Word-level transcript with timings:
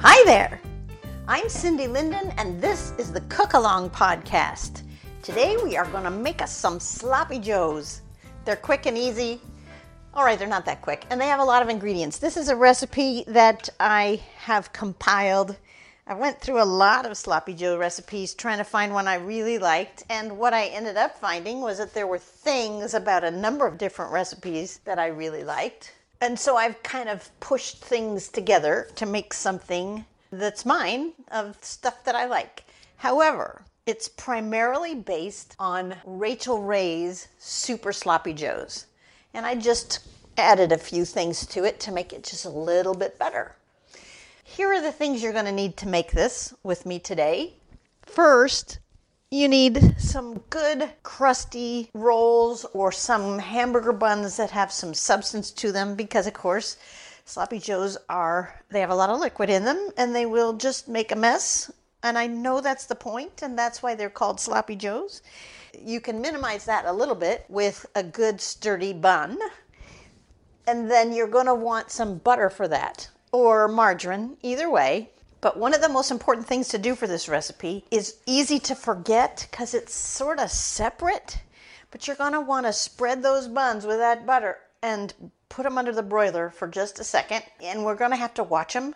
Hi 0.00 0.22
there. 0.26 0.60
I'm 1.26 1.48
Cindy 1.48 1.88
Linden, 1.88 2.32
and 2.38 2.62
this 2.62 2.92
is 2.98 3.12
the 3.12 3.20
Cook 3.22 3.54
Along 3.54 3.90
Podcast. 3.90 4.82
Today 5.24 5.56
we 5.56 5.76
are 5.76 5.86
going 5.86 6.04
to 6.04 6.10
make 6.10 6.40
us 6.40 6.56
some 6.56 6.78
sloppy 6.78 7.40
joes. 7.40 8.02
They're 8.44 8.54
quick 8.54 8.86
and 8.86 8.96
easy. 8.96 9.40
All 10.14 10.24
right, 10.24 10.38
they're 10.38 10.46
not 10.46 10.64
that 10.66 10.82
quick, 10.82 11.04
and 11.10 11.20
they 11.20 11.26
have 11.26 11.40
a 11.40 11.44
lot 11.44 11.62
of 11.62 11.68
ingredients. 11.68 12.18
This 12.18 12.36
is 12.36 12.48
a 12.48 12.54
recipe 12.54 13.24
that 13.26 13.68
I 13.80 14.22
have 14.36 14.72
compiled. 14.72 15.56
I 16.06 16.14
went 16.14 16.40
through 16.40 16.62
a 16.62 16.64
lot 16.64 17.04
of 17.04 17.16
sloppy 17.16 17.52
joe 17.52 17.76
recipes 17.76 18.34
trying 18.34 18.58
to 18.58 18.64
find 18.64 18.94
one 18.94 19.08
I 19.08 19.16
really 19.16 19.58
liked, 19.58 20.04
and 20.08 20.38
what 20.38 20.54
I 20.54 20.66
ended 20.66 20.96
up 20.96 21.18
finding 21.18 21.60
was 21.60 21.78
that 21.78 21.92
there 21.92 22.06
were 22.06 22.18
things 22.18 22.94
about 22.94 23.24
a 23.24 23.32
number 23.32 23.66
of 23.66 23.78
different 23.78 24.12
recipes 24.12 24.78
that 24.84 25.00
I 25.00 25.08
really 25.08 25.42
liked. 25.42 25.92
And 26.20 26.38
so 26.38 26.56
I've 26.56 26.82
kind 26.82 27.08
of 27.08 27.30
pushed 27.40 27.78
things 27.78 28.28
together 28.28 28.88
to 28.96 29.06
make 29.06 29.32
something 29.32 30.04
that's 30.32 30.66
mine 30.66 31.12
of 31.30 31.56
stuff 31.62 32.04
that 32.04 32.14
I 32.14 32.26
like. 32.26 32.64
However, 32.96 33.62
it's 33.86 34.08
primarily 34.08 34.94
based 34.94 35.54
on 35.58 35.94
Rachael 36.04 36.62
Ray's 36.62 37.28
Super 37.38 37.92
Sloppy 37.92 38.34
Joes. 38.34 38.86
And 39.32 39.46
I 39.46 39.54
just 39.54 40.00
added 40.36 40.72
a 40.72 40.78
few 40.78 41.04
things 41.04 41.46
to 41.46 41.64
it 41.64 41.80
to 41.80 41.92
make 41.92 42.12
it 42.12 42.24
just 42.24 42.44
a 42.44 42.50
little 42.50 42.94
bit 42.94 43.18
better. 43.18 43.54
Here 44.44 44.72
are 44.72 44.80
the 44.80 44.92
things 44.92 45.22
you're 45.22 45.32
going 45.32 45.44
to 45.44 45.52
need 45.52 45.76
to 45.78 45.88
make 45.88 46.12
this 46.12 46.52
with 46.62 46.84
me 46.84 46.98
today. 46.98 47.54
First, 48.02 48.78
you 49.30 49.46
need 49.46 49.94
some 49.98 50.38
good 50.48 50.90
crusty 51.02 51.90
rolls 51.92 52.64
or 52.72 52.90
some 52.90 53.38
hamburger 53.38 53.92
buns 53.92 54.38
that 54.38 54.50
have 54.50 54.72
some 54.72 54.94
substance 54.94 55.50
to 55.50 55.70
them 55.70 55.94
because, 55.94 56.26
of 56.26 56.32
course, 56.32 56.78
sloppy 57.26 57.58
joes 57.58 57.98
are, 58.08 58.62
they 58.70 58.80
have 58.80 58.88
a 58.90 58.94
lot 58.94 59.10
of 59.10 59.20
liquid 59.20 59.50
in 59.50 59.64
them 59.64 59.90
and 59.98 60.14
they 60.14 60.24
will 60.24 60.54
just 60.54 60.88
make 60.88 61.12
a 61.12 61.16
mess. 61.16 61.70
And 62.02 62.16
I 62.16 62.26
know 62.26 62.60
that's 62.60 62.86
the 62.86 62.94
point, 62.94 63.42
and 63.42 63.58
that's 63.58 63.82
why 63.82 63.96
they're 63.96 64.08
called 64.08 64.40
sloppy 64.40 64.76
joes. 64.76 65.20
You 65.76 66.00
can 66.00 66.20
minimize 66.20 66.64
that 66.64 66.84
a 66.84 66.92
little 66.92 67.16
bit 67.16 67.44
with 67.48 67.84
a 67.96 68.04
good 68.04 68.40
sturdy 68.40 68.92
bun. 68.92 69.36
And 70.68 70.88
then 70.88 71.12
you're 71.12 71.26
going 71.26 71.46
to 71.46 71.54
want 71.54 71.90
some 71.90 72.18
butter 72.18 72.50
for 72.50 72.68
that 72.68 73.08
or 73.32 73.66
margarine, 73.66 74.36
either 74.42 74.70
way. 74.70 75.10
But 75.40 75.56
one 75.56 75.74
of 75.74 75.80
the 75.80 75.88
most 75.88 76.10
important 76.10 76.46
things 76.46 76.68
to 76.68 76.78
do 76.78 76.94
for 76.94 77.06
this 77.06 77.28
recipe 77.28 77.84
is 77.90 78.16
easy 78.26 78.58
to 78.60 78.74
forget 78.74 79.46
because 79.50 79.72
it's 79.72 79.94
sort 79.94 80.40
of 80.40 80.50
separate. 80.50 81.40
But 81.90 82.06
you're 82.06 82.16
going 82.16 82.32
to 82.32 82.40
want 82.40 82.66
to 82.66 82.72
spread 82.72 83.22
those 83.22 83.46
buns 83.46 83.86
with 83.86 83.98
that 83.98 84.26
butter 84.26 84.58
and 84.82 85.14
put 85.48 85.62
them 85.62 85.78
under 85.78 85.92
the 85.92 86.02
broiler 86.02 86.50
for 86.50 86.68
just 86.68 86.98
a 86.98 87.04
second. 87.04 87.44
And 87.62 87.84
we're 87.84 87.94
going 87.94 88.10
to 88.10 88.16
have 88.16 88.34
to 88.34 88.42
watch 88.42 88.74
them 88.74 88.94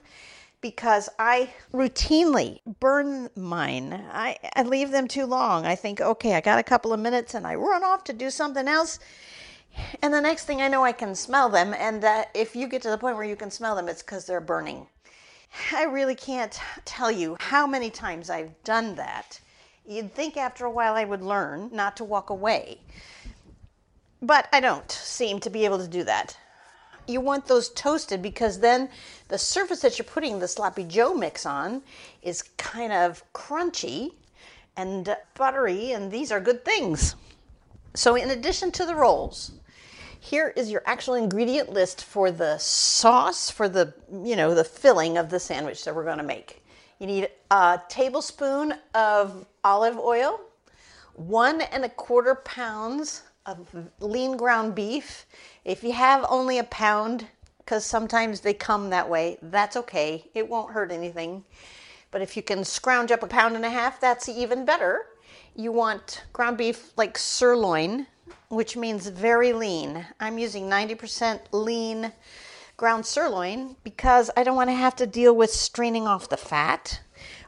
because 0.60 1.08
I 1.18 1.50
routinely 1.72 2.60
burn 2.80 3.30
mine. 3.36 3.92
I, 4.12 4.38
I 4.54 4.62
leave 4.62 4.90
them 4.90 5.08
too 5.08 5.26
long. 5.26 5.64
I 5.64 5.74
think, 5.74 6.00
okay, 6.00 6.34
I 6.34 6.40
got 6.40 6.58
a 6.58 6.64
couple 6.64 6.92
of 6.92 7.00
minutes 7.00 7.34
and 7.34 7.46
I 7.46 7.54
run 7.54 7.84
off 7.84 8.04
to 8.04 8.12
do 8.12 8.30
something 8.30 8.68
else. 8.68 8.98
And 10.02 10.12
the 10.12 10.20
next 10.20 10.44
thing 10.44 10.60
I 10.60 10.68
know, 10.68 10.84
I 10.84 10.92
can 10.92 11.14
smell 11.14 11.48
them. 11.48 11.74
And 11.74 12.04
uh, 12.04 12.24
if 12.34 12.54
you 12.54 12.68
get 12.68 12.82
to 12.82 12.90
the 12.90 12.98
point 12.98 13.16
where 13.16 13.24
you 13.24 13.36
can 13.36 13.50
smell 13.50 13.74
them, 13.74 13.88
it's 13.88 14.02
because 14.02 14.26
they're 14.26 14.40
burning. 14.40 14.86
I 15.72 15.84
really 15.84 16.14
can't 16.14 16.58
tell 16.84 17.10
you 17.10 17.36
how 17.40 17.66
many 17.66 17.90
times 17.90 18.30
I've 18.30 18.62
done 18.64 18.94
that. 18.96 19.40
You'd 19.86 20.14
think 20.14 20.36
after 20.36 20.64
a 20.64 20.70
while 20.70 20.94
I 20.94 21.04
would 21.04 21.22
learn 21.22 21.70
not 21.72 21.96
to 21.96 22.04
walk 22.04 22.30
away. 22.30 22.80
But 24.20 24.48
I 24.52 24.60
don't 24.60 24.90
seem 24.90 25.40
to 25.40 25.50
be 25.50 25.64
able 25.64 25.78
to 25.78 25.88
do 25.88 26.04
that. 26.04 26.36
You 27.06 27.20
want 27.20 27.46
those 27.46 27.68
toasted 27.70 28.22
because 28.22 28.60
then 28.60 28.88
the 29.28 29.38
surface 29.38 29.80
that 29.80 29.98
you're 29.98 30.06
putting 30.06 30.38
the 30.38 30.46
sloppy 30.46 30.84
joe 30.84 31.14
mix 31.14 31.44
on 31.44 31.82
is 32.22 32.42
kind 32.56 32.92
of 32.92 33.24
crunchy 33.32 34.12
and 34.76 35.16
buttery, 35.34 35.92
and 35.92 36.10
these 36.10 36.30
are 36.30 36.40
good 36.40 36.64
things. 36.64 37.16
So, 37.94 38.14
in 38.14 38.30
addition 38.30 38.70
to 38.72 38.86
the 38.86 38.94
rolls, 38.94 39.52
here 40.22 40.52
is 40.54 40.70
your 40.70 40.84
actual 40.86 41.14
ingredient 41.14 41.72
list 41.72 42.04
for 42.04 42.30
the 42.30 42.56
sauce 42.56 43.50
for 43.50 43.68
the 43.68 43.92
you 44.24 44.36
know 44.36 44.54
the 44.54 44.62
filling 44.62 45.18
of 45.18 45.28
the 45.28 45.40
sandwich 45.40 45.84
that 45.84 45.92
we're 45.92 46.04
going 46.04 46.18
to 46.18 46.22
make. 46.22 46.64
You 47.00 47.08
need 47.08 47.28
a 47.50 47.80
tablespoon 47.88 48.74
of 48.94 49.44
olive 49.64 49.98
oil 49.98 50.40
one 51.14 51.60
and 51.60 51.84
a 51.84 51.88
quarter 51.88 52.36
pounds 52.36 53.24
of 53.46 53.66
lean 53.98 54.36
ground 54.36 54.76
beef. 54.76 55.26
If 55.64 55.82
you 55.82 55.92
have 55.92 56.24
only 56.28 56.58
a 56.60 56.64
pound 56.64 57.26
because 57.58 57.84
sometimes 57.84 58.40
they 58.40 58.54
come 58.54 58.90
that 58.90 59.10
way 59.10 59.38
that's 59.42 59.76
okay. 59.76 60.30
It 60.34 60.48
won't 60.48 60.72
hurt 60.72 60.92
anything. 60.92 61.44
But 62.12 62.22
if 62.22 62.36
you 62.36 62.44
can 62.44 62.64
scrounge 62.64 63.10
up 63.10 63.24
a 63.24 63.26
pound 63.26 63.56
and 63.56 63.64
a 63.64 63.70
half 63.70 64.00
that's 64.00 64.28
even 64.28 64.64
better. 64.64 65.06
You 65.56 65.72
want 65.72 66.22
ground 66.32 66.58
beef 66.58 66.92
like 66.96 67.18
sirloin 67.18 68.06
which 68.52 68.76
means 68.76 69.06
very 69.06 69.54
lean. 69.54 70.04
I'm 70.20 70.36
using 70.36 70.68
90% 70.68 71.40
lean 71.52 72.12
ground 72.76 73.06
sirloin 73.06 73.76
because 73.82 74.30
I 74.36 74.44
don't 74.44 74.56
want 74.56 74.68
to 74.68 74.74
have 74.74 74.94
to 74.96 75.06
deal 75.06 75.34
with 75.34 75.50
straining 75.50 76.06
off 76.06 76.28
the 76.28 76.36
fat, 76.36 77.00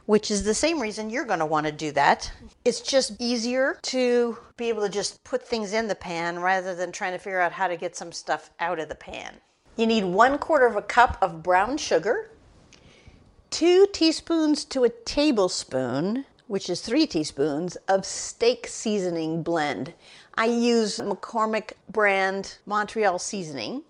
which 0.07 0.31
is 0.31 0.43
the 0.43 0.55
same 0.55 0.81
reason 0.81 1.11
you're 1.11 1.23
going 1.23 1.39
to 1.39 1.45
want 1.45 1.67
to 1.67 1.71
do 1.71 1.91
that. 1.91 2.31
It's 2.65 2.81
just 2.81 3.21
easier 3.21 3.77
to 3.83 4.35
be 4.57 4.69
able 4.69 4.81
to 4.81 4.89
just 4.89 5.23
put 5.23 5.47
things 5.47 5.73
in 5.73 5.87
the 5.87 5.93
pan 5.93 6.39
rather 6.39 6.73
than 6.73 6.91
trying 6.91 7.13
to 7.13 7.19
figure 7.19 7.39
out 7.39 7.51
how 7.51 7.67
to 7.67 7.77
get 7.77 7.95
some 7.95 8.11
stuff 8.11 8.49
out 8.59 8.79
of 8.79 8.89
the 8.89 8.95
pan. 8.95 9.35
You 9.77 9.85
need 9.85 10.05
one 10.05 10.39
quarter 10.39 10.65
of 10.65 10.75
a 10.75 10.81
cup 10.81 11.19
of 11.21 11.43
brown 11.43 11.77
sugar, 11.77 12.31
two 13.51 13.85
teaspoons 13.93 14.65
to 14.65 14.85
a 14.85 14.89
tablespoon, 14.89 16.25
which 16.47 16.69
is 16.69 16.81
three 16.81 17.05
teaspoons, 17.05 17.75
of 17.87 18.05
steak 18.05 18.67
seasoning 18.67 19.43
blend. 19.43 19.93
I 20.37 20.45
use 20.45 20.97
McCormick 20.97 21.73
brand 21.89 22.57
Montreal 22.65 23.19
seasoning. 23.19 23.83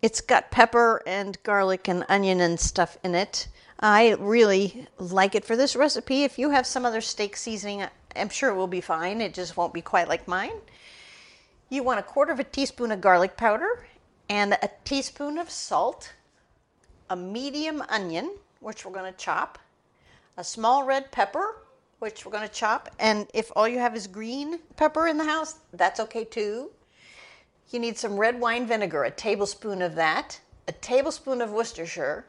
It's 0.00 0.20
got 0.20 0.52
pepper 0.52 1.02
and 1.06 1.42
garlic 1.42 1.88
and 1.88 2.04
onion 2.08 2.40
and 2.40 2.58
stuff 2.58 2.98
in 3.02 3.16
it. 3.16 3.48
I 3.80 4.12
really 4.20 4.86
like 4.98 5.34
it 5.34 5.44
for 5.44 5.56
this 5.56 5.74
recipe. 5.74 6.22
If 6.22 6.38
you 6.38 6.50
have 6.50 6.68
some 6.68 6.86
other 6.86 7.00
steak 7.00 7.36
seasoning, 7.36 7.84
I'm 8.14 8.28
sure 8.28 8.50
it 8.50 8.54
will 8.54 8.68
be 8.68 8.80
fine. 8.80 9.20
It 9.20 9.34
just 9.34 9.56
won't 9.56 9.74
be 9.74 9.80
quite 9.80 10.08
like 10.08 10.28
mine. 10.28 10.60
You 11.68 11.82
want 11.82 11.98
a 11.98 12.04
quarter 12.04 12.30
of 12.30 12.38
a 12.38 12.44
teaspoon 12.44 12.92
of 12.92 13.00
garlic 13.00 13.36
powder 13.36 13.86
and 14.28 14.52
a 14.52 14.70
teaspoon 14.84 15.36
of 15.36 15.50
salt, 15.50 16.12
a 17.10 17.16
medium 17.16 17.82
onion, 17.88 18.30
which 18.60 18.84
we're 18.84 18.92
going 18.92 19.12
to 19.12 19.18
chop, 19.18 19.58
a 20.36 20.44
small 20.44 20.84
red 20.84 21.10
pepper, 21.10 21.61
which 22.02 22.26
we're 22.26 22.32
going 22.32 22.46
to 22.46 22.52
chop. 22.52 22.90
And 22.98 23.28
if 23.32 23.52
all 23.54 23.68
you 23.68 23.78
have 23.78 23.94
is 23.94 24.08
green 24.08 24.58
pepper 24.76 25.06
in 25.06 25.18
the 25.18 25.24
house, 25.24 25.60
that's 25.72 26.00
okay 26.00 26.24
too. 26.24 26.72
You 27.70 27.78
need 27.78 27.96
some 27.96 28.16
red 28.16 28.40
wine 28.40 28.66
vinegar, 28.66 29.04
a 29.04 29.10
tablespoon 29.12 29.80
of 29.80 29.94
that, 29.94 30.40
a 30.66 30.72
tablespoon 30.72 31.40
of 31.40 31.52
Worcestershire, 31.52 32.26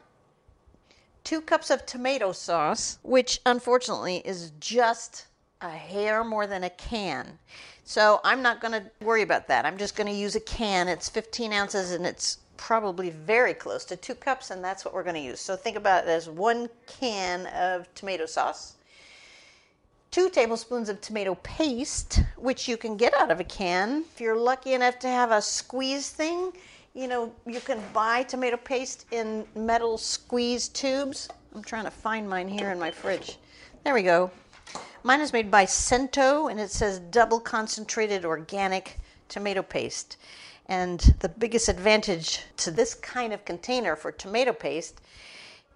two 1.24 1.42
cups 1.42 1.72
of 1.72 1.88
tomato 1.88 2.34
sauce, 2.34 3.00
which 3.02 3.42
unfortunately 3.48 4.18
is 4.18 4.52
just 4.60 5.26
a 5.62 5.72
hair 5.72 6.24
more 6.24 6.46
than 6.46 6.64
a 6.64 6.70
can. 6.70 7.40
So 7.84 8.22
I'm 8.24 8.44
not 8.44 8.62
going 8.62 8.74
to 8.74 8.84
worry 9.04 9.24
about 9.24 9.48
that. 9.48 9.66
I'm 9.66 9.78
just 9.78 9.96
going 9.96 10.08
to 10.08 10.14
use 10.14 10.36
a 10.36 10.40
can. 10.40 10.88
It's 10.88 11.10
15 11.10 11.52
ounces 11.52 11.94
and 11.94 12.06
it's 12.06 12.38
probably 12.58 13.10
very 13.10 13.56
close 13.56 13.86
to 13.86 13.96
two 13.96 14.14
cups, 14.14 14.52
and 14.52 14.64
that's 14.64 14.86
what 14.86 14.94
we're 14.94 15.04
going 15.04 15.16
to 15.16 15.20
use. 15.22 15.40
So 15.40 15.56
think 15.56 15.76
about 15.78 16.04
it 16.04 16.10
as 16.10 16.30
one 16.30 16.70
can 16.86 17.48
of 17.48 17.92
tomato 17.96 18.28
sauce, 18.28 18.76
two 20.14 20.30
tablespoons 20.30 20.90
of 20.90 21.02
tomato 21.02 21.34
paste, 21.42 22.22
which 22.38 22.68
you 22.68 22.78
can 22.78 22.96
get 22.96 23.16
out 23.16 23.32
of 23.32 23.40
a 23.40 23.44
can. 23.44 24.06
If 24.14 24.22
you're 24.22 24.38
lucky 24.38 24.74
enough 24.74 25.00
to 25.00 25.08
have 25.08 25.32
a 25.32 25.42
squeeze 25.42 26.12
thing, 26.12 26.54
you 26.94 27.08
know, 27.08 27.34
you 27.48 27.60
can 27.60 27.82
buy 27.94 28.22
tomato 28.22 28.58
paste 28.58 29.08
in 29.10 29.44
metal 29.56 29.98
squeeze 29.98 30.68
tubes. 30.68 31.30
I'm 31.56 31.64
trying 31.64 31.86
to 31.86 31.92
find 31.92 32.30
mine 32.30 32.48
here 32.48 32.70
in 32.70 32.78
my 32.78 32.92
fridge. 32.92 33.40
There 33.84 33.96
we 33.96 34.04
go. 34.04 34.30
Mine 35.02 35.20
is 35.20 35.34
made 35.34 35.50
by 35.50 35.66
Cento 35.66 36.48
and 36.48 36.60
it 36.60 36.70
says 36.70 37.00
double 37.00 37.40
concentrated 37.40 38.24
organic 38.24 39.00
tomato 39.30 39.64
paste. 39.64 40.18
And 40.68 41.00
the 41.22 41.30
biggest 41.30 41.70
advantage 41.70 42.42
to 42.58 42.70
this 42.70 42.94
kind 42.94 43.34
of 43.34 43.46
container 43.46 43.96
for 43.96 44.12
tomato 44.12 44.54
paste 44.54 45.02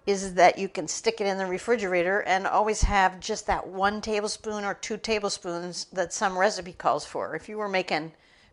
is 0.08 0.32
that 0.32 0.58
you 0.58 0.70
can 0.70 0.88
stick 0.88 1.20
it 1.20 1.26
in 1.26 1.36
the 1.36 1.44
refrigerator 1.44 2.22
and 2.22 2.46
always 2.46 2.80
have 2.80 3.20
just 3.20 3.46
that 3.46 3.68
one 3.68 4.00
tablespoon 4.00 4.64
or 4.64 4.72
two 4.72 4.96
tablespoons 4.96 5.84
that 5.92 6.14
some 6.14 6.38
recipe 6.38 6.72
calls 6.72 7.04
for. 7.04 7.36
If 7.36 7.46
you 7.46 7.58
were 7.58 7.68
making 7.68 8.12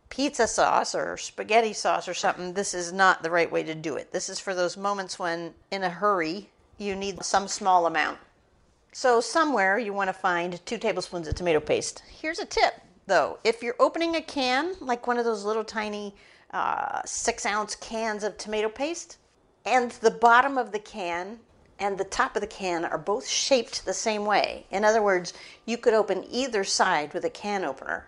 pizza 0.10 0.48
sauce 0.48 0.94
or 0.94 1.16
spaghetti 1.16 1.72
sauce 1.72 2.10
or 2.10 2.14
something, 2.14 2.52
this 2.52 2.74
is 2.74 2.92
not 2.92 3.24
the 3.24 3.32
right 3.32 3.50
way 3.50 3.64
to 3.64 3.74
do 3.74 3.96
it. 3.96 4.12
This 4.12 4.28
is 4.28 4.38
for 4.38 4.54
those 4.54 4.76
moments 4.76 5.18
when, 5.18 5.54
in 5.72 5.84
a 5.84 5.90
hurry, 5.90 6.50
you 6.78 6.94
need 6.94 7.24
some 7.24 7.48
small 7.48 7.86
amount. 7.86 8.18
So, 8.92 9.22
somewhere 9.22 9.80
you 9.80 9.94
want 9.94 10.10
to 10.10 10.14
find 10.14 10.60
two 10.66 10.78
tablespoons 10.78 11.26
of 11.26 11.36
tomato 11.36 11.62
paste. 11.62 12.04
Here's 12.10 12.40
a 12.40 12.46
tip 12.46 12.74
though. 13.08 13.40
If 13.46 13.64
you're 13.64 13.78
opening 13.80 14.18
a 14.18 14.22
can, 14.22 14.76
like 14.82 15.08
one 15.08 15.18
of 15.18 15.24
those 15.24 15.46
little 15.46 15.64
tiny 15.64 16.16
uh, 16.52 17.00
six 17.06 17.46
ounce 17.46 17.76
cans 17.78 18.26
of 18.26 18.38
tomato 18.38 18.68
paste, 18.68 19.20
and 19.66 19.92
the 19.92 20.12
bottom 20.12 20.58
of 20.58 20.72
the 20.72 20.80
can 20.80 21.40
and 21.80 21.98
the 21.98 22.04
top 22.04 22.36
of 22.36 22.42
the 22.42 22.48
can 22.48 22.86
are 22.86 22.98
both 22.98 23.28
shaped 23.28 23.86
the 23.86 23.94
same 23.94 24.26
way. 24.26 24.66
In 24.72 24.86
other 24.86 25.02
words, 25.02 25.34
you 25.66 25.78
could 25.78 25.94
open 25.94 26.26
either 26.30 26.64
side 26.64 27.14
with 27.14 27.26
a 27.26 27.30
can 27.30 27.66
opener. 27.66 28.08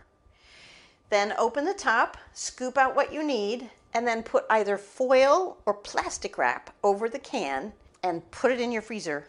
Then 1.09 1.33
open 1.37 1.65
the 1.65 1.73
top, 1.73 2.17
scoop 2.33 2.77
out 2.77 2.95
what 2.95 3.13
you 3.13 3.23
need, 3.23 3.69
and 3.93 4.07
then 4.07 4.23
put 4.23 4.45
either 4.49 4.77
foil 4.77 5.57
or 5.65 5.73
plastic 5.73 6.37
wrap 6.37 6.73
over 6.83 7.09
the 7.09 7.19
can 7.19 7.73
and 8.03 8.29
put 8.31 8.51
it 8.51 8.59
in 8.59 8.71
your 8.71 8.81
freezer 8.81 9.27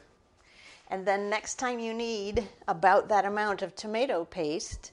and 0.90 1.06
then 1.06 1.28
next 1.28 1.56
time 1.56 1.78
you 1.78 1.92
need 1.92 2.48
about 2.66 3.08
that 3.08 3.26
amount 3.26 3.62
of 3.62 3.76
tomato 3.76 4.24
paste, 4.24 4.92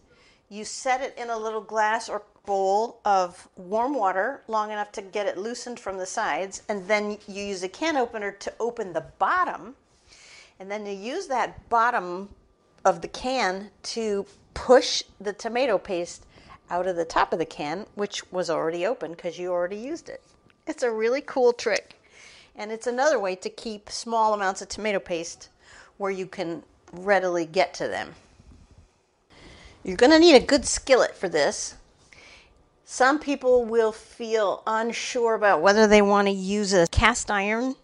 you 0.50 0.64
set 0.64 1.02
it 1.02 1.16
in 1.18 1.30
a 1.30 1.38
little 1.38 1.62
glass 1.62 2.10
or 2.10 2.24
bowl 2.46 3.00
of 3.06 3.48
warm 3.56 3.96
water 3.96 4.42
long 4.48 4.72
enough 4.72 4.92
to 4.92 5.02
get 5.02 5.26
it 5.28 5.38
loosened 5.38 5.80
from 5.80 5.98
the 5.98 6.06
sides. 6.06 6.62
And 6.70 6.88
then 6.88 7.18
you 7.28 7.44
use 7.44 7.64
a 7.64 7.70
can 7.70 7.98
opener 7.98 8.32
to 8.32 8.54
open 8.60 8.94
the 8.94 9.06
bottom. 9.20 9.76
And 10.60 10.70
then 10.70 10.86
you 10.86 10.94
use 10.94 11.28
that 11.28 11.68
bottom 11.70 12.30
of 12.84 13.02
the 13.02 13.08
can 13.08 13.72
to 13.84 14.26
push 14.54 15.04
the 15.20 15.34
tomato 15.34 15.78
paste 15.78 16.26
out 16.70 16.88
of 16.88 16.96
the 16.96 17.06
top 17.06 17.34
of 17.34 17.40
the 17.40 17.46
can, 17.46 17.86
which 17.96 18.32
was 18.32 18.50
already 18.50 18.86
open 18.86 19.12
because 19.12 19.38
you 19.38 19.52
already 19.52 19.78
used 19.78 20.10
it. 20.10 20.22
It's 20.68 20.84
a 20.84 20.92
really 20.92 21.22
cool 21.22 21.54
trick. 21.54 22.00
And 22.56 22.72
it's 22.72 22.88
another 22.88 23.20
way 23.20 23.36
to 23.36 23.50
keep 23.50 23.90
small 23.90 24.34
amounts 24.34 24.62
of 24.62 24.70
tomato 24.70 25.00
paste 25.00 25.50
where 25.98 26.12
you 26.12 26.26
can 26.26 26.64
readily 26.94 27.46
get 27.46 27.74
to 27.76 27.88
them. 27.88 28.16
You're 29.86 29.98
going 29.98 30.14
to 30.14 30.18
need 30.18 30.34
a 30.34 30.44
good 30.44 30.66
skillet 30.66 31.16
for 31.16 31.30
this. 31.30 31.76
Some 32.86 33.20
people 33.20 33.66
will 33.66 33.92
feel 33.92 34.64
unsure 34.66 35.36
about 35.36 35.62
whether 35.62 35.86
they 35.86 36.02
want 36.02 36.28
to 36.28 36.32
use 36.32 36.74
a 36.74 36.88
cast 36.88 37.30
iron. 37.30 37.76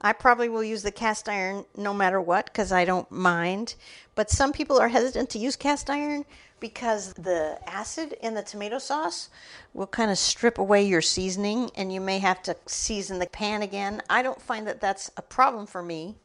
I 0.00 0.14
probably 0.14 0.48
will 0.48 0.64
use 0.64 0.82
the 0.82 0.90
cast 0.90 1.28
iron 1.28 1.66
no 1.76 1.92
matter 1.92 2.18
what 2.18 2.46
because 2.46 2.72
I 2.72 2.86
don't 2.86 3.10
mind. 3.10 3.74
But 4.14 4.30
some 4.30 4.54
people 4.54 4.80
are 4.80 4.88
hesitant 4.88 5.28
to 5.30 5.38
use 5.38 5.54
cast 5.54 5.90
iron 5.90 6.24
because 6.60 7.12
the 7.12 7.58
acid 7.66 8.14
in 8.22 8.32
the 8.32 8.42
tomato 8.42 8.78
sauce 8.78 9.28
will 9.74 9.86
kind 9.86 10.10
of 10.10 10.16
strip 10.16 10.56
away 10.56 10.82
your 10.82 11.02
seasoning 11.02 11.70
and 11.76 11.92
you 11.92 12.00
may 12.00 12.20
have 12.20 12.42
to 12.44 12.56
season 12.64 13.18
the 13.18 13.26
pan 13.26 13.60
again. 13.60 14.00
I 14.08 14.22
don't 14.22 14.40
find 14.40 14.66
that 14.66 14.80
that's 14.80 15.10
a 15.18 15.22
problem 15.22 15.66
for 15.66 15.82
me 15.82 16.16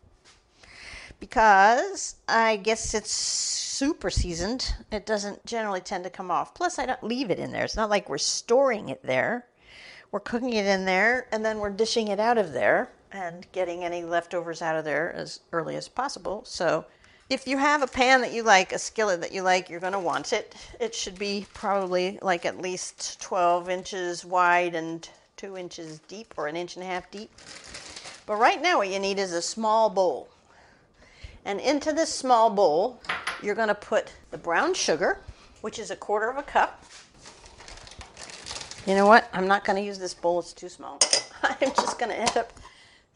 because 1.20 2.16
I 2.28 2.58
guess 2.58 2.94
it's 2.94 3.12
super 3.12 4.10
seasoned. 4.10 4.74
It 4.92 5.06
doesn't 5.06 5.46
generally 5.46 5.82
tend 5.82 6.04
to 6.04 6.10
come 6.10 6.32
off. 6.32 6.54
Plus, 6.54 6.80
I 6.80 6.86
don't 6.86 7.04
leave 7.04 7.30
it 7.30 7.40
in 7.40 7.52
there. 7.52 7.64
It's 7.64 7.76
not 7.76 7.90
like 7.90 8.10
we're 8.10 8.18
storing 8.18 8.90
it 8.90 9.04
there. 9.04 9.46
We're 10.12 10.20
cooking 10.20 10.54
it 10.54 10.66
in 10.66 10.86
there 10.86 11.28
and 11.32 11.44
then 11.44 11.60
we're 11.60 11.72
dishing 11.72 12.08
it 12.08 12.20
out 12.20 12.38
of 12.38 12.54
there 12.54 12.90
and 13.12 13.46
getting 13.52 13.84
any 13.84 14.04
leftovers 14.04 14.62
out 14.62 14.76
of 14.76 14.86
there 14.86 15.14
as 15.14 15.40
early 15.52 15.76
as 15.76 15.88
possible. 15.88 16.44
So, 16.46 16.86
if 17.28 17.48
you 17.48 17.58
have 17.58 17.82
a 17.82 17.88
pan 17.88 18.22
that 18.22 18.34
you 18.34 18.44
like, 18.44 18.72
a 18.72 18.78
skillet 18.78 19.20
that 19.22 19.32
you 19.32 19.42
like, 19.42 19.68
you're 19.68 19.80
going 19.80 19.94
to 19.94 20.00
want 20.00 20.32
it. 20.32 20.54
It 20.80 20.94
should 20.94 21.18
be 21.18 21.48
probably 21.56 22.20
like 22.22 22.46
at 22.46 22.62
least 22.62 23.20
12 23.20 23.68
inches 23.68 24.24
wide 24.24 24.76
and 24.76 25.10
2 25.38 25.58
inches 25.58 26.00
deep 26.08 26.36
or 26.38 26.48
an 26.48 26.56
inch 26.56 26.76
and 26.76 26.84
a 26.84 26.88
half 26.88 27.10
deep. 27.10 27.32
But 28.28 28.36
right 28.36 28.62
now, 28.62 28.78
what 28.78 28.90
you 28.90 29.00
need 29.00 29.18
is 29.18 29.34
a 29.34 29.42
small 29.42 29.90
bowl. 29.90 30.30
And 31.46 31.60
into 31.60 31.94
this 31.94 32.14
small 32.14 32.50
bowl, 32.50 33.00
you're 33.42 33.56
going 33.56 33.68
to 33.68 33.76
put 33.76 34.12
the 34.32 34.38
brown 34.38 34.74
sugar, 34.74 35.20
which 35.62 35.78
is 35.78 35.92
a 35.92 35.96
quarter 35.96 36.30
of 36.30 36.38
a 36.38 36.44
cup. 36.44 36.84
You 38.88 38.96
know 38.96 39.06
what? 39.06 39.30
I'm 39.32 39.48
not 39.48 39.64
going 39.64 39.78
to 39.78 39.84
use 39.84 40.00
this 40.00 40.14
bowl, 40.14 40.40
it's 40.40 40.54
too 40.54 40.70
small. 40.70 41.00
I'm 41.44 41.72
just 41.74 42.00
going 42.00 42.10
to 42.10 42.18
end 42.18 42.36
up 42.36 42.52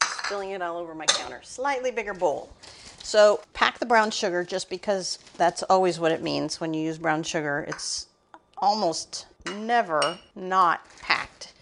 spilling 0.03 0.51
it 0.51 0.61
all 0.61 0.77
over 0.77 0.93
my 0.93 1.05
counter. 1.05 1.41
Slightly 1.43 1.89
bigger 1.91 2.13
bowl. 2.13 2.51
So 3.01 3.41
pack 3.53 3.79
the 3.79 3.85
brown 3.85 4.11
sugar 4.11 4.43
just 4.43 4.69
because 4.69 5.17
that's 5.37 5.63
always 5.63 5.99
what 5.99 6.11
it 6.11 6.21
means 6.21 6.61
when 6.61 6.73
you 6.73 6.81
use 6.81 6.99
brown 6.99 7.23
sugar. 7.23 7.65
It's 7.67 8.07
almost 8.57 9.25
never 9.55 10.19
not 10.35 10.81
packed. 11.01 11.53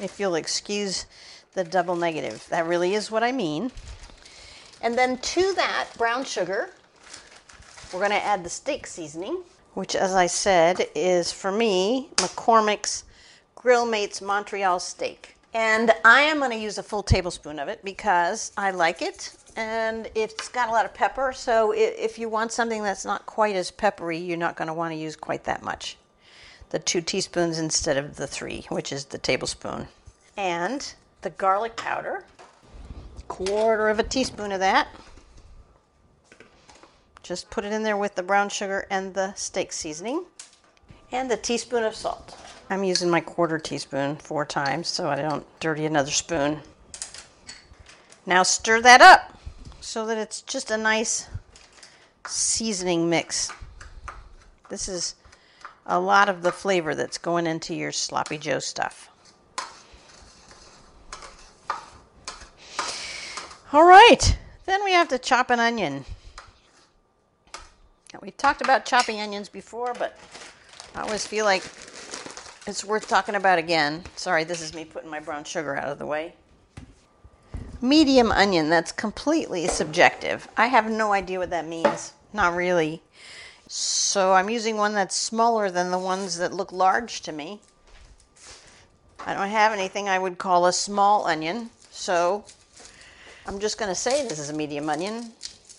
If 0.00 0.20
you'll 0.20 0.36
excuse 0.36 1.06
the 1.54 1.64
double 1.64 1.96
negative, 1.96 2.46
that 2.50 2.66
really 2.66 2.94
is 2.94 3.10
what 3.10 3.24
I 3.24 3.32
mean. 3.32 3.72
And 4.84 4.98
then 4.98 5.16
to 5.16 5.54
that 5.54 5.88
brown 5.96 6.24
sugar, 6.24 6.68
we're 7.90 8.00
going 8.00 8.10
to 8.10 8.22
add 8.22 8.44
the 8.44 8.50
steak 8.50 8.86
seasoning, 8.86 9.42
which, 9.72 9.96
as 9.96 10.14
I 10.14 10.26
said, 10.26 10.88
is 10.94 11.32
for 11.32 11.50
me 11.50 12.10
McCormick's 12.16 13.04
Grill 13.54 13.86
Mates 13.86 14.20
Montreal 14.20 14.78
steak. 14.78 15.36
And 15.54 15.90
I 16.04 16.20
am 16.20 16.38
going 16.38 16.50
to 16.50 16.58
use 16.58 16.76
a 16.76 16.82
full 16.82 17.02
tablespoon 17.02 17.58
of 17.58 17.68
it 17.68 17.82
because 17.82 18.52
I 18.58 18.72
like 18.72 19.00
it 19.00 19.34
and 19.56 20.10
it's 20.14 20.48
got 20.48 20.68
a 20.68 20.72
lot 20.72 20.84
of 20.84 20.92
pepper. 20.92 21.32
So 21.32 21.72
if 21.72 22.18
you 22.18 22.28
want 22.28 22.52
something 22.52 22.82
that's 22.82 23.06
not 23.06 23.24
quite 23.24 23.56
as 23.56 23.70
peppery, 23.70 24.18
you're 24.18 24.36
not 24.36 24.54
going 24.54 24.68
to 24.68 24.74
want 24.74 24.92
to 24.92 24.98
use 24.98 25.16
quite 25.16 25.44
that 25.44 25.62
much. 25.62 25.96
The 26.70 26.78
two 26.78 27.00
teaspoons 27.00 27.58
instead 27.58 27.96
of 27.96 28.16
the 28.16 28.26
three, 28.26 28.66
which 28.68 28.92
is 28.92 29.06
the 29.06 29.18
tablespoon. 29.18 29.88
And 30.36 30.92
the 31.22 31.30
garlic 31.30 31.74
powder 31.76 32.24
quarter 33.34 33.88
of 33.88 33.98
a 33.98 34.04
teaspoon 34.04 34.52
of 34.52 34.60
that. 34.60 34.86
Just 37.24 37.50
put 37.50 37.64
it 37.64 37.72
in 37.72 37.82
there 37.82 37.96
with 37.96 38.14
the 38.14 38.22
brown 38.22 38.48
sugar 38.48 38.86
and 38.90 39.12
the 39.12 39.34
steak 39.34 39.72
seasoning. 39.72 40.24
And 41.10 41.28
a 41.32 41.36
teaspoon 41.36 41.82
of 41.82 41.96
salt. 41.96 42.38
I'm 42.70 42.84
using 42.84 43.10
my 43.10 43.20
quarter 43.20 43.58
teaspoon 43.58 44.16
four 44.16 44.44
times 44.44 44.86
so 44.86 45.10
I 45.10 45.16
don't 45.16 45.44
dirty 45.58 45.84
another 45.84 46.12
spoon. 46.12 46.60
Now 48.24 48.44
stir 48.44 48.80
that 48.82 49.00
up 49.00 49.36
so 49.80 50.06
that 50.06 50.16
it's 50.16 50.40
just 50.42 50.70
a 50.70 50.76
nice 50.76 51.28
seasoning 52.28 53.10
mix. 53.10 53.50
This 54.68 54.88
is 54.88 55.16
a 55.86 55.98
lot 55.98 56.28
of 56.28 56.42
the 56.42 56.52
flavor 56.52 56.94
that's 56.94 57.18
going 57.18 57.48
into 57.48 57.74
your 57.74 57.90
sloppy 57.90 58.38
joe 58.38 58.60
stuff. 58.60 59.10
All 63.74 63.84
right, 63.84 64.38
then 64.66 64.84
we 64.84 64.92
have 64.92 65.08
to 65.08 65.18
chop 65.18 65.50
an 65.50 65.58
onion. 65.58 66.04
Now, 68.12 68.20
we 68.22 68.30
talked 68.30 68.60
about 68.62 68.86
chopping 68.86 69.20
onions 69.20 69.48
before, 69.48 69.94
but 69.94 70.16
I 70.94 71.00
always 71.00 71.26
feel 71.26 71.44
like 71.44 71.64
it's 72.68 72.84
worth 72.84 73.08
talking 73.08 73.34
about 73.34 73.58
again. 73.58 74.04
Sorry, 74.14 74.44
this 74.44 74.62
is 74.62 74.74
me 74.74 74.84
putting 74.84 75.10
my 75.10 75.18
brown 75.18 75.42
sugar 75.42 75.74
out 75.74 75.88
of 75.88 75.98
the 75.98 76.06
way. 76.06 76.34
Medium 77.80 78.30
onion, 78.30 78.70
that's 78.70 78.92
completely 78.92 79.66
subjective. 79.66 80.46
I 80.56 80.68
have 80.68 80.88
no 80.88 81.12
idea 81.12 81.40
what 81.40 81.50
that 81.50 81.66
means. 81.66 82.12
Not 82.32 82.54
really. 82.54 83.02
So 83.66 84.34
I'm 84.34 84.50
using 84.50 84.76
one 84.76 84.94
that's 84.94 85.16
smaller 85.16 85.68
than 85.68 85.90
the 85.90 85.98
ones 85.98 86.38
that 86.38 86.54
look 86.54 86.70
large 86.70 87.22
to 87.22 87.32
me. 87.32 87.58
I 89.26 89.34
don't 89.34 89.48
have 89.48 89.72
anything 89.72 90.08
I 90.08 90.20
would 90.20 90.38
call 90.38 90.64
a 90.64 90.72
small 90.72 91.26
onion, 91.26 91.70
so 91.90 92.44
I'm 93.46 93.58
just 93.58 93.78
going 93.78 93.90
to 93.90 93.94
say 93.94 94.26
this 94.26 94.38
is 94.38 94.48
a 94.48 94.54
medium 94.54 94.88
onion. 94.88 95.30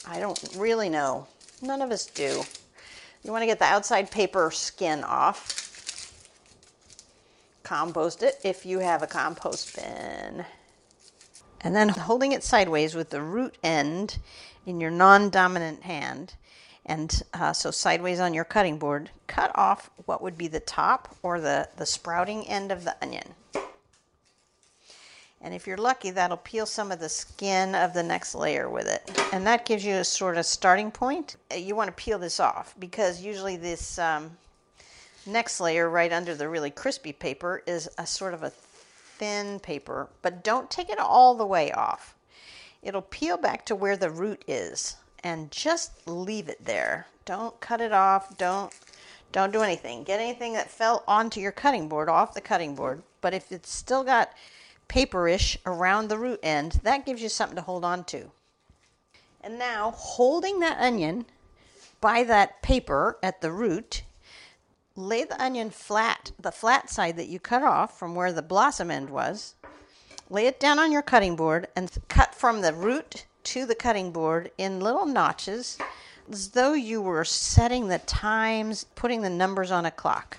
I 0.07 0.19
don't 0.19 0.39
really 0.55 0.87
know. 0.87 1.25
None 1.63 1.81
of 1.81 1.89
us 1.91 2.05
do. 2.05 2.43
You 3.23 3.31
want 3.31 3.41
to 3.41 3.47
get 3.47 3.57
the 3.57 3.65
outside 3.65 4.11
paper 4.11 4.51
skin 4.51 5.03
off. 5.03 5.63
Compost 7.63 8.21
it 8.21 8.39
if 8.43 8.67
you 8.67 8.79
have 8.79 9.01
a 9.01 9.07
compost 9.07 9.75
bin. 9.75 10.45
And 11.61 11.75
then 11.75 11.89
holding 11.89 12.33
it 12.33 12.43
sideways 12.43 12.93
with 12.93 13.09
the 13.09 13.23
root 13.23 13.57
end 13.63 14.19
in 14.67 14.79
your 14.79 14.91
non 14.91 15.31
dominant 15.31 15.81
hand, 15.81 16.35
and 16.85 17.23
uh, 17.33 17.53
so 17.53 17.71
sideways 17.71 18.19
on 18.19 18.35
your 18.35 18.43
cutting 18.43 18.77
board, 18.77 19.09
cut 19.25 19.51
off 19.55 19.89
what 20.05 20.21
would 20.21 20.37
be 20.37 20.47
the 20.47 20.59
top 20.59 21.15
or 21.23 21.39
the, 21.39 21.67
the 21.77 21.85
sprouting 21.85 22.47
end 22.47 22.71
of 22.71 22.83
the 22.83 22.95
onion. 23.01 23.33
And 25.45 25.53
if 25.53 25.67
you're 25.67 25.77
lucky, 25.77 26.09
that'll 26.09 26.37
peel 26.37 26.65
some 26.65 26.91
of 26.91 26.99
the 26.99 27.07
skin 27.07 27.75
of 27.75 27.93
the 27.93 28.01
next 28.01 28.33
layer 28.33 28.67
with 28.67 28.87
it. 28.87 29.15
And 29.31 29.45
that 29.45 29.63
gives 29.63 29.85
you 29.85 29.93
a 29.93 30.03
sort 30.03 30.39
of 30.39 30.45
starting 30.47 30.89
point. 30.89 31.35
Uh, 31.51 31.57
you 31.57 31.75
want 31.75 31.87
to 31.87 32.03
peel 32.03 32.17
this 32.17 32.39
off 32.39 32.73
because 32.79 33.21
usually 33.21 33.55
this 33.55 33.99
um, 33.99 34.31
next 35.27 35.61
layer 35.61 35.87
right 35.87 36.11
under 36.11 36.33
the 36.33 36.49
really 36.49 36.71
crispy 36.71 37.13
paper 37.13 37.61
is 37.67 37.87
a 37.99 38.07
sort 38.07 38.33
of 38.33 38.41
a 38.41 38.49
thin 38.49 39.59
paper, 39.59 40.09
but 40.23 40.43
don't 40.43 40.71
take 40.71 40.89
it 40.89 40.97
all 40.97 41.35
the 41.35 41.45
way 41.45 41.71
off. 41.71 42.15
It'll 42.81 43.03
peel 43.03 43.37
back 43.37 43.67
to 43.67 43.75
where 43.75 43.97
the 43.97 44.09
root 44.09 44.43
is 44.47 44.95
and 45.23 45.51
just 45.51 46.07
leave 46.07 46.49
it 46.49 46.65
there. 46.65 47.05
Don't 47.23 47.59
cut 47.59 47.81
it 47.81 47.91
off. 47.93 48.35
Don't 48.39 48.73
don't 49.31 49.53
do 49.53 49.61
anything. 49.61 50.03
Get 50.05 50.19
anything 50.19 50.53
that 50.53 50.71
fell 50.71 51.03
onto 51.07 51.39
your 51.39 51.51
cutting 51.51 51.87
board 51.87 52.09
off 52.09 52.33
the 52.33 52.41
cutting 52.41 52.73
board. 52.73 53.03
But 53.21 53.35
if 53.35 53.51
it's 53.51 53.69
still 53.69 54.03
got 54.03 54.31
paperish 54.87 55.57
around 55.65 56.07
the 56.07 56.17
root 56.17 56.39
end. 56.43 56.79
That 56.83 57.05
gives 57.05 57.21
you 57.21 57.29
something 57.29 57.55
to 57.55 57.61
hold 57.61 57.85
on 57.85 58.03
to. 58.05 58.31
And 59.41 59.59
now, 59.59 59.91
holding 59.91 60.59
that 60.59 60.79
onion 60.79 61.25
by 62.01 62.23
that 62.23 62.61
paper 62.61 63.17
at 63.21 63.41
the 63.41 63.51
root, 63.51 64.03
lay 64.95 65.23
the 65.23 65.41
onion 65.41 65.69
flat, 65.69 66.31
the 66.39 66.51
flat 66.51 66.89
side 66.89 67.17
that 67.17 67.27
you 67.27 67.39
cut 67.39 67.63
off 67.63 67.97
from 67.97 68.15
where 68.15 68.33
the 68.33 68.41
blossom 68.41 68.89
end 68.89 69.09
was. 69.09 69.55
Lay 70.29 70.47
it 70.47 70.59
down 70.59 70.79
on 70.79 70.91
your 70.91 71.03
cutting 71.03 71.35
board 71.35 71.67
and 71.75 71.91
cut 72.07 72.33
from 72.33 72.61
the 72.61 72.73
root 72.73 73.25
to 73.43 73.65
the 73.65 73.75
cutting 73.75 74.11
board 74.11 74.51
in 74.57 74.79
little 74.79 75.05
notches 75.05 75.77
as 76.31 76.49
though 76.49 76.73
you 76.73 77.01
were 77.01 77.23
setting 77.23 77.87
the 77.87 77.99
times, 77.99 78.85
putting 78.95 79.21
the 79.21 79.29
numbers 79.29 79.69
on 79.69 79.85
a 79.85 79.91
clock. 79.91 80.37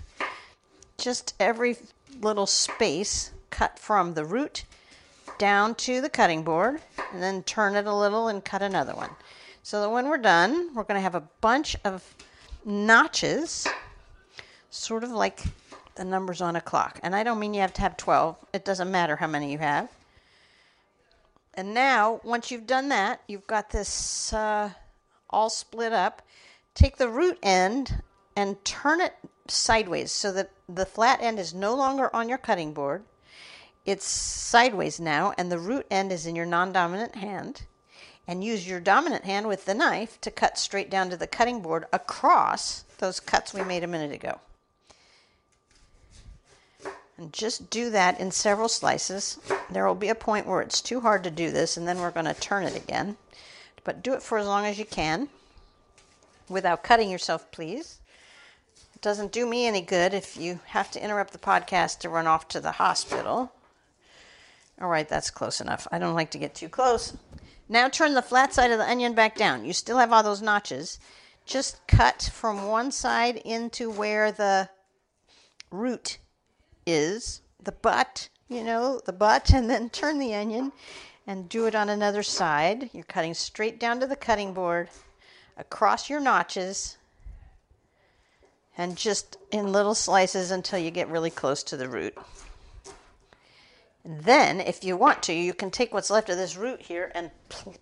Just 0.99 1.35
every 1.39 1.77
little 2.21 2.47
space 2.47 3.31
cut 3.57 3.79
from 3.79 4.13
the 4.13 4.25
root 4.25 4.67
down 5.39 5.75
to 5.75 6.03
the 6.03 6.11
cutting 6.11 6.43
board 6.43 6.79
and 7.13 7.23
then 7.23 7.43
turn 7.43 7.75
it 7.75 7.87
a 7.87 7.95
little 7.95 8.29
and 8.29 8.45
cut 8.45 8.61
another 8.61 8.95
one. 8.95 9.09
So 9.63 9.81
that 9.81 9.89
when 9.89 10.11
we're 10.11 10.19
done, 10.19 10.75
we're 10.75 10.85
going 10.85 10.99
to 10.99 11.03
have 11.03 11.15
a 11.15 11.27
bunch 11.41 11.75
of 11.83 12.15
notches, 12.67 13.67
sort 14.69 15.05
of 15.05 15.11
like 15.11 15.41
the 15.95 16.05
numbers 16.05 16.43
on 16.43 16.55
a 16.55 16.61
clock. 16.61 17.01
And 17.03 17.17
I 17.17 17.23
don't 17.23 17.39
mean 17.39 17.55
you 17.55 17.63
have 17.63 17.73
to 17.75 17.81
have 17.81 17.97
12, 17.97 18.37
it 18.53 18.67
doesn't 18.67 18.91
matter 18.91 19.17
how 19.17 19.27
many 19.27 19.51
you 19.51 19.59
have. 19.59 19.89
And 21.55 21.73
now, 21.73 22.21
once 22.23 22.51
you've 22.51 22.67
done 22.67 22.91
that, 22.91 23.23
you've 23.27 23.47
got 23.47 23.71
this 23.71 24.35
uh, 24.35 24.71
all 25.31 25.49
split 25.49 25.95
up. 25.95 26.21
Take 26.75 26.99
the 26.99 27.09
root 27.09 27.39
end 27.43 28.03
and 28.37 28.63
turn 28.67 29.01
it 29.01 29.15
sideways 29.49 30.13
so 30.13 30.31
that 30.33 30.51
the 30.69 30.85
flat 30.85 31.23
end 31.23 31.39
is 31.39 31.55
no 31.55 31.75
longer 31.75 32.15
on 32.15 32.29
your 32.29 32.37
cutting 32.37 32.75
board 32.75 33.03
it's 33.87 34.05
sideways 34.05 34.99
now, 34.99 35.33
and 35.39 35.51
the 35.51 35.59
root 35.59 35.87
end 35.91 36.11
is 36.11 36.27
in 36.27 36.35
your 36.35 36.45
non 36.45 36.73
dominant 36.73 37.15
hand. 37.15 37.63
And 38.29 38.43
use 38.43 38.67
your 38.67 38.81
dominant 38.81 39.25
hand 39.25 39.47
with 39.47 39.67
the 39.67 39.75
knife 39.75 40.21
to 40.23 40.33
cut 40.33 40.59
straight 40.59 40.91
down 40.91 41.11
to 41.11 41.17
the 41.17 41.29
cutting 41.29 41.61
board 41.61 41.87
across 41.93 42.85
those 42.99 43.21
cuts 43.21 43.55
we 43.55 43.63
made 43.63 43.85
a 43.85 43.87
minute 43.87 44.11
ago. 44.11 44.41
And 47.17 47.33
just 47.33 47.71
do 47.71 47.89
that 47.91 48.19
in 48.19 48.33
several 48.33 48.69
slices. 48.69 49.39
There 49.71 49.87
will 49.87 49.95
be 49.95 50.09
a 50.09 50.15
point 50.17 50.49
where 50.49 50.61
it's 50.61 50.81
too 50.81 51.01
hard 51.01 51.23
to 51.23 51.31
do 51.31 51.53
this, 51.53 51.77
and 51.77 51.87
then 51.87 52.01
we're 52.01 52.11
going 52.11 52.27
to 52.27 52.35
turn 52.35 52.65
it 52.65 52.77
again. 52.77 53.17
But 53.85 54.03
do 54.03 54.13
it 54.15 54.23
for 54.23 54.39
as 54.39 54.47
long 54.47 54.67
as 54.67 54.79
you 54.79 54.85
can 54.85 55.29
without 56.49 56.83
cutting 56.83 57.09
yourself, 57.09 57.51
please. 57.53 58.01
It 58.95 59.01
doesn't 59.01 59.31
do 59.31 59.47
me 59.47 59.67
any 59.67 59.83
good 59.83 60.13
if 60.13 60.37
you 60.37 60.61
have 60.67 60.91
to 60.91 61.03
interrupt 61.03 61.33
the 61.33 61.39
podcast 61.39 62.01
to 62.01 62.09
run 62.09 62.27
off 62.27 62.49
to 62.49 62.61
the 62.61 62.73
hospital. 62.73 63.53
All 64.81 64.89
right, 64.89 65.09
that's 65.09 65.31
close 65.31 65.61
enough. 65.61 65.87
I 65.91 65.99
don't 65.99 66.15
like 66.15 66.31
to 66.33 66.39
get 66.39 66.55
too 66.55 66.69
close. 66.69 67.17
Now 67.69 67.89
turn 67.89 68.15
the 68.15 68.23
flat 68.23 68.53
side 68.53 68.71
of 68.71 68.79
the 68.79 68.89
onion 68.89 69.15
back 69.15 69.35
down. 69.35 69.65
You 69.65 69.73
still 69.73 69.99
have 69.99 70.13
all 70.13 70.23
those 70.23 70.43
notches. 70.43 70.99
Just 71.45 71.87
cut 71.87 72.31
from 72.33 72.67
one 72.67 72.91
side 72.91 73.37
into 73.37 73.91
where 73.91 74.31
the 74.31 74.69
root 75.71 76.19
is, 76.87 77.41
the 77.63 77.73
butt, 77.73 78.29
you 78.49 78.63
know, 78.63 79.01
the 79.07 79.13
butt, 79.13 79.53
and 79.53 79.71
then 79.71 79.91
turn 79.91 80.19
the 80.19 80.35
onion 80.35 80.73
and 81.27 81.49
do 81.49 81.67
it 81.67 81.75
on 81.75 81.89
another 81.89 82.23
side. 82.23 82.91
You're 82.93 83.05
cutting 83.05 83.35
straight 83.35 83.81
down 83.81 84.01
to 84.01 84.07
the 84.07 84.17
cutting 84.17 84.53
board, 84.53 84.91
across 85.57 86.11
your 86.11 86.21
notches, 86.21 86.99
and 88.77 88.97
just 88.97 89.37
in 89.51 89.73
little 89.73 89.95
slices 89.95 90.51
until 90.51 90.79
you 90.79 90.91
get 90.91 91.09
really 91.09 91.31
close 91.31 91.63
to 91.65 91.77
the 91.77 91.89
root. 91.89 92.17
And 94.07 94.21
then, 94.21 94.61
if 94.61 94.85
you 94.85 94.97
want 94.97 95.21
to, 95.25 95.33
you 95.33 95.53
can 95.53 95.69
take 95.69 95.93
what's 95.93 96.11
left 96.11 96.31
of 96.31 96.37
this 96.37 96.57
root 96.57 96.81
here 96.81 97.11
and 97.17 97.29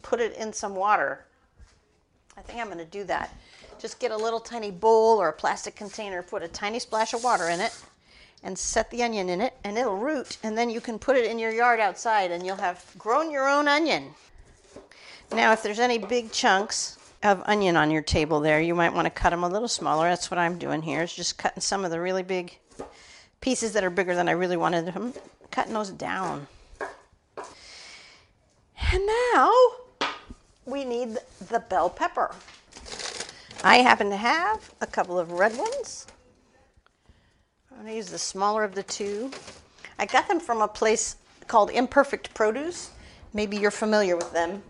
put 0.01 0.21
it 0.21 0.35
in 0.39 0.55
some 0.55 0.75
water. 0.75 1.27
I 2.35 2.41
think 2.41 2.59
I'm 2.59 2.69
going 2.69 2.79
to 2.79 2.87
do 2.87 3.05
that. 3.05 3.37
Just 3.79 4.01
get 4.01 4.11
a 4.11 4.17
little 4.17 4.41
tiny 4.41 4.71
bowl 4.71 5.21
or 5.21 5.29
a 5.29 5.35
plastic 5.35 5.77
container, 5.77 6.23
put 6.23 6.43
a 6.43 6.49
tiny 6.49 6.79
splash 6.79 7.13
of 7.13 7.23
water 7.23 7.51
in 7.51 7.61
it, 7.61 7.77
and 8.43 8.59
set 8.59 8.91
the 8.91 9.03
onion 9.03 9.29
in 9.29 9.43
it, 9.43 9.53
and 9.65 9.77
it'll 9.77 9.99
root. 9.99 10.39
And 10.43 10.57
then 10.57 10.71
you 10.71 10.81
can 10.81 10.99
put 10.99 11.19
it 11.19 11.31
in 11.31 11.39
your 11.39 11.53
yard 11.53 11.79
outside, 11.79 12.31
and 12.31 12.47
you'll 12.47 12.57
have 12.57 12.83
grown 12.97 13.31
your 13.31 13.47
own 13.47 13.69
onion. 13.69 14.15
Now, 15.31 15.53
if 15.53 15.63
there's 15.63 15.79
any 15.79 15.99
big 15.99 16.33
chunks 16.33 16.97
of 17.23 17.43
onion 17.45 17.77
on 17.77 17.91
your 17.91 18.01
table 18.01 18.41
there, 18.41 18.63
you 18.63 18.75
might 18.75 18.95
want 18.95 19.05
to 19.05 19.11
cut 19.11 19.29
them 19.29 19.45
a 19.45 19.49
little 19.49 19.69
smaller. 19.69 20.09
That's 20.09 20.31
what 20.31 20.39
I'm 20.39 20.57
doing 20.57 20.81
here, 20.81 21.03
is 21.03 21.15
just 21.15 21.37
cutting 21.37 21.61
some 21.61 21.85
of 21.85 21.91
the 21.91 22.01
really 22.01 22.23
big 22.23 22.59
pieces 23.43 23.75
that 23.75 23.85
are 23.85 23.91
bigger 23.91 24.15
than 24.15 24.31
I 24.31 24.33
really 24.33 24.57
wanted 24.57 24.87
them 24.87 25.13
cutting 25.55 25.73
those 25.73 25.91
down. 25.91 26.49
And 27.37 29.07
now 29.33 29.53
we 30.67 30.85
need 30.85 31.17
the 31.49 31.61
bell 31.61 31.89
pepper. 31.89 32.35
I 33.63 33.77
happen 33.77 34.11
to 34.11 34.17
have 34.17 34.75
a 34.81 34.87
couple 34.87 35.17
of 35.17 35.31
red 35.31 35.57
ones. 35.57 36.09
I'm 37.71 37.77
going 37.77 37.89
to 37.91 37.97
use 37.97 38.11
the 38.11 38.19
smaller 38.19 38.65
of 38.65 38.75
the 38.75 38.83
two. 38.83 39.31
I 39.97 40.07
got 40.07 40.27
them 40.27 40.41
from 40.41 40.61
a 40.61 40.67
place 40.67 41.17
called 41.47 41.71
Imperfect 41.71 42.35
Produce. 42.35 42.91
Maybe 43.33 43.57
you're 43.57 43.71
familiar 43.71 44.17
with 44.17 44.33
them. 44.33 44.61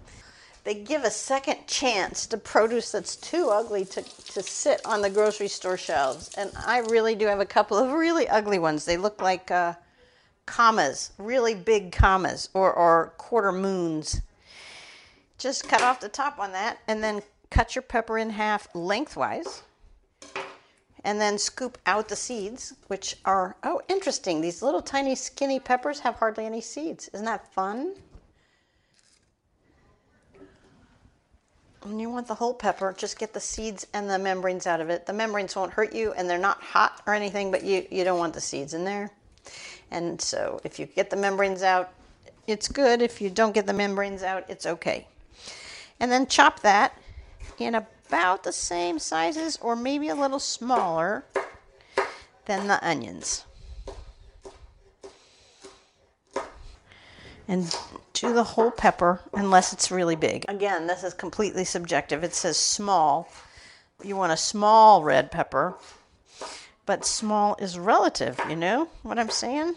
They 0.65 0.75
give 0.75 1.05
a 1.05 1.11
second 1.11 1.67
chance 1.67 2.27
to 2.27 2.37
produce 2.37 2.93
that's 2.93 3.17
too 3.17 3.49
ugly 3.51 3.87
to, 3.87 4.03
to 4.03 4.43
sit 4.43 4.83
on 4.85 5.01
the 5.01 5.11
grocery 5.11 5.49
store 5.49 5.79
shelves. 5.79 6.35
And 6.37 6.51
I 6.67 6.81
really 6.81 7.15
do 7.15 7.27
have 7.27 7.41
a 7.41 7.47
couple 7.47 7.79
of 7.79 7.91
really 7.93 8.29
ugly 8.29 8.59
ones. 8.59 8.85
They 8.85 8.99
look 8.99 9.23
like 9.23 9.51
uh, 9.51 9.75
commas, 10.47 11.13
really 11.19 11.55
big 11.55 11.93
commas, 11.93 12.49
or, 12.55 12.73
or 12.73 13.15
quarter 13.19 13.53
moons. 13.53 14.21
Just 15.39 15.69
cut 15.69 15.83
off 15.83 16.01
the 16.01 16.09
top 16.09 16.39
on 16.39 16.53
that 16.53 16.79
and 16.89 17.03
then 17.03 17.23
cut 17.51 17.75
your 17.75 17.83
pepper 17.83 18.19
in 18.19 18.31
half 18.31 18.69
lengthwise. 18.75 19.63
And 21.07 21.21
then 21.21 21.37
scoop 21.37 21.77
out 21.85 22.09
the 22.09 22.17
seeds, 22.17 22.73
which 22.87 23.17
are, 23.27 23.57
oh, 23.63 23.83
interesting. 23.89 24.41
These 24.41 24.63
little 24.63 24.81
tiny 24.81 25.15
skinny 25.15 25.61
peppers 25.61 26.01
have 26.01 26.15
hardly 26.15 26.47
any 26.47 26.63
seeds. 26.63 27.09
Isn't 27.13 27.27
that 27.27 27.53
fun? 27.53 27.95
When 31.83 31.99
you 32.01 32.09
want 32.09 32.27
the 32.27 32.35
whole 32.35 32.55
pepper, 32.55 32.95
just 32.97 33.19
get 33.19 33.35
the 33.35 33.41
seeds 33.41 33.87
and 33.93 34.09
the 34.09 34.19
membranes 34.19 34.67
out 34.67 34.81
of 34.81 34.89
it. 34.89 35.05
The 35.05 35.13
membranes 35.13 35.55
won't 35.55 35.75
hurt 35.75 35.95
you 35.95 36.15
and 36.15 36.29
they're 36.29 36.39
not 36.39 36.63
hot 36.63 37.03
or 37.07 37.13
anything, 37.13 37.51
but 37.51 37.63
you, 37.63 37.87
you 37.91 38.05
don't 38.05 38.19
want 38.19 38.33
the 38.33 38.41
seeds 38.41 38.73
in 38.73 38.87
there. 38.87 39.11
And 39.95 40.21
so 40.21 40.61
if 40.65 40.81
you 40.81 40.87
get 40.87 41.11
the 41.11 41.17
membranes 41.17 41.63
out, 41.63 41.89
it's 42.49 42.67
good. 42.67 43.01
If 43.01 43.21
you 43.21 43.31
don't 43.31 43.55
get 43.55 43.65
the 43.65 43.73
membranes 43.73 44.25
out, 44.25 44.45
it's 44.49 44.67
okay. 44.67 45.07
And 46.01 46.11
then 46.11 46.27
chop 46.27 46.61
that 46.61 46.99
in 47.59 47.77
about 47.77 48.43
the 48.43 48.51
same 48.51 48.99
sizes 48.99 49.57
or 49.63 49.77
maybe 49.77 50.09
a 50.09 50.17
little 50.17 50.41
smaller 50.41 51.25
than 52.47 52.67
the 52.67 52.85
onions. 52.85 53.45
And 57.47 57.73
do 58.15 58.35
the 58.35 58.43
whole 58.43 58.73
pepper 58.73 59.21
unless 59.33 59.73
it's 59.73 59.93
really 59.93 60.17
big. 60.17 60.45
Again, 60.49 60.89
this 60.89 61.05
is 61.05 61.15
completely 61.15 61.65
subjective. 61.65 62.25
It 62.25 62.35
says 62.35 62.57
small. 62.57 63.29
You 64.03 64.17
want 64.17 64.33
a 64.33 64.37
small 64.37 65.05
red 65.05 65.31
pepper 65.31 65.77
but 66.87 67.05
small 67.05 67.57
is 67.59 67.79
relative, 67.79 68.39
you 68.49 68.57
know 68.57 68.89
what 69.03 69.19
I'm 69.19 69.31
saying? 69.31 69.77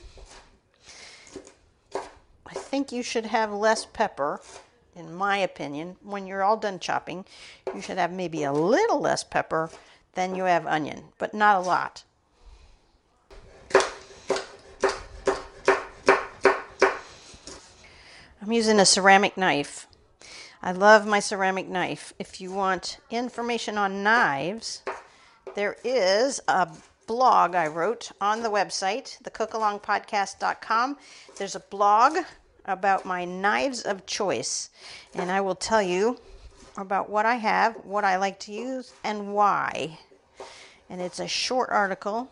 I 2.50 2.54
think 2.54 2.92
you 2.92 3.04
should 3.04 3.25
have 3.27 3.51
less 3.51 3.86
pepper 3.86 4.42
in 4.98 5.13
my 5.13 5.38
opinion, 5.38 5.96
when 6.01 6.25
you're 6.25 6.44
all 6.44 6.58
done 6.58 6.80
chopping, 6.80 7.24
you 7.74 7.82
should 7.82 8.00
have 8.00 8.12
maybe 8.12 8.44
a 8.44 8.51
little 8.51 9.00
less 9.00 9.24
pepper 9.24 9.70
than 10.13 10.34
you 10.34 10.46
have 10.46 10.66
onion, 10.66 11.04
but 11.20 11.36
not 11.36 11.58
a 11.58 11.60
lot. 11.60 12.04
I'm 18.42 18.51
using 18.51 18.80
a 18.80 18.86
ceramic 18.86 19.38
knife. 19.38 19.86
I 20.63 20.72
love 20.72 21.06
my 21.06 21.20
ceramic 21.20 21.68
knife. 21.68 22.13
If 22.18 22.42
you 22.42 22.51
want 22.51 22.98
information 23.12 23.77
on 23.77 24.01
knives, 24.01 24.82
there 25.54 25.77
is 25.84 26.42
a 26.48 26.70
blog 27.07 27.55
I 27.55 27.67
wrote 27.67 28.11
on 28.21 28.43
the 28.43 28.49
website, 28.49 29.21
thecookalongpodcast.com. 29.23 30.97
There's 31.37 31.55
a 31.55 31.61
blog 31.61 32.17
about 32.65 33.05
my 33.05 33.23
knives 33.23 33.81
of 33.81 34.05
choice, 34.05 34.69
and 35.15 35.31
I 35.31 35.41
will 35.41 35.55
tell 35.55 35.81
you 35.81 36.19
about 36.77 37.09
what 37.09 37.25
I 37.25 37.35
have, 37.35 37.75
what 37.85 38.03
I 38.03 38.17
like 38.17 38.39
to 38.41 38.51
use, 38.51 38.93
and 39.03 39.33
why. 39.33 39.97
And 40.89 41.01
it's 41.01 41.19
a 41.19 41.27
short 41.27 41.69
article, 41.71 42.29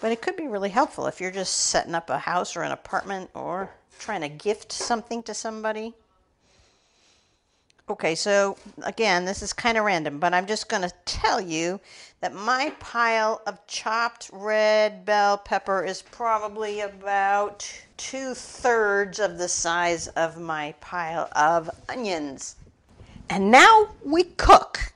but 0.00 0.12
it 0.12 0.20
could 0.22 0.36
be 0.36 0.46
really 0.46 0.70
helpful 0.70 1.06
if 1.06 1.20
you're 1.20 1.30
just 1.30 1.54
setting 1.54 1.94
up 1.94 2.10
a 2.10 2.18
house 2.18 2.56
or 2.56 2.62
an 2.62 2.72
apartment 2.72 3.30
or 3.34 3.70
trying 3.98 4.20
to 4.20 4.28
gift 4.28 4.72
something 4.72 5.22
to 5.24 5.34
somebody. 5.34 5.94
Okay, 7.90 8.14
so 8.14 8.56
again, 8.84 9.24
this 9.24 9.42
is 9.42 9.52
kind 9.52 9.76
of 9.76 9.82
random, 9.82 10.20
but 10.20 10.32
I'm 10.32 10.46
just 10.46 10.68
going 10.68 10.82
to 10.82 10.92
tell 11.06 11.40
you 11.40 11.80
that 12.20 12.32
my 12.32 12.72
pile 12.78 13.42
of 13.48 13.66
chopped 13.66 14.30
red 14.32 15.04
bell 15.04 15.36
pepper 15.36 15.84
is 15.84 16.00
probably 16.00 16.82
about 16.82 17.68
two 17.96 18.32
thirds 18.32 19.18
of 19.18 19.38
the 19.38 19.48
size 19.48 20.06
of 20.06 20.38
my 20.38 20.72
pile 20.80 21.28
of 21.34 21.68
onions. 21.88 22.54
And 23.28 23.50
now 23.50 23.88
we 24.04 24.22
cook. 24.22 24.92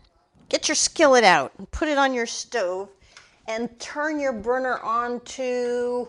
Get 0.48 0.68
your 0.68 0.76
skillet 0.76 1.24
out 1.24 1.50
and 1.58 1.68
put 1.72 1.88
it 1.88 1.98
on 1.98 2.14
your 2.14 2.26
stove 2.26 2.90
and 3.48 3.76
turn 3.80 4.20
your 4.20 4.32
burner 4.32 4.78
on 4.78 5.18
to 5.20 6.06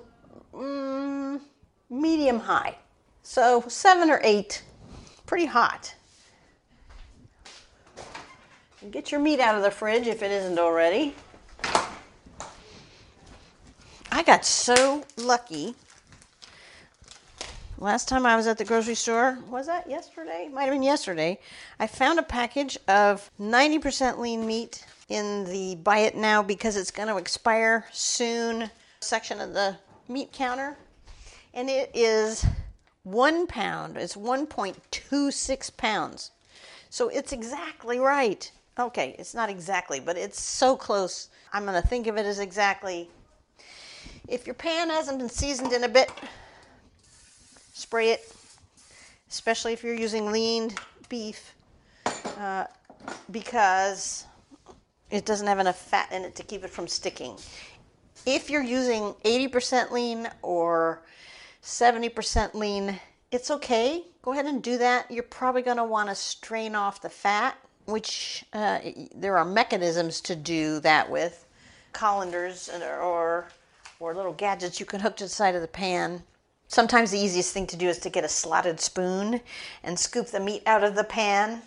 mm, 0.54 1.42
medium 1.90 2.40
high. 2.40 2.76
So 3.24 3.64
seven 3.68 4.12
or 4.12 4.22
eight, 4.24 4.62
pretty 5.26 5.46
hot. 5.46 5.95
Get 8.92 9.12
your 9.12 9.20
meat 9.22 9.40
out 9.40 9.56
of 9.56 9.64
the 9.64 9.72
fridge 9.72 10.08
if 10.08 10.22
it 10.22 10.32
isn't 10.32 10.60
already. 10.60 11.16
I 14.12 14.24
got 14.24 14.46
so 14.46 15.04
lucky. 15.18 15.76
Last 17.78 18.08
time 18.08 18.26
I 18.26 18.36
was 18.36 18.48
at 18.48 18.58
the 18.58 18.66
grocery 18.66 18.96
store, 18.96 19.40
was 19.50 19.68
that 19.68 19.90
yesterday? 19.90 20.50
Might 20.52 20.64
have 20.64 20.74
been 20.74 20.84
yesterday. 20.84 21.40
I 21.80 21.88
found 21.88 22.20
a 22.20 22.24
package 22.24 22.78
of 22.88 23.30
90% 23.40 24.18
lean 24.18 24.46
meat 24.46 24.86
in 25.10 25.46
the 25.46 25.76
buy 25.76 26.00
it 26.00 26.16
now 26.16 26.42
because 26.42 26.78
it's 26.78 26.92
going 26.92 27.10
to 27.10 27.18
expire 27.18 27.86
soon 27.92 28.70
section 29.02 29.42
of 29.42 29.54
the 29.54 29.78
meat 30.08 30.32
counter. 30.32 30.78
And 31.54 31.70
it 31.70 31.92
is 31.94 32.46
one 33.04 33.48
pound. 33.48 33.98
It's 33.98 34.16
1.26 34.16 35.78
pounds. 35.78 36.32
So 36.90 37.10
it's 37.10 37.34
exactly 37.34 38.00
right. 38.00 38.50
Okay, 38.78 39.16
it's 39.18 39.34
not 39.34 39.50
exactly, 39.50 40.02
but 40.02 40.18
it's 40.18 40.42
so 40.42 40.76
close. 40.76 41.30
I'm 41.54 41.64
going 41.64 41.82
to 41.82 41.88
think 41.88 42.08
of 42.08 42.18
it 42.18 42.26
as 42.26 42.40
exactly. 42.40 43.10
If 44.28 44.46
your 44.46 44.54
pan 44.54 44.90
hasn't 44.90 45.18
been 45.18 45.30
seasoned 45.30 45.72
in 45.72 45.86
a 45.86 45.88
bit, 45.88 46.12
spray 47.74 48.10
it, 48.10 48.30
especially 49.30 49.72
if 49.72 49.82
you're 49.82 49.96
using 49.96 50.30
lean 50.30 50.74
beef, 51.08 51.56
uh, 52.38 52.66
because 53.32 54.26
it 55.10 55.26
doesn't 55.26 55.48
have 55.48 55.60
enough 55.60 55.80
fat 55.80 56.12
in 56.12 56.24
it 56.24 56.36
to 56.36 56.44
keep 56.44 56.66
it 56.66 56.70
from 56.70 56.88
sticking. 56.88 57.38
If 58.26 58.50
you're 58.50 58.64
using 58.64 59.14
80% 59.24 59.92
lean 59.92 60.28
or 60.42 61.02
70% 61.64 62.56
lean, 62.56 63.00
it's 63.32 63.52
okay. 63.52 64.04
Go 64.22 64.34
ahead 64.34 64.48
and 64.48 64.62
do 64.62 64.78
that. 64.80 65.10
You're 65.10 65.24
probably 65.24 65.62
going 65.62 65.78
to 65.78 65.86
want 65.86 66.10
to 66.10 66.16
strain 66.16 66.76
off 66.76 67.02
the 67.02 67.10
fat 67.10 67.58
which 67.86 68.46
uh, 68.54 68.80
there 69.16 69.38
are 69.38 69.46
mechanisms 69.46 70.22
to 70.22 70.36
do 70.36 70.80
that 70.82 71.10
with 71.10 71.46
colanders 71.94 72.70
or 73.02 73.48
or 74.00 74.14
little 74.14 74.34
gadgets 74.34 74.80
you 74.80 74.86
can 74.86 75.00
hook 75.00 75.16
to 75.16 75.24
the 75.24 75.30
side 75.30 75.56
of 75.56 75.62
the 75.62 75.68
pan. 75.68 76.22
Sometimes 76.68 77.12
the 77.12 77.20
easiest 77.20 77.54
thing 77.54 77.68
to 77.68 77.78
do 77.78 77.88
is 77.88 78.00
to 78.00 78.10
get 78.10 78.26
a 78.26 78.30
slotted 78.30 78.80
spoon 78.80 79.40
and 79.84 79.98
scoop 79.98 80.28
the 80.28 80.40
meat 80.40 80.64
out 80.66 80.84
of 80.84 80.96
the 80.96 81.04
pan 81.04 81.62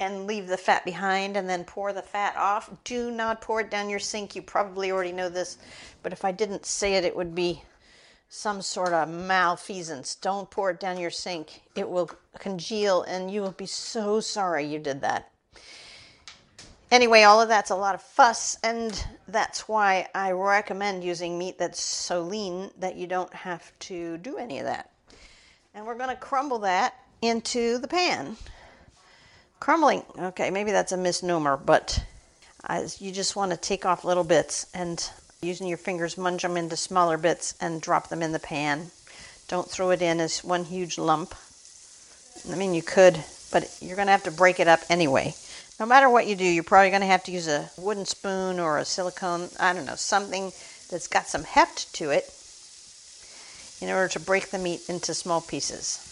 and 0.00 0.26
leave 0.26 0.46
the 0.46 0.56
fat 0.56 0.84
behind 0.84 1.36
and 1.36 1.48
then 1.48 1.64
pour 1.64 1.92
the 1.92 2.02
fat 2.02 2.36
off. 2.36 2.70
Do 2.84 3.10
not 3.10 3.40
pour 3.40 3.60
it 3.60 3.70
down 3.70 3.90
your 3.90 3.98
sink. 3.98 4.34
You 4.34 4.42
probably 4.42 4.90
already 4.90 5.12
know 5.12 5.28
this, 5.28 5.58
but 6.02 6.12
if 6.12 6.24
I 6.24 6.32
didn't 6.32 6.64
say 6.64 6.94
it, 6.94 7.04
it 7.04 7.16
would 7.16 7.34
be 7.34 7.62
some 8.28 8.62
sort 8.62 8.92
of 8.92 9.10
malfeasance. 9.10 10.14
Don't 10.14 10.50
pour 10.50 10.70
it 10.70 10.80
down 10.80 10.98
your 10.98 11.10
sink. 11.10 11.62
It 11.76 11.88
will 11.88 12.10
congeal 12.38 13.02
and 13.02 13.30
you 13.30 13.42
will 13.42 13.52
be 13.52 13.66
so 13.66 14.20
sorry 14.20 14.64
you 14.64 14.78
did 14.78 15.02
that. 15.02 15.31
Anyway, 16.92 17.22
all 17.22 17.40
of 17.40 17.48
that's 17.48 17.70
a 17.70 17.74
lot 17.74 17.94
of 17.94 18.02
fuss, 18.02 18.58
and 18.62 19.06
that's 19.26 19.66
why 19.66 20.06
I 20.14 20.32
recommend 20.32 21.02
using 21.02 21.38
meat 21.38 21.56
that's 21.56 21.80
so 21.80 22.20
lean 22.20 22.70
that 22.80 22.96
you 22.96 23.06
don't 23.06 23.32
have 23.32 23.72
to 23.80 24.18
do 24.18 24.36
any 24.36 24.58
of 24.58 24.66
that. 24.66 24.90
And 25.74 25.86
we're 25.86 25.96
going 25.96 26.10
to 26.10 26.16
crumble 26.16 26.58
that 26.58 26.94
into 27.22 27.78
the 27.78 27.88
pan. 27.88 28.36
Crumbling, 29.58 30.02
okay, 30.18 30.50
maybe 30.50 30.70
that's 30.70 30.92
a 30.92 30.98
misnomer, 30.98 31.56
but 31.56 32.04
you 32.98 33.10
just 33.10 33.36
want 33.36 33.52
to 33.52 33.56
take 33.56 33.86
off 33.86 34.04
little 34.04 34.22
bits 34.22 34.66
and 34.74 35.08
using 35.40 35.68
your 35.68 35.78
fingers 35.78 36.16
munge 36.16 36.42
them 36.42 36.58
into 36.58 36.76
smaller 36.76 37.16
bits 37.16 37.54
and 37.58 37.80
drop 37.80 38.08
them 38.08 38.22
in 38.22 38.32
the 38.32 38.38
pan. 38.38 38.90
Don't 39.48 39.66
throw 39.66 39.92
it 39.92 40.02
in 40.02 40.20
as 40.20 40.44
one 40.44 40.64
huge 40.64 40.98
lump. 40.98 41.34
I 42.50 42.54
mean, 42.54 42.74
you 42.74 42.82
could, 42.82 43.24
but 43.50 43.78
you're 43.80 43.96
going 43.96 44.08
to 44.08 44.12
have 44.12 44.24
to 44.24 44.30
break 44.30 44.60
it 44.60 44.68
up 44.68 44.80
anyway 44.90 45.34
no 45.80 45.86
matter 45.86 46.08
what 46.08 46.26
you 46.26 46.36
do, 46.36 46.44
you're 46.44 46.64
probably 46.64 46.90
going 46.90 47.00
to 47.00 47.06
have 47.06 47.24
to 47.24 47.32
use 47.32 47.48
a 47.48 47.70
wooden 47.76 48.04
spoon 48.04 48.60
or 48.60 48.78
a 48.78 48.84
silicone, 48.84 49.48
I 49.58 49.72
don't 49.72 49.86
know, 49.86 49.96
something 49.96 50.52
that's 50.90 51.08
got 51.08 51.26
some 51.26 51.44
heft 51.44 51.92
to 51.94 52.10
it 52.10 52.30
in 53.80 53.92
order 53.92 54.08
to 54.08 54.20
break 54.20 54.50
the 54.50 54.58
meat 54.58 54.82
into 54.88 55.14
small 55.14 55.40
pieces. 55.40 56.08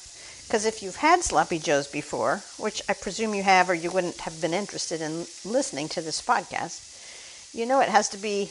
Because 0.46 0.64
if 0.64 0.82
you've 0.82 0.96
had 0.96 1.22
sloppy 1.22 1.60
joes 1.60 1.86
before, 1.86 2.42
which 2.58 2.82
I 2.88 2.94
presume 2.94 3.34
you 3.34 3.44
have 3.44 3.70
or 3.70 3.74
you 3.74 3.90
wouldn't 3.90 4.22
have 4.22 4.40
been 4.40 4.52
interested 4.52 5.00
in 5.00 5.26
listening 5.44 5.88
to 5.90 6.00
this 6.00 6.20
podcast, 6.20 7.54
you 7.54 7.66
know 7.66 7.80
it 7.80 7.88
has 7.88 8.08
to 8.08 8.18
be 8.18 8.50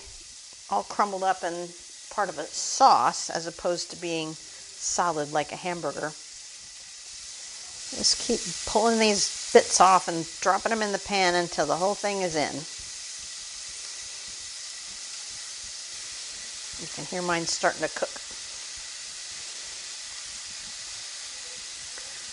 all 0.69 0.83
crumbled 0.83 1.23
up 1.23 1.43
and 1.43 1.69
part 2.11 2.29
of 2.29 2.37
a 2.37 2.45
sauce 2.45 3.29
as 3.29 3.47
opposed 3.47 3.91
to 3.91 4.01
being 4.01 4.33
solid 4.33 5.33
like 5.33 5.51
a 5.51 5.57
hamburger. 5.57 6.13
Just 7.95 8.19
keep 8.19 8.39
pulling 8.71 8.99
these 8.99 9.49
bits 9.51 9.81
off 9.81 10.07
and 10.07 10.27
dropping 10.41 10.69
them 10.69 10.81
in 10.81 10.91
the 10.91 10.99
pan 10.99 11.33
until 11.35 11.65
the 11.65 11.75
whole 11.75 11.95
thing 11.95 12.21
is 12.21 12.35
in. 12.35 12.53
You 16.81 16.87
can 16.95 17.05
hear 17.05 17.21
mine 17.21 17.45
starting 17.45 17.81
to 17.81 17.89
cook. 17.89 18.09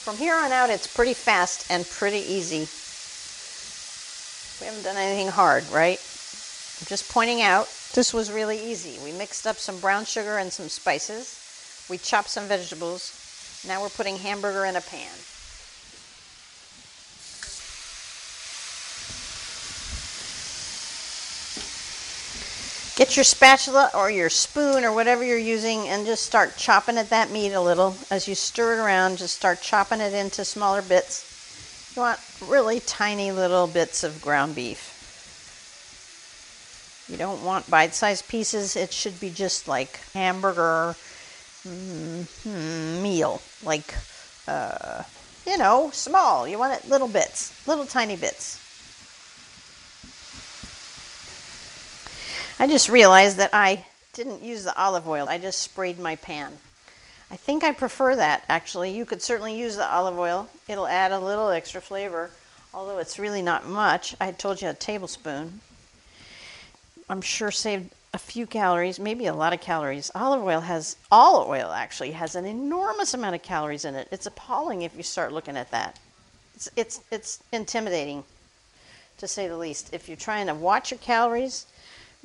From 0.05 0.17
here 0.19 0.37
on 0.37 0.53
out, 0.53 0.71
it's 0.71 0.87
pretty 0.87 1.15
fast 1.15 1.67
and 1.69 1.89
pretty 1.89 2.19
easy. 2.19 2.69
We 4.61 4.67
haven't 4.67 4.85
done 4.85 4.97
anything 4.97 5.29
hard, 5.29 5.69
right? 5.71 5.99
I'm 5.99 6.87
just 6.87 7.11
pointing 7.11 7.43
out 7.43 7.67
this 7.95 8.15
was 8.15 8.31
really 8.31 8.59
easy. 8.59 9.03
We 9.03 9.11
mixed 9.11 9.47
up 9.47 9.57
some 9.57 9.81
brown 9.81 10.05
sugar 10.05 10.37
and 10.39 10.53
some 10.53 10.69
spices. 10.69 11.87
We 11.89 11.99
chopped 11.99 12.29
some 12.29 12.47
vegetables. 12.47 13.65
Now 13.67 13.81
we're 13.81 13.89
putting 13.89 14.19
hamburger 14.19 14.65
in 14.67 14.77
a 14.77 14.81
pan. 14.81 15.11
Get 22.97 23.15
your 23.15 23.25
spatula 23.25 23.91
or 23.95 24.11
your 24.11 24.31
spoon 24.31 24.83
or 24.83 24.91
whatever 24.91 25.23
you're 25.23 25.37
using 25.37 25.87
and 25.87 26.07
just 26.07 26.25
start 26.25 26.57
chopping 26.57 26.97
at 26.97 27.11
that 27.11 27.31
meat 27.31 27.53
a 27.53 27.61
little. 27.61 27.95
As 28.11 28.27
you 28.27 28.35
stir 28.35 28.79
it 28.79 28.83
around, 28.83 29.19
just 29.19 29.37
start 29.37 29.61
chopping 29.61 30.01
it 30.01 30.15
into 30.15 30.47
smaller 30.47 30.81
bits. 30.81 31.93
You 31.95 32.01
want 32.01 32.21
really 32.41 32.81
tiny 32.81 33.33
little 33.33 33.67
bits 33.67 34.03
of 34.03 34.23
ground 34.23 34.55
beef. 34.55 34.95
You 37.07 37.19
don't 37.19 37.45
want 37.45 37.71
bite 37.71 37.95
sized 37.95 38.29
pieces, 38.29 38.77
it 38.77 38.95
should 38.95 39.21
be 39.21 39.29
just 39.29 39.69
like 39.69 40.01
hamburger 40.15 40.97
mm, 41.69 43.03
meal. 43.03 43.43
Like, 43.63 43.95
uh, 44.49 45.03
you 45.47 45.59
know, 45.59 45.91
small. 45.93 46.49
You 46.49 46.59
want 46.59 46.83
it 46.83 46.89
little 46.89 47.09
bits, 47.09 47.53
little 47.67 47.85
tiny 47.85 48.17
bits. 48.17 48.59
I 52.59 52.67
just 52.67 52.89
realized 52.89 53.37
that 53.37 53.51
I 53.53 53.85
didn't 54.15 54.43
use 54.43 54.65
the 54.65 54.77
olive 54.81 55.07
oil. 55.07 55.29
I 55.29 55.37
just 55.37 55.61
sprayed 55.61 55.99
my 55.99 56.17
pan. 56.17 56.53
I 57.31 57.37
think 57.37 57.63
I 57.63 57.73
prefer 57.73 58.17
that 58.17 58.45
actually. 58.49 58.97
You 58.97 59.05
could 59.05 59.21
certainly 59.21 59.59
use 59.59 59.77
the 59.77 59.93
olive 59.93 60.19
oil, 60.19 60.49
it'll 60.67 60.87
add 60.87 61.13
a 61.13 61.19
little 61.19 61.51
extra 61.51 61.83
flavor, 61.83 62.31
although 62.73 62.99
it's 62.99 63.19
really 63.19 63.43
not 63.43 63.67
much. 63.67 64.17
I 64.21 64.33
told 64.33 64.63
you 64.63 64.69
a 64.69 64.75
tablespoon. 64.75 65.61
I'm 67.11 67.21
sure 67.21 67.51
saved 67.51 67.93
a 68.15 68.19
few 68.19 68.47
calories, 68.47 68.99
maybe 68.99 69.27
a 69.27 69.35
lot 69.35 69.53
of 69.53 69.61
calories. 69.61 70.11
Olive 70.15 70.43
oil 70.43 70.61
has, 70.61 70.97
all 71.13 71.47
oil 71.49 71.71
actually, 71.73 72.13
has 72.13 72.35
an 72.35 72.47
enormous 72.47 73.13
amount 73.13 73.35
of 73.35 73.43
calories 73.43 73.85
in 73.85 73.95
it. 73.95 74.09
It's 74.11 74.25
appalling 74.25 74.81
if 74.81 74.97
you 74.97 75.03
start 75.03 75.33
looking 75.33 75.59
at 75.59 75.71
that. 75.73 75.99
It's, 76.55 76.71
it's, 76.75 77.01
it's 77.11 77.43
intimidating, 77.53 78.25
to 79.19 79.29
say 79.29 79.47
the 79.47 79.59
least. 79.59 79.93
If 79.93 80.09
you're 80.09 80.17
trying 80.17 80.47
to 80.47 80.55
watch 80.55 80.91
your 80.91 80.99
calories, 80.99 81.67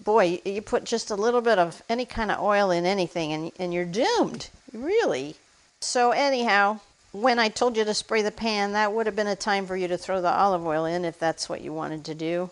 boy, 0.04 0.42
you 0.46 0.62
put 0.62 0.84
just 0.84 1.12
a 1.12 1.16
little 1.16 1.42
bit 1.42 1.60
of 1.60 1.82
any 1.90 2.06
kind 2.06 2.32
of 2.32 2.40
oil 2.40 2.72
in 2.72 2.86
anything 2.86 3.34
and, 3.34 3.52
and 3.60 3.74
you're 3.74 3.86
doomed, 3.86 4.50
really. 4.74 5.36
So, 5.80 6.12
anyhow, 6.12 6.80
when 7.12 7.40
I 7.40 7.50
told 7.50 7.76
you 7.76 7.84
to 7.84 7.94
spray 7.94 8.22
the 8.22 8.32
pan, 8.32 8.74
that 8.74 8.94
would 8.94 9.06
have 9.06 9.16
been 9.16 9.28
a 9.28 9.36
time 9.36 9.66
for 9.66 9.76
you 9.76 9.88
to 9.88 9.98
throw 9.98 10.22
the 10.22 10.32
olive 10.32 10.66
oil 10.66 10.86
in 10.86 11.06
if 11.06 11.20
that's 11.20 11.50
what 11.50 11.62
you 11.62 11.74
wanted 11.74 12.06
to 12.06 12.16
do. 12.16 12.50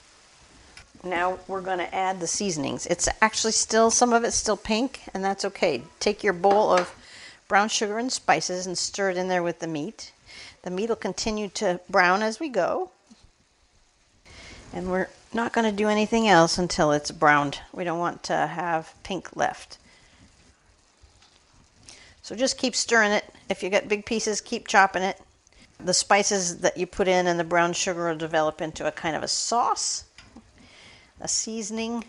Now 1.03 1.39
we're 1.47 1.61
going 1.61 1.77
to 1.77 1.95
add 1.95 2.19
the 2.19 2.27
seasonings. 2.27 2.85
It's 2.85 3.07
actually 3.21 3.53
still, 3.53 3.89
some 3.89 4.11
of 4.11 4.23
it's 4.23 4.35
still 4.35 4.57
pink, 4.57 5.01
and 5.13 5.23
that's 5.23 5.45
okay. 5.45 5.83
Take 5.99 6.23
your 6.23 6.33
bowl 6.33 6.73
of 6.73 6.93
brown 7.47 7.69
sugar 7.69 7.97
and 7.97 8.11
spices 8.11 8.67
and 8.67 8.77
stir 8.77 9.11
it 9.11 9.17
in 9.17 9.29
there 9.29 9.43
with 9.43 9.59
the 9.59 9.67
meat. 9.67 10.11
The 10.63 10.69
meat 10.69 10.89
will 10.89 10.97
continue 10.97 11.47
to 11.49 11.79
brown 11.89 12.21
as 12.21 12.39
we 12.39 12.49
go. 12.49 12.91
And 14.73 14.91
we're 14.91 15.07
not 15.33 15.53
going 15.53 15.69
to 15.69 15.75
do 15.75 15.87
anything 15.87 16.27
else 16.27 16.57
until 16.57 16.91
it's 16.91 17.11
browned. 17.11 17.59
We 17.73 17.83
don't 17.83 17.99
want 17.99 18.23
to 18.23 18.47
have 18.47 18.93
pink 19.03 19.35
left. 19.35 19.77
So 22.21 22.35
just 22.35 22.57
keep 22.57 22.75
stirring 22.75 23.11
it. 23.11 23.25
If 23.49 23.63
you 23.63 23.69
got 23.69 23.87
big 23.87 24.05
pieces, 24.05 24.41
keep 24.41 24.67
chopping 24.67 25.03
it. 25.03 25.19
The 25.79 25.93
spices 25.93 26.59
that 26.59 26.77
you 26.77 26.85
put 26.85 27.07
in 27.07 27.25
and 27.25 27.39
the 27.39 27.43
brown 27.43 27.73
sugar 27.73 28.09
will 28.09 28.17
develop 28.17 28.61
into 28.61 28.85
a 28.87 28.91
kind 28.91 29.15
of 29.15 29.23
a 29.23 29.27
sauce, 29.27 30.03
a 31.19 31.27
seasoning 31.27 32.03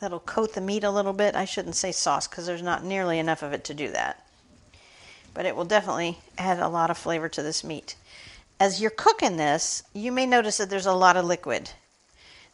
that'll 0.00 0.20
coat 0.20 0.54
the 0.54 0.60
meat 0.60 0.84
a 0.84 0.90
little 0.90 1.12
bit. 1.12 1.34
I 1.34 1.44
shouldn't 1.44 1.76
say 1.76 1.92
sauce 1.92 2.28
because 2.28 2.46
there's 2.46 2.62
not 2.62 2.84
nearly 2.84 3.18
enough 3.18 3.42
of 3.42 3.52
it 3.52 3.64
to 3.64 3.74
do 3.74 3.90
that. 3.92 4.26
But 5.34 5.44
it 5.44 5.56
will 5.56 5.64
definitely 5.64 6.18
add 6.38 6.58
a 6.58 6.68
lot 6.68 6.90
of 6.90 6.96
flavor 6.96 7.28
to 7.28 7.42
this 7.42 7.64
meat. 7.64 7.96
As 8.58 8.80
you're 8.80 8.90
cooking 8.90 9.36
this, 9.36 9.82
you 9.92 10.12
may 10.12 10.24
notice 10.24 10.56
that 10.58 10.70
there's 10.70 10.86
a 10.86 10.92
lot 10.92 11.16
of 11.16 11.26
liquid. 11.26 11.70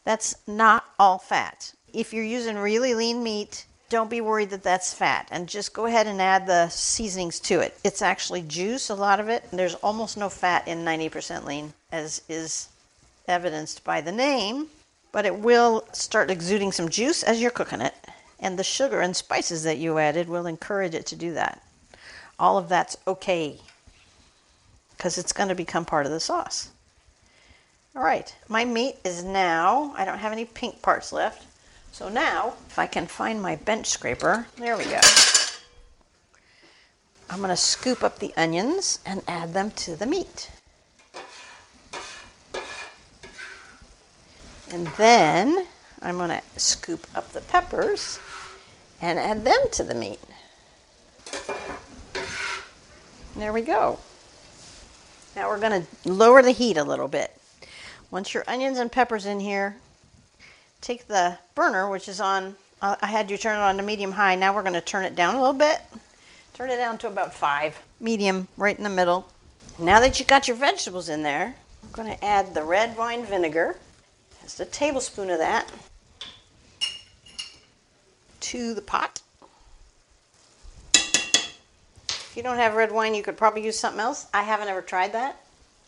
That's 0.03 0.35
not 0.47 0.85
all 0.99 1.17
fat. 1.17 1.73
If 1.93 2.13
you're 2.13 2.23
using 2.23 2.57
really 2.57 2.93
lean 2.93 3.23
meat, 3.23 3.65
don't 3.89 4.09
be 4.09 4.21
worried 4.21 4.49
that 4.49 4.63
that's 4.63 4.93
fat 4.93 5.27
and 5.29 5.47
just 5.47 5.73
go 5.73 5.85
ahead 5.85 6.07
and 6.07 6.21
add 6.21 6.47
the 6.47 6.67
seasonings 6.69 7.39
to 7.41 7.59
it. 7.59 7.77
It's 7.83 8.01
actually 8.01 8.41
juice, 8.41 8.89
a 8.89 8.95
lot 8.95 9.19
of 9.19 9.29
it. 9.29 9.43
There's 9.51 9.75
almost 9.75 10.17
no 10.17 10.29
fat 10.29 10.67
in 10.67 10.83
90% 10.83 11.45
lean, 11.45 11.73
as 11.91 12.21
is 12.27 12.69
evidenced 13.27 13.83
by 13.83 14.01
the 14.01 14.11
name, 14.11 14.67
but 15.11 15.25
it 15.25 15.37
will 15.37 15.87
start 15.93 16.31
exuding 16.31 16.71
some 16.71 16.89
juice 16.89 17.21
as 17.21 17.39
you're 17.39 17.51
cooking 17.51 17.81
it, 17.81 17.93
and 18.39 18.57
the 18.57 18.63
sugar 18.63 18.99
and 18.99 19.15
spices 19.15 19.63
that 19.63 19.77
you 19.77 19.99
added 19.99 20.27
will 20.27 20.47
encourage 20.47 20.95
it 20.95 21.05
to 21.05 21.15
do 21.15 21.33
that. 21.35 21.61
All 22.39 22.57
of 22.57 22.69
that's 22.69 22.97
okay 23.05 23.59
because 24.97 25.17
it's 25.17 25.33
going 25.33 25.49
to 25.49 25.55
become 25.55 25.85
part 25.85 26.05
of 26.05 26.11
the 26.11 26.19
sauce. 26.19 26.69
All 27.95 28.01
right, 28.01 28.35
my 28.49 28.65
meat 28.65 28.95
is 29.03 29.23
now, 29.23 29.93
I 29.95 30.03
don't 30.03 30.17
have 30.17 30.31
any 30.31 30.45
pink 30.45 30.81
parts 30.81 31.13
left. 31.13 31.45
So 31.91 32.09
now, 32.09 32.55
if 32.67 32.79
I 32.79 32.87
can 32.87 33.05
find 33.05 33.39
my 33.39 33.55
bench 33.55 33.85
scraper, 33.85 34.47
there 34.57 34.75
we 34.75 34.85
go. 34.85 34.99
I'm 37.29 37.37
going 37.37 37.49
to 37.49 37.55
scoop 37.55 38.03
up 38.03 38.17
the 38.17 38.33
onions 38.35 38.97
and 39.05 39.21
add 39.27 39.53
them 39.53 39.69
to 39.71 39.95
the 39.95 40.07
meat. 40.07 40.49
And 44.71 44.87
then 44.97 45.67
I'm 46.01 46.17
going 46.17 46.31
to 46.31 46.41
scoop 46.59 47.05
up 47.13 47.31
the 47.31 47.41
peppers 47.41 48.19
and 49.01 49.19
add 49.19 49.45
them 49.45 49.59
to 49.71 49.83
the 49.83 49.93
meat. 49.93 50.19
There 53.35 53.53
we 53.53 53.61
go. 53.61 53.99
Now 55.35 55.49
we're 55.49 55.59
going 55.59 55.85
to 55.85 56.09
lower 56.11 56.41
the 56.41 56.51
heat 56.51 56.77
a 56.77 56.83
little 56.83 57.07
bit. 57.07 57.39
Once 58.13 58.35
your 58.35 58.43
onions 58.45 58.77
and 58.77 58.91
peppers 58.91 59.25
in 59.25 59.39
here, 59.39 59.75
take 60.81 61.07
the 61.07 61.35
burner, 61.55 61.89
which 61.89 62.07
is 62.07 62.21
on, 62.21 62.55
I 62.79 63.07
had 63.07 63.31
you 63.31 63.39
turn 63.39 63.57
it 63.57 63.63
on 63.63 63.75
to 63.77 63.81
medium 63.81 64.11
high. 64.11 64.35
Now 64.35 64.53
we're 64.53 64.61
going 64.61 64.73
to 64.73 64.81
turn 64.81 65.03
it 65.03 65.15
down 65.15 65.33
a 65.33 65.39
little 65.39 65.51
bit. 65.51 65.81
Turn 66.53 66.69
it 66.69 66.77
down 66.77 66.99
to 66.99 67.07
about 67.07 67.33
five. 67.33 67.81
Medium, 67.99 68.47
right 68.55 68.77
in 68.77 68.83
the 68.83 68.89
middle. 68.91 69.27
Now 69.79 69.99
that 69.99 70.19
you 70.19 70.27
got 70.27 70.47
your 70.47 70.55
vegetables 70.55 71.09
in 71.09 71.23
there, 71.23 71.55
I'm 71.81 71.91
going 71.91 72.07
to 72.15 72.23
add 72.23 72.53
the 72.53 72.61
red 72.61 72.95
wine 72.95 73.25
vinegar. 73.25 73.77
Just 74.43 74.59
a 74.59 74.65
tablespoon 74.65 75.31
of 75.31 75.39
that 75.39 75.71
to 78.41 78.75
the 78.75 78.81
pot. 78.83 79.21
If 80.93 82.33
you 82.35 82.43
don't 82.43 82.57
have 82.57 82.75
red 82.75 82.91
wine, 82.91 83.15
you 83.15 83.23
could 83.23 83.37
probably 83.37 83.65
use 83.65 83.79
something 83.79 84.01
else. 84.01 84.27
I 84.35 84.43
haven't 84.43 84.67
ever 84.67 84.83
tried 84.83 85.13
that, 85.13 85.41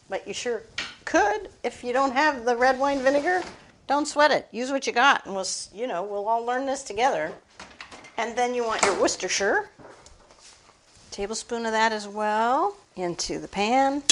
but 0.10 0.28
you 0.28 0.34
sure 0.34 0.64
could 1.06 1.50
if 1.63 1.84
you 1.84 1.94
don't 1.94 2.12
have 2.12 2.44
the 2.44 2.56
red 2.56 2.78
wine 2.80 3.00
vinegar. 3.00 3.41
Don't 3.88 4.08
sweat 4.08 4.32
it. 4.32 4.48
Use 4.52 4.72
what 4.72 4.88
you 4.88 4.94
got, 4.94 5.26
and 5.26 5.36
we'll, 5.36 5.46
you 5.74 5.88
know, 5.88 6.04
we'll 6.04 6.28
all 6.28 6.44
learn 6.44 6.65
this 6.65 6.84
together. 6.84 7.32
And 8.18 8.36
then 8.36 8.56
you 8.56 8.65
want 8.65 8.82
your 8.82 9.00
Worcestershire. 9.00 9.70
Tablespoon 11.12 11.65
of 11.65 11.72
that 11.72 11.91
as 11.91 12.08
well 12.08 12.76
into 12.96 13.39
the 13.39 13.48
pan. 13.48 14.04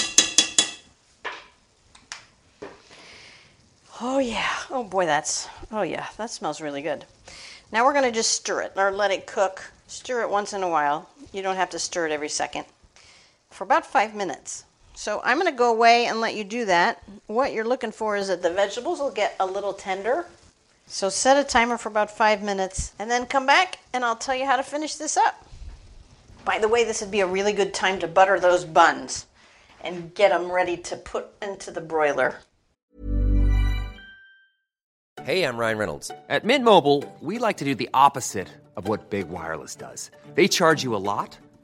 Oh 4.00 4.18
yeah. 4.18 4.48
Oh 4.70 4.84
boy, 4.84 5.06
that's. 5.06 5.48
Oh 5.70 5.82
yeah, 5.82 6.06
that 6.16 6.30
smells 6.30 6.60
really 6.60 6.82
good. 6.82 7.04
Now 7.72 7.84
we're 7.84 7.92
going 7.92 8.04
to 8.04 8.12
just 8.12 8.32
stir 8.32 8.62
it 8.62 8.72
or 8.76 8.90
let 8.90 9.10
it 9.10 9.26
cook. 9.26 9.72
Stir 9.86 10.22
it 10.22 10.30
once 10.30 10.52
in 10.52 10.62
a 10.62 10.68
while. 10.68 11.08
You 11.32 11.42
don't 11.42 11.56
have 11.56 11.70
to 11.70 11.78
stir 11.78 12.06
it 12.06 12.12
every 12.12 12.28
second. 12.28 12.66
For 13.50 13.64
about 13.64 13.86
five 13.86 14.14
minutes. 14.14 14.64
So 14.94 15.20
I'm 15.24 15.38
going 15.38 15.52
to 15.52 15.58
go 15.58 15.72
away 15.72 16.06
and 16.06 16.20
let 16.20 16.34
you 16.34 16.44
do 16.44 16.64
that. 16.66 17.02
What 17.26 17.52
you're 17.52 17.64
looking 17.64 17.90
for 17.90 18.16
is 18.16 18.28
that 18.28 18.42
the 18.42 18.50
vegetables 18.50 19.00
will 19.00 19.10
get 19.10 19.34
a 19.40 19.46
little 19.46 19.72
tender. 19.72 20.26
So 20.86 21.08
set 21.08 21.36
a 21.36 21.46
timer 21.46 21.76
for 21.78 21.88
about 21.88 22.10
five 22.10 22.42
minutes 22.42 22.92
and 22.98 23.10
then 23.10 23.26
come 23.26 23.44
back 23.44 23.80
and 23.92 24.04
I'll 24.04 24.16
tell 24.16 24.36
you 24.36 24.46
how 24.46 24.56
to 24.56 24.62
finish 24.62 24.94
this 24.94 25.16
up. 25.16 25.46
By 26.44 26.58
the 26.58 26.68
way, 26.68 26.84
this 26.84 27.00
would 27.00 27.10
be 27.10 27.20
a 27.20 27.26
really 27.26 27.52
good 27.52 27.74
time 27.74 27.98
to 28.00 28.06
butter 28.06 28.38
those 28.38 28.64
buns 28.64 29.26
and 29.82 30.14
get 30.14 30.30
them 30.30 30.50
ready 30.50 30.76
to 30.76 30.96
put 30.96 31.26
into 31.42 31.70
the 31.70 31.80
broiler. 31.80 32.36
Hey, 35.22 35.42
I'm 35.44 35.56
Ryan 35.56 35.78
Reynolds. 35.78 36.10
At 36.28 36.44
Mint 36.44 36.64
Mobile, 36.64 37.02
we 37.20 37.38
like 37.38 37.56
to 37.56 37.64
do 37.64 37.74
the 37.74 37.88
opposite 37.94 38.48
of 38.76 38.88
what 38.88 39.08
Big 39.08 39.28
Wireless 39.30 39.74
does. 39.74 40.10
They 40.34 40.48
charge 40.48 40.82
you 40.82 40.94
a 40.94 40.98
lot, 40.98 41.38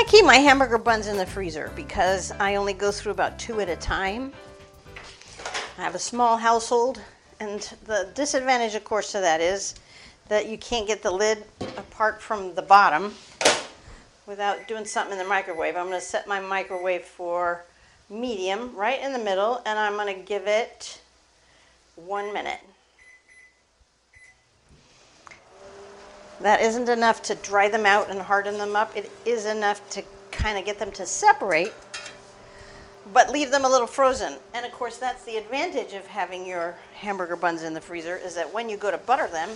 I 0.00 0.04
keep 0.04 0.24
my 0.24 0.36
hamburger 0.36 0.78
buns 0.78 1.08
in 1.08 1.18
the 1.18 1.26
freezer 1.26 1.70
because 1.76 2.32
I 2.40 2.54
only 2.54 2.72
go 2.72 2.90
through 2.90 3.12
about 3.12 3.38
two 3.38 3.60
at 3.60 3.68
a 3.68 3.76
time. 3.76 4.32
I 5.76 5.82
have 5.82 5.94
a 5.94 5.98
small 5.98 6.38
household, 6.38 7.02
and 7.38 7.60
the 7.84 8.08
disadvantage, 8.14 8.74
of 8.74 8.82
course, 8.82 9.12
to 9.12 9.20
that 9.20 9.42
is 9.42 9.74
that 10.28 10.48
you 10.48 10.56
can't 10.56 10.86
get 10.86 11.02
the 11.02 11.10
lid 11.10 11.44
apart 11.76 12.22
from 12.22 12.54
the 12.54 12.62
bottom 12.62 13.14
without 14.26 14.66
doing 14.66 14.86
something 14.86 15.12
in 15.12 15.18
the 15.18 15.28
microwave. 15.28 15.76
I'm 15.76 15.88
going 15.88 16.00
to 16.00 16.04
set 16.04 16.26
my 16.26 16.40
microwave 16.40 17.02
for 17.02 17.66
medium 18.08 18.74
right 18.74 19.02
in 19.02 19.12
the 19.12 19.18
middle, 19.18 19.60
and 19.66 19.78
I'm 19.78 19.96
going 19.96 20.16
to 20.16 20.22
give 20.22 20.46
it 20.46 21.02
one 21.96 22.32
minute. 22.32 22.60
That 26.40 26.62
isn't 26.62 26.88
enough 26.88 27.22
to 27.24 27.34
dry 27.34 27.68
them 27.68 27.84
out 27.84 28.08
and 28.08 28.18
harden 28.18 28.56
them 28.56 28.74
up. 28.74 28.96
It 28.96 29.10
is 29.26 29.44
enough 29.44 29.86
to 29.90 30.02
kind 30.30 30.58
of 30.58 30.64
get 30.64 30.78
them 30.78 30.90
to 30.92 31.04
separate, 31.04 31.72
but 33.12 33.30
leave 33.30 33.50
them 33.50 33.66
a 33.66 33.68
little 33.68 33.86
frozen. 33.86 34.36
And 34.54 34.64
of 34.64 34.72
course, 34.72 34.96
that's 34.96 35.22
the 35.24 35.36
advantage 35.36 35.92
of 35.92 36.06
having 36.06 36.46
your 36.46 36.74
hamburger 36.94 37.36
buns 37.36 37.62
in 37.62 37.74
the 37.74 37.80
freezer 37.80 38.16
is 38.16 38.34
that 38.36 38.52
when 38.52 38.70
you 38.70 38.78
go 38.78 38.90
to 38.90 38.96
butter 38.96 39.26
them, 39.26 39.50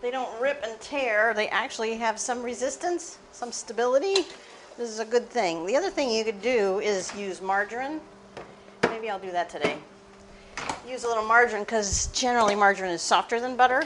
they 0.00 0.10
don't 0.10 0.40
rip 0.40 0.62
and 0.64 0.80
tear. 0.80 1.34
They 1.34 1.48
actually 1.48 1.96
have 1.96 2.18
some 2.18 2.42
resistance, 2.42 3.18
some 3.32 3.52
stability. 3.52 4.14
This 4.78 4.88
is 4.88 4.98
a 4.98 5.04
good 5.04 5.28
thing. 5.28 5.66
The 5.66 5.76
other 5.76 5.90
thing 5.90 6.10
you 6.10 6.24
could 6.24 6.40
do 6.40 6.80
is 6.80 7.14
use 7.14 7.42
margarine. 7.42 8.00
Maybe 8.84 9.10
I'll 9.10 9.18
do 9.18 9.30
that 9.32 9.50
today. 9.50 9.76
Use 10.88 11.04
a 11.04 11.08
little 11.08 11.24
margarine 11.24 11.64
because 11.64 12.06
generally 12.08 12.54
margarine 12.54 12.92
is 12.92 13.02
softer 13.02 13.40
than 13.40 13.56
butter 13.56 13.82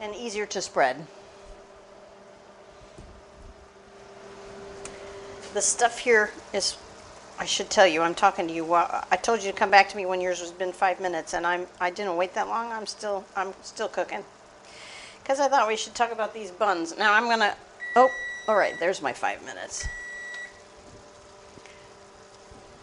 and 0.00 0.14
easier 0.14 0.46
to 0.46 0.60
spread. 0.60 1.06
The 5.52 5.62
stuff 5.62 5.98
here 5.98 6.30
is, 6.52 6.76
I 7.38 7.44
should 7.44 7.70
tell 7.70 7.86
you, 7.86 8.02
I'm 8.02 8.14
talking 8.14 8.48
to 8.48 8.52
you. 8.52 8.74
I 8.74 9.18
told 9.22 9.42
you 9.42 9.52
to 9.52 9.56
come 9.56 9.70
back 9.70 9.88
to 9.90 9.96
me 9.96 10.04
when 10.04 10.20
yours 10.20 10.40
has 10.40 10.50
been 10.50 10.72
five 10.72 11.00
minutes, 11.00 11.32
and 11.32 11.46
I'm 11.46 11.66
I 11.80 11.90
didn't 11.90 12.16
wait 12.16 12.34
that 12.34 12.48
long. 12.48 12.72
I'm 12.72 12.86
still 12.86 13.24
I'm 13.36 13.54
still 13.62 13.88
cooking 13.88 14.24
because 15.22 15.38
I 15.38 15.48
thought 15.48 15.68
we 15.68 15.76
should 15.76 15.94
talk 15.94 16.12
about 16.12 16.34
these 16.34 16.50
buns. 16.50 16.98
Now 16.98 17.12
I'm 17.14 17.28
gonna. 17.28 17.54
Oh, 17.94 18.10
all 18.48 18.56
right. 18.56 18.74
There's 18.80 19.00
my 19.00 19.12
five 19.12 19.44
minutes. 19.44 19.86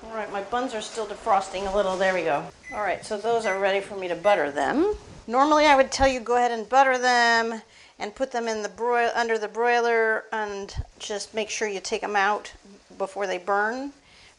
All 0.04 0.17
right, 0.17 0.32
my 0.32 0.41
buns 0.41 0.74
are 0.74 0.82
still 0.82 1.06
defrosting 1.06 1.71
a 1.71 1.76
little. 1.76 1.95
There 1.95 2.13
we 2.13 2.24
go. 2.24 2.43
All 2.74 2.82
right, 2.82 3.06
so 3.06 3.17
those 3.17 3.45
are 3.45 3.60
ready 3.60 3.80
for 3.80 3.95
me 3.95 4.08
to 4.08 4.15
butter 4.15 4.52
them. 4.52 4.95
Normally, 5.27 5.65
I 5.65 5.75
would 5.75 5.91
tell 5.91 6.07
you 6.07 6.19
go 6.19 6.36
ahead 6.36 6.51
and 6.51 6.67
butter 6.67 6.97
them 6.97 7.62
and 7.99 8.15
put 8.15 8.31
them 8.31 8.47
in 8.47 8.63
the 8.63 8.69
broil 8.69 9.12
under 9.13 9.38
the 9.38 9.47
broiler 9.47 10.25
and 10.31 10.73
just 10.97 11.34
make 11.34 11.49
sure 11.49 11.67
you 11.67 11.79
take 11.79 12.01
them 12.01 12.15
out 12.15 12.51
before 12.97 13.27
they 13.27 13.38
burn. 13.38 13.93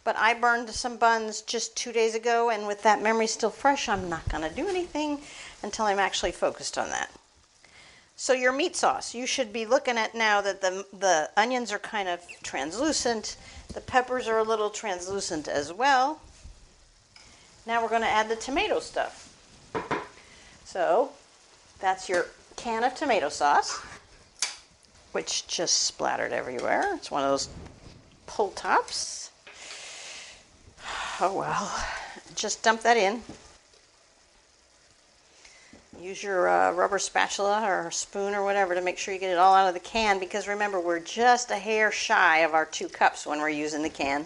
But 0.05 0.17
I 0.17 0.35
burned 0.35 0.69
some 0.71 0.97
buns 0.97 1.43
just 1.43 1.77
two 1.77 1.93
days 1.93 2.17
ago, 2.17 2.51
and 2.51 2.67
with 2.67 2.83
that 2.83 3.01
memory 3.01 3.29
still 3.29 3.51
fresh, 3.51 3.89
I'm 3.89 4.09
not 4.09 4.29
going 4.29 4.43
to 4.43 4.55
do 4.55 4.67
anything 4.69 5.21
until 5.63 5.85
I'm 5.85 6.01
actually 6.01 6.33
focused 6.33 6.77
on 6.77 6.91
that. 6.91 7.11
So 8.17 8.33
your 8.33 8.53
meat 8.53 8.77
sauce, 8.77 9.15
you 9.15 9.27
should 9.27 9.53
be 9.53 9.65
looking 9.65 9.97
at 9.97 10.15
now 10.15 10.41
that 10.41 10.61
the 10.61 10.85
the 10.93 11.31
onions 11.37 11.73
are 11.73 11.79
kind 11.79 12.09
of 12.09 12.21
translucent, 12.43 13.37
the 13.73 13.81
peppers 13.81 14.29
are 14.29 14.39
a 14.39 14.45
little 14.45 14.71
translucent 14.71 15.49
as 15.49 15.73
well. 15.73 16.21
Now 17.67 17.83
we're 17.83 17.89
going 17.89 18.03
to 18.03 18.09
add 18.09 18.29
the 18.29 18.37
tomato 18.37 18.81
stuff. 18.81 19.32
So 20.73 21.11
that's 21.81 22.09
your 22.09 22.29
can 22.57 22.83
of 22.83 22.95
tomato 22.95 23.29
sauce, 23.29 23.79
which 25.13 25.47
just 25.47 25.83
splattered 25.83 26.33
everywhere. 26.33 26.95
It's 26.95 27.11
one 27.11 27.23
of 27.23 27.29
those 27.29 27.51
pull 28.27 28.53
tops. 28.53 29.31
Oh 31.21 31.37
well, 31.37 31.85
just 32.35 32.63
dump 32.63 32.81
that 32.85 32.97
in. 32.97 33.23
Use 36.01 36.23
your 36.23 36.49
uh, 36.49 36.73
rubber 36.73 36.99
spatula 36.99 37.63
or 37.69 37.91
spoon 37.91 38.35
or 38.35 38.43
whatever 38.43 38.75
to 38.75 38.81
make 38.81 38.97
sure 38.97 39.13
you 39.13 39.21
get 39.21 39.31
it 39.31 39.37
all 39.37 39.55
out 39.55 39.69
of 39.69 39.75
the 39.75 39.81
can 39.81 40.19
because 40.19 40.49
remember, 40.49 40.81
we're 40.81 41.01
just 41.01 41.51
a 41.51 41.57
hair 41.57 41.93
shy 41.93 42.39
of 42.39 42.55
our 42.55 42.65
two 42.65 42.89
cups 42.89 43.27
when 43.27 43.41
we're 43.41 43.51
using 43.51 43.83
the 43.83 43.91
can. 43.91 44.25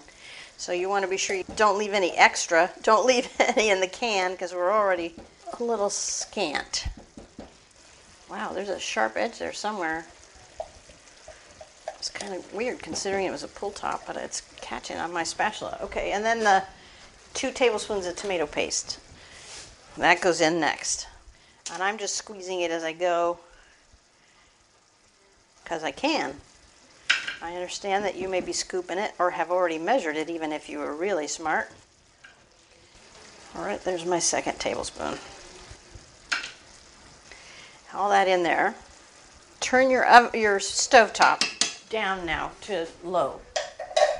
So 0.58 0.70
you 0.70 0.88
want 0.88 1.04
to 1.04 1.10
be 1.10 1.16
sure 1.16 1.34
you 1.34 1.44
don't 1.56 1.76
leave 1.76 1.92
any 1.92 2.12
extra. 2.12 2.70
Don't 2.84 3.04
leave 3.04 3.28
any 3.40 3.70
in 3.70 3.80
the 3.80 3.88
can 3.88 4.30
because 4.30 4.54
we're 4.54 4.70
already 4.70 5.16
a 5.60 5.64
little 5.64 5.90
scant. 5.90 6.86
Wow, 8.30 8.52
there's 8.52 8.68
a 8.68 8.80
sharp 8.80 9.16
edge 9.16 9.38
there 9.38 9.52
somewhere. 9.52 10.06
It's 11.98 12.10
kind 12.10 12.34
of 12.34 12.52
weird 12.52 12.80
considering 12.80 13.26
it 13.26 13.30
was 13.30 13.42
a 13.42 13.48
pull 13.48 13.70
top, 13.70 14.06
but 14.06 14.16
it's 14.16 14.42
catching 14.60 14.96
on 14.96 15.12
my 15.12 15.22
spatula. 15.22 15.78
Okay, 15.82 16.12
and 16.12 16.24
then 16.24 16.40
the 16.40 16.64
two 17.34 17.50
tablespoons 17.50 18.06
of 18.06 18.16
tomato 18.16 18.46
paste. 18.46 18.98
That 19.96 20.20
goes 20.20 20.40
in 20.40 20.60
next. 20.60 21.06
And 21.72 21.82
I'm 21.82 21.98
just 21.98 22.14
squeezing 22.14 22.60
it 22.60 22.70
as 22.70 22.84
I 22.84 22.92
go 22.92 23.38
because 25.62 25.82
I 25.82 25.90
can. 25.90 26.36
I 27.42 27.54
understand 27.54 28.04
that 28.04 28.16
you 28.16 28.28
may 28.28 28.40
be 28.40 28.52
scooping 28.52 28.98
it 28.98 29.14
or 29.18 29.30
have 29.30 29.50
already 29.50 29.78
measured 29.78 30.16
it, 30.16 30.30
even 30.30 30.52
if 30.52 30.68
you 30.68 30.78
were 30.78 30.94
really 30.94 31.26
smart. 31.26 31.70
All 33.56 33.64
right, 33.64 33.82
there's 33.82 34.04
my 34.04 34.18
second 34.18 34.58
tablespoon. 34.58 35.18
All 37.96 38.10
that 38.10 38.28
in 38.28 38.42
there. 38.42 38.74
Turn 39.58 39.88
your 39.88 40.04
your 40.34 40.58
stovetop 40.58 41.88
down 41.88 42.26
now 42.26 42.50
to 42.62 42.86
low. 43.02 43.40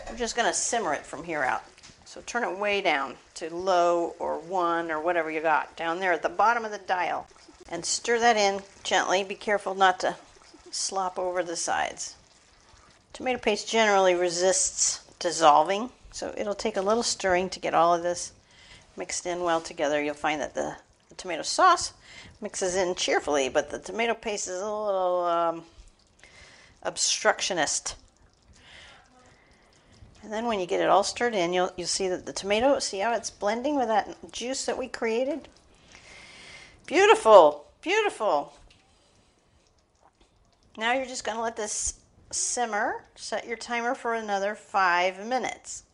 We're 0.08 0.16
just 0.16 0.34
going 0.34 0.48
to 0.48 0.54
simmer 0.54 0.94
it 0.94 1.04
from 1.04 1.24
here 1.24 1.42
out. 1.42 1.62
So 2.06 2.22
turn 2.24 2.42
it 2.42 2.58
way 2.58 2.80
down 2.80 3.16
to 3.34 3.54
low 3.54 4.14
or 4.18 4.38
one 4.38 4.90
or 4.90 4.98
whatever 4.98 5.30
you 5.30 5.42
got 5.42 5.76
down 5.76 6.00
there 6.00 6.12
at 6.12 6.22
the 6.22 6.30
bottom 6.30 6.64
of 6.64 6.70
the 6.70 6.78
dial. 6.78 7.26
And 7.68 7.84
stir 7.84 8.18
that 8.18 8.38
in 8.38 8.62
gently. 8.82 9.22
Be 9.24 9.34
careful 9.34 9.74
not 9.74 10.00
to 10.00 10.16
slop 10.70 11.18
over 11.18 11.42
the 11.42 11.54
sides. 11.54 12.14
Tomato 13.12 13.38
paste 13.38 13.68
generally 13.68 14.14
resists 14.14 15.04
dissolving, 15.18 15.90
so 16.12 16.32
it'll 16.38 16.54
take 16.54 16.78
a 16.78 16.82
little 16.82 17.02
stirring 17.02 17.50
to 17.50 17.60
get 17.60 17.74
all 17.74 17.94
of 17.94 18.02
this 18.02 18.32
mixed 18.96 19.26
in 19.26 19.42
well 19.42 19.60
together. 19.60 20.02
You'll 20.02 20.14
find 20.14 20.40
that 20.40 20.54
the 20.54 20.76
tomato 21.16 21.42
sauce 21.42 21.92
mixes 22.40 22.76
in 22.76 22.94
cheerfully, 22.94 23.48
but 23.48 23.70
the 23.70 23.78
tomato 23.78 24.14
paste 24.14 24.48
is 24.48 24.60
a 24.60 24.70
little 24.70 25.24
um, 25.24 25.62
obstructionist. 26.82 27.96
And 30.22 30.32
then 30.32 30.46
when 30.46 30.58
you 30.58 30.66
get 30.66 30.80
it 30.80 30.88
all 30.88 31.04
stirred 31.04 31.34
in, 31.34 31.52
you'll 31.52 31.70
you'll 31.76 31.86
see 31.86 32.08
that 32.08 32.26
the 32.26 32.32
tomato, 32.32 32.78
see 32.80 32.98
how 32.98 33.14
it's 33.14 33.30
blending 33.30 33.76
with 33.76 33.88
that 33.88 34.32
juice 34.32 34.66
that 34.66 34.76
we 34.76 34.88
created? 34.88 35.48
Beautiful, 36.86 37.66
beautiful. 37.80 38.52
Now 40.76 40.92
you're 40.92 41.06
just 41.06 41.24
going 41.24 41.36
to 41.36 41.42
let 41.42 41.56
this 41.56 42.00
simmer. 42.30 43.04
Set 43.14 43.46
your 43.46 43.56
timer 43.56 43.94
for 43.94 44.14
another 44.14 44.54
five 44.54 45.24
minutes. 45.26 45.84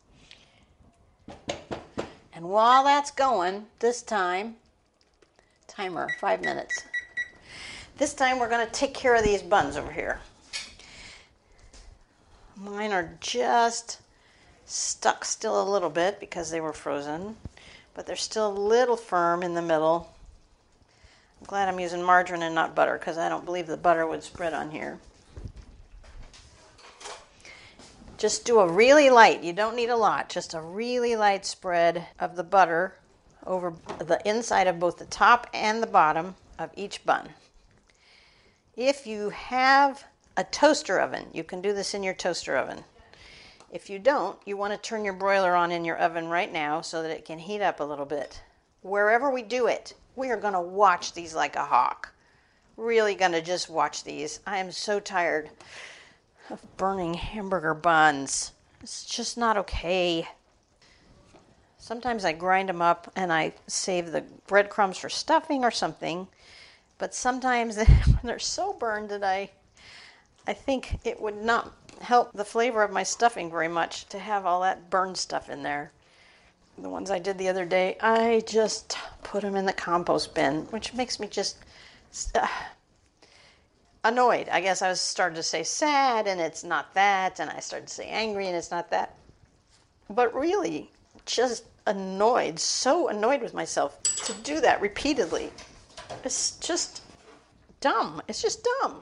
And 2.35 2.47
while 2.47 2.85
that's 2.85 3.11
going, 3.11 3.67
this 3.79 4.03
time, 4.03 4.57
timer, 5.73 6.09
five 6.21 6.43
minutes. 6.43 6.85
This 7.97 8.13
time 8.13 8.39
we're 8.39 8.51
going 8.51 8.67
to 8.67 8.73
take 8.73 8.93
care 8.93 9.15
of 9.15 9.25
these 9.25 9.43
buns 9.43 9.77
over 9.77 9.91
here. 9.91 10.21
Mine 12.57 12.93
are 12.93 13.17
just 13.21 13.99
stuck 14.67 15.25
still 15.25 15.61
a 15.63 15.71
little 15.71 15.89
bit 15.89 16.21
because 16.21 16.51
they 16.51 16.61
were 16.61 16.75
frozen, 16.75 17.37
but 17.95 18.07
they're 18.07 18.17
still 18.17 18.49
a 18.49 18.53
little 18.53 18.97
firm 18.97 19.43
in 19.43 19.55
the 19.55 19.63
middle. 19.63 20.13
I'm 21.41 21.47
glad 21.47 21.69
I'm 21.69 21.81
using 21.81 22.03
margarine 22.03 22.43
and 22.43 22.55
not 22.55 22.75
butter 22.75 22.99
because 22.99 23.17
I 23.17 23.31
don't 23.31 23.47
believe 23.47 23.67
the 23.67 23.79
butter 23.79 24.07
would 24.07 24.23
spread 24.23 24.53
on 24.53 24.71
here. 24.71 24.99
Just 28.19 28.45
do 28.45 28.61
a 28.61 28.71
really 28.71 29.09
light, 29.09 29.43
you 29.43 29.55
don't 29.55 29.75
need 29.75 29.89
a 29.89 29.97
lot, 29.97 30.29
just 30.29 30.53
a 30.53 30.61
really 30.61 31.17
light 31.17 31.47
spread 31.47 32.07
of 32.21 32.37
the 32.37 32.45
butter 32.45 32.95
over 33.47 33.75
the 33.99 34.21
inside 34.29 34.67
of 34.67 34.79
both 34.79 34.99
the 34.99 35.07
top 35.07 35.49
and 35.53 35.83
the 35.83 35.87
bottom 35.87 36.35
of 36.59 36.71
each 36.77 37.05
bun. 37.05 37.29
If 38.77 39.07
you 39.07 39.31
have 39.31 40.05
a 40.37 40.45
toaster 40.45 40.99
oven, 40.99 41.27
you 41.33 41.45
can 41.45 41.61
do 41.61 41.73
this 41.73 41.95
in 41.95 42.03
your 42.03 42.15
toaster 42.15 42.57
oven. 42.57 42.85
If 43.71 43.89
you 43.89 43.99
don't, 43.99 44.39
you 44.45 44.57
want 44.57 44.73
to 44.73 44.79
turn 44.79 45.05
your 45.05 45.15
broiler 45.15 45.55
on 45.55 45.73
in 45.73 45.85
your 45.85 45.99
oven 45.99 46.29
right 46.29 46.53
now 46.53 46.81
so 46.81 47.03
that 47.03 47.11
it 47.11 47.25
can 47.25 47.39
heat 47.39 47.63
up 47.63 47.81
a 47.81 47.85
little 47.85 48.05
bit. 48.05 48.43
Wherever 48.83 49.31
we 49.31 49.43
do 49.43 49.67
it, 49.67 49.95
we 50.17 50.31
are 50.31 50.37
going 50.37 50.53
to 50.53 50.61
watch 50.61 51.13
these 51.13 51.35
like 51.35 51.57
a 51.57 51.65
hawk. 51.65 52.13
Really 52.77 53.15
going 53.15 53.33
to 53.33 53.41
just 53.41 53.71
watch 53.71 54.05
these. 54.05 54.41
I 54.47 54.59
am 54.59 54.73
so 54.73 55.01
tired 55.01 55.51
of 56.51 56.77
burning 56.77 57.15
hamburger 57.15 57.75
buns. 57.75 58.53
It's 58.83 59.05
just 59.05 59.39
not 59.39 59.57
okay. 59.57 60.29
Sometimes 61.83 62.25
I 62.25 62.31
grind 62.31 62.69
them 62.69 62.81
up 62.81 63.11
and 63.17 63.33
I 63.33 63.55
save 63.67 64.13
the 64.13 64.21
breadcrumbs 64.47 64.99
for 64.99 65.09
stuffing 65.09 65.65
or 65.65 65.73
something. 65.73 66.29
But 66.97 67.13
sometimes 67.13 67.77
they're 68.23 68.39
so 68.39 68.73
burned 68.73 69.09
that 69.09 69.25
I 69.25 69.51
I 70.47 70.53
think 70.53 71.01
it 71.05 71.21
would 71.21 71.43
not 71.43 71.73
help 72.01 72.33
the 72.35 72.45
flavor 72.45 72.85
of 72.85 72.93
my 72.93 73.03
stuffing 73.03 73.51
very 73.51 73.67
much 73.67 74.07
to 74.11 74.21
have 74.21 74.47
all 74.47 74.61
that 74.61 74.91
burned 74.91 75.19
stuff 75.19 75.51
in 75.51 75.65
there. 75.65 75.91
The 76.79 76.89
ones 76.89 77.11
I 77.11 77.19
did 77.19 77.37
the 77.37 77.49
other 77.49 77.65
day, 77.65 77.97
I 78.01 78.45
just 78.47 78.97
put 79.25 79.43
them 79.43 79.57
in 79.57 79.67
the 79.67 79.73
compost 79.73 80.37
bin, 80.37 80.67
which 80.67 80.95
makes 80.95 81.19
me 81.19 81.27
just 81.27 81.57
uh, 82.37 82.47
annoyed. 84.05 84.49
I 84.51 84.61
guess 84.61 84.83
I 84.83 84.89
was 84.89 85.01
starting 85.01 85.35
to 85.35 85.43
say 85.43 85.65
sad 85.65 86.29
and 86.29 86.41
it's 86.41 86.63
not 86.63 86.95
that, 86.95 87.41
and 87.41 87.51
I 87.51 87.59
started 87.59 87.89
to 87.89 87.95
say 87.95 88.07
angry 88.07 88.47
and 88.47 88.55
it's 88.55 88.71
not 88.71 88.89
that. 88.91 89.17
But 90.09 90.33
really, 90.33 90.93
just 91.27 91.65
annoyed, 91.87 92.59
so 92.59 93.09
annoyed 93.09 93.43
with 93.43 93.55
myself 93.55 94.03
to 94.03 94.33
do 94.43 94.61
that 94.61 94.81
repeatedly. 94.81 95.51
It's 96.25 96.59
just 96.59 97.03
dumb. 97.81 98.23
It's 98.29 98.43
just 98.43 98.67
dumb. 98.81 99.01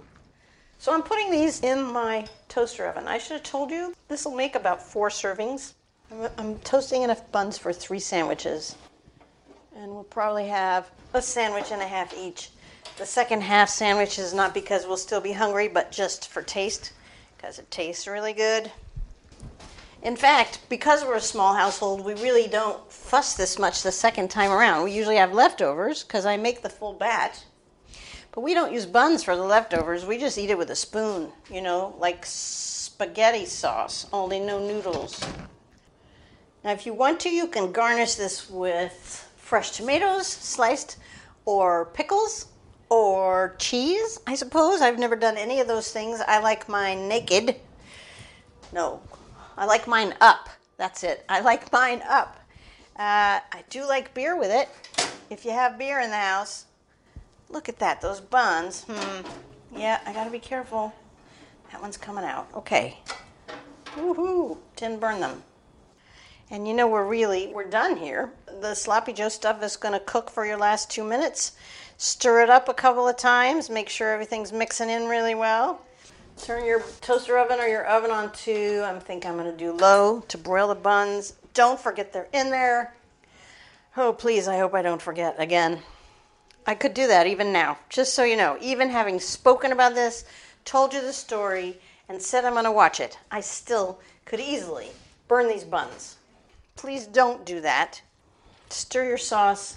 So 0.79 0.95
I'm 0.95 1.03
putting 1.03 1.31
these 1.31 1.61
in 1.61 1.83
my 1.83 2.27
toaster 2.49 2.87
oven. 2.87 3.07
I 3.07 3.19
should 3.19 3.35
have 3.35 3.43
told 3.43 3.71
you 3.71 3.95
this 4.09 4.25
will 4.25 4.35
make 4.35 4.55
about 4.55 4.83
four 4.83 5.11
servings. 5.11 5.75
I'm, 6.11 6.31
I'm 6.38 6.59
toasting 6.61 7.03
enough 7.03 7.31
buns 7.31 7.59
for 7.59 7.73
three 7.73 8.01
sandwiches. 8.01 8.77
And 9.77 9.93
we'll 9.93 10.05
probably 10.05 10.49
have 10.49 10.90
a 11.12 11.21
sandwich 11.21 11.71
and 11.71 11.83
a 11.83 11.87
half 11.87 12.16
each. 12.16 12.51
The 12.97 13.07
second 13.07 13.43
half 13.43 13.69
sandwich 13.69 14.19
is 14.19 14.35
not 14.35 14.55
because 14.55 14.87
we'll 14.87 14.97
still 14.97 15.21
be 15.21 15.33
hungry, 15.33 15.69
but 15.69 15.93
just 15.93 16.29
for 16.29 16.43
taste, 16.43 16.93
because 17.37 17.59
it 17.59 17.71
tastes 17.71 18.07
really 18.07 18.33
good. 18.33 18.71
In 20.02 20.16
fact, 20.16 20.60
because 20.70 21.04
we're 21.04 21.16
a 21.16 21.20
small 21.20 21.54
household, 21.54 22.04
we 22.04 22.14
really 22.14 22.48
don't 22.48 22.90
fuss 22.90 23.34
this 23.34 23.58
much 23.58 23.82
the 23.82 23.92
second 23.92 24.30
time 24.30 24.50
around. 24.50 24.84
We 24.84 24.92
usually 24.92 25.16
have 25.16 25.34
leftovers 25.34 26.02
because 26.02 26.24
I 26.24 26.38
make 26.38 26.62
the 26.62 26.70
full 26.70 26.94
batch. 26.94 27.40
But 28.32 28.40
we 28.40 28.54
don't 28.54 28.72
use 28.72 28.86
buns 28.86 29.22
for 29.22 29.36
the 29.36 29.42
leftovers. 29.42 30.06
We 30.06 30.16
just 30.16 30.38
eat 30.38 30.50
it 30.50 30.56
with 30.56 30.70
a 30.70 30.76
spoon, 30.76 31.32
you 31.50 31.60
know, 31.60 31.94
like 31.98 32.24
spaghetti 32.24 33.44
sauce, 33.44 34.06
only 34.12 34.40
no 34.40 34.58
noodles. 34.58 35.20
Now, 36.64 36.72
if 36.72 36.86
you 36.86 36.94
want 36.94 37.20
to, 37.20 37.30
you 37.30 37.46
can 37.48 37.72
garnish 37.72 38.14
this 38.14 38.48
with 38.48 39.28
fresh 39.36 39.72
tomatoes 39.72 40.26
sliced, 40.26 40.96
or 41.44 41.86
pickles, 41.86 42.46
or 42.88 43.56
cheese, 43.58 44.20
I 44.26 44.34
suppose. 44.34 44.80
I've 44.80 44.98
never 44.98 45.16
done 45.16 45.36
any 45.36 45.60
of 45.60 45.66
those 45.66 45.90
things. 45.92 46.20
I 46.26 46.40
like 46.40 46.68
mine 46.68 47.08
naked. 47.08 47.56
No, 48.72 49.00
I 49.61 49.66
like 49.66 49.87
mine 49.87 50.14
up. 50.23 50.49
That's 50.79 51.05
it. 51.05 51.23
I 51.29 51.40
like 51.40 51.70
mine 51.70 52.01
up. 52.09 52.40
Uh, 52.96 53.44
I 53.53 53.62
do 53.68 53.87
like 53.87 54.14
beer 54.14 54.35
with 54.38 54.51
it. 54.51 54.70
If 55.29 55.44
you 55.44 55.51
have 55.51 55.79
beer 55.79 56.01
in 56.01 56.09
the 56.09 56.16
house, 56.16 56.64
look 57.51 57.68
at 57.68 57.79
that. 57.79 58.01
Those 58.01 58.20
buns. 58.20 58.85
Hmm. 58.85 59.27
Yeah, 59.77 60.01
I 60.07 60.14
gotta 60.14 60.31
be 60.31 60.38
careful. 60.38 60.94
That 61.70 61.83
one's 61.83 61.99
coming 61.99 62.25
out. 62.25 62.49
Okay. 62.55 62.96
Woohoo! 63.96 64.57
Didn't 64.77 64.99
burn 64.99 65.20
them. 65.20 65.42
And 66.51 66.66
you 66.66 66.73
know 66.73 66.88
we're 66.88 67.07
really 67.07 67.49
we're 67.49 67.68
done 67.68 67.99
here. 67.99 68.33
The 68.62 68.75
sloppy 68.75 69.12
joe 69.12 69.29
stuff 69.29 69.62
is 69.62 69.77
going 69.77 69.92
to 69.92 70.01
cook 70.01 70.31
for 70.31 70.46
your 70.46 70.57
last 70.57 70.90
two 70.90 71.05
minutes. 71.05 71.53
Stir 71.99 72.40
it 72.40 72.49
up 72.49 72.70
a 72.70 72.75
couple 72.75 73.07
of 73.07 73.18
times. 73.18 73.68
Make 73.68 73.90
sure 73.90 74.11
everything's 74.11 74.55
mixing 74.55 74.88
in 74.88 75.07
really 75.07 75.35
well. 75.35 75.83
Turn 76.42 76.64
your 76.64 76.83
toaster 77.00 77.38
oven 77.38 77.61
or 77.61 77.66
your 77.66 77.87
oven 77.87 78.11
on 78.11 78.33
to 78.33 78.83
I 78.85 78.98
think 78.98 79.24
I'm 79.24 79.37
going 79.37 79.50
to 79.50 79.57
do 79.57 79.72
low 79.72 80.20
to 80.29 80.38
broil 80.38 80.68
the 80.68 80.74
buns. 80.74 81.35
Don't 81.55 81.79
forget 81.79 82.12
they're 82.12 82.29
in 82.33 82.50
there. 82.50 82.94
Oh 83.96 84.12
please, 84.12 84.48
I 84.48 84.59
hope 84.59 84.74
I 84.74 84.83
don't 84.83 85.03
forget 85.03 85.37
again. 85.38 85.81
I 86.66 86.74
could 86.74 86.94
do 86.94 87.07
that 87.07 87.26
even 87.26 87.53
now, 87.53 87.79
just 87.88 88.14
so 88.14 88.24
you 88.24 88.37
know. 88.37 88.57
Even 88.61 88.88
having 88.88 89.20
spoken 89.20 89.72
about 89.72 89.94
this, 89.94 90.24
told 90.64 90.92
you 90.92 91.00
the 91.00 91.12
story, 91.12 91.79
and 92.09 92.20
said 92.20 92.44
I'm 92.44 92.55
going 92.55 92.64
to 92.64 92.72
watch 92.72 93.00
it, 93.00 93.18
I 93.31 93.40
still 93.40 94.00
could 94.24 94.40
easily 94.40 94.88
burn 95.29 95.48
these 95.48 95.64
buns. 95.64 96.16
Please 96.76 97.07
don't 97.07 97.44
do 97.44 97.61
that. 97.61 98.03
Stir 98.70 99.05
your 99.05 99.18
sauce, 99.18 99.76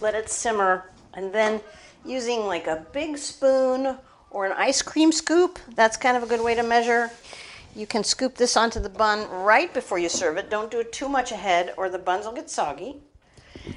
let 0.00 0.14
it 0.14 0.30
simmer, 0.30 0.90
and 1.14 1.32
then 1.32 1.60
using 2.04 2.46
like 2.46 2.66
a 2.66 2.86
big 2.92 3.18
spoon 3.18 3.98
or 4.30 4.46
an 4.46 4.52
ice 4.52 4.82
cream 4.82 5.12
scoop, 5.12 5.58
that's 5.74 5.96
kind 5.96 6.16
of 6.16 6.22
a 6.22 6.26
good 6.26 6.42
way 6.42 6.54
to 6.54 6.62
measure. 6.62 7.10
You 7.74 7.86
can 7.86 8.04
scoop 8.04 8.34
this 8.34 8.56
onto 8.56 8.80
the 8.80 8.88
bun 8.88 9.28
right 9.30 9.72
before 9.72 9.98
you 9.98 10.08
serve 10.08 10.36
it. 10.36 10.50
Don't 10.50 10.70
do 10.70 10.80
it 10.80 10.92
too 10.92 11.08
much 11.08 11.32
ahead 11.32 11.74
or 11.76 11.88
the 11.88 11.98
buns 11.98 12.26
will 12.26 12.32
get 12.32 12.50
soggy. 12.50 12.96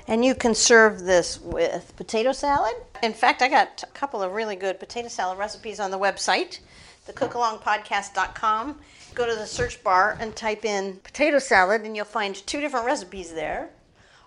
And 0.07 0.23
you 0.23 0.35
can 0.35 0.55
serve 0.55 1.01
this 1.01 1.39
with 1.39 1.93
potato 1.97 2.31
salad. 2.31 2.73
In 3.03 3.13
fact, 3.13 3.41
I 3.41 3.47
got 3.47 3.83
a 3.83 3.87
couple 3.87 4.21
of 4.21 4.33
really 4.33 4.55
good 4.55 4.79
potato 4.79 5.07
salad 5.07 5.37
recipes 5.37 5.79
on 5.79 5.91
the 5.91 5.99
website, 5.99 6.59
thecookalongpodcast.com 7.07 8.79
go 9.13 9.25
to 9.27 9.35
the 9.35 9.45
search 9.45 9.83
bar 9.83 10.17
and 10.19 10.35
type 10.35 10.65
in 10.65 10.99
potato 11.03 11.39
salad, 11.39 11.81
and 11.81 11.95
you'll 11.95 12.05
find 12.05 12.35
two 12.35 12.61
different 12.61 12.85
recipes 12.85 13.33
there. 13.33 13.69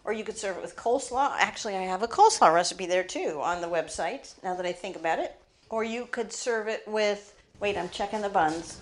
Or 0.04 0.12
you 0.12 0.24
could 0.24 0.36
serve 0.36 0.58
it 0.58 0.62
with 0.62 0.76
coleslaw. 0.76 1.32
Actually, 1.38 1.76
I 1.76 1.82
have 1.82 2.02
a 2.02 2.08
coleslaw 2.08 2.52
recipe 2.52 2.84
there 2.84 3.04
too 3.04 3.40
on 3.42 3.62
the 3.62 3.68
website, 3.68 4.34
now 4.42 4.54
that 4.54 4.66
I 4.66 4.72
think 4.72 4.96
about 4.96 5.18
it. 5.18 5.34
Or 5.74 5.82
you 5.82 6.06
could 6.06 6.32
serve 6.32 6.68
it 6.68 6.84
with, 6.86 7.34
wait, 7.58 7.76
I'm 7.76 7.88
checking 7.88 8.20
the 8.20 8.28
buns. 8.28 8.78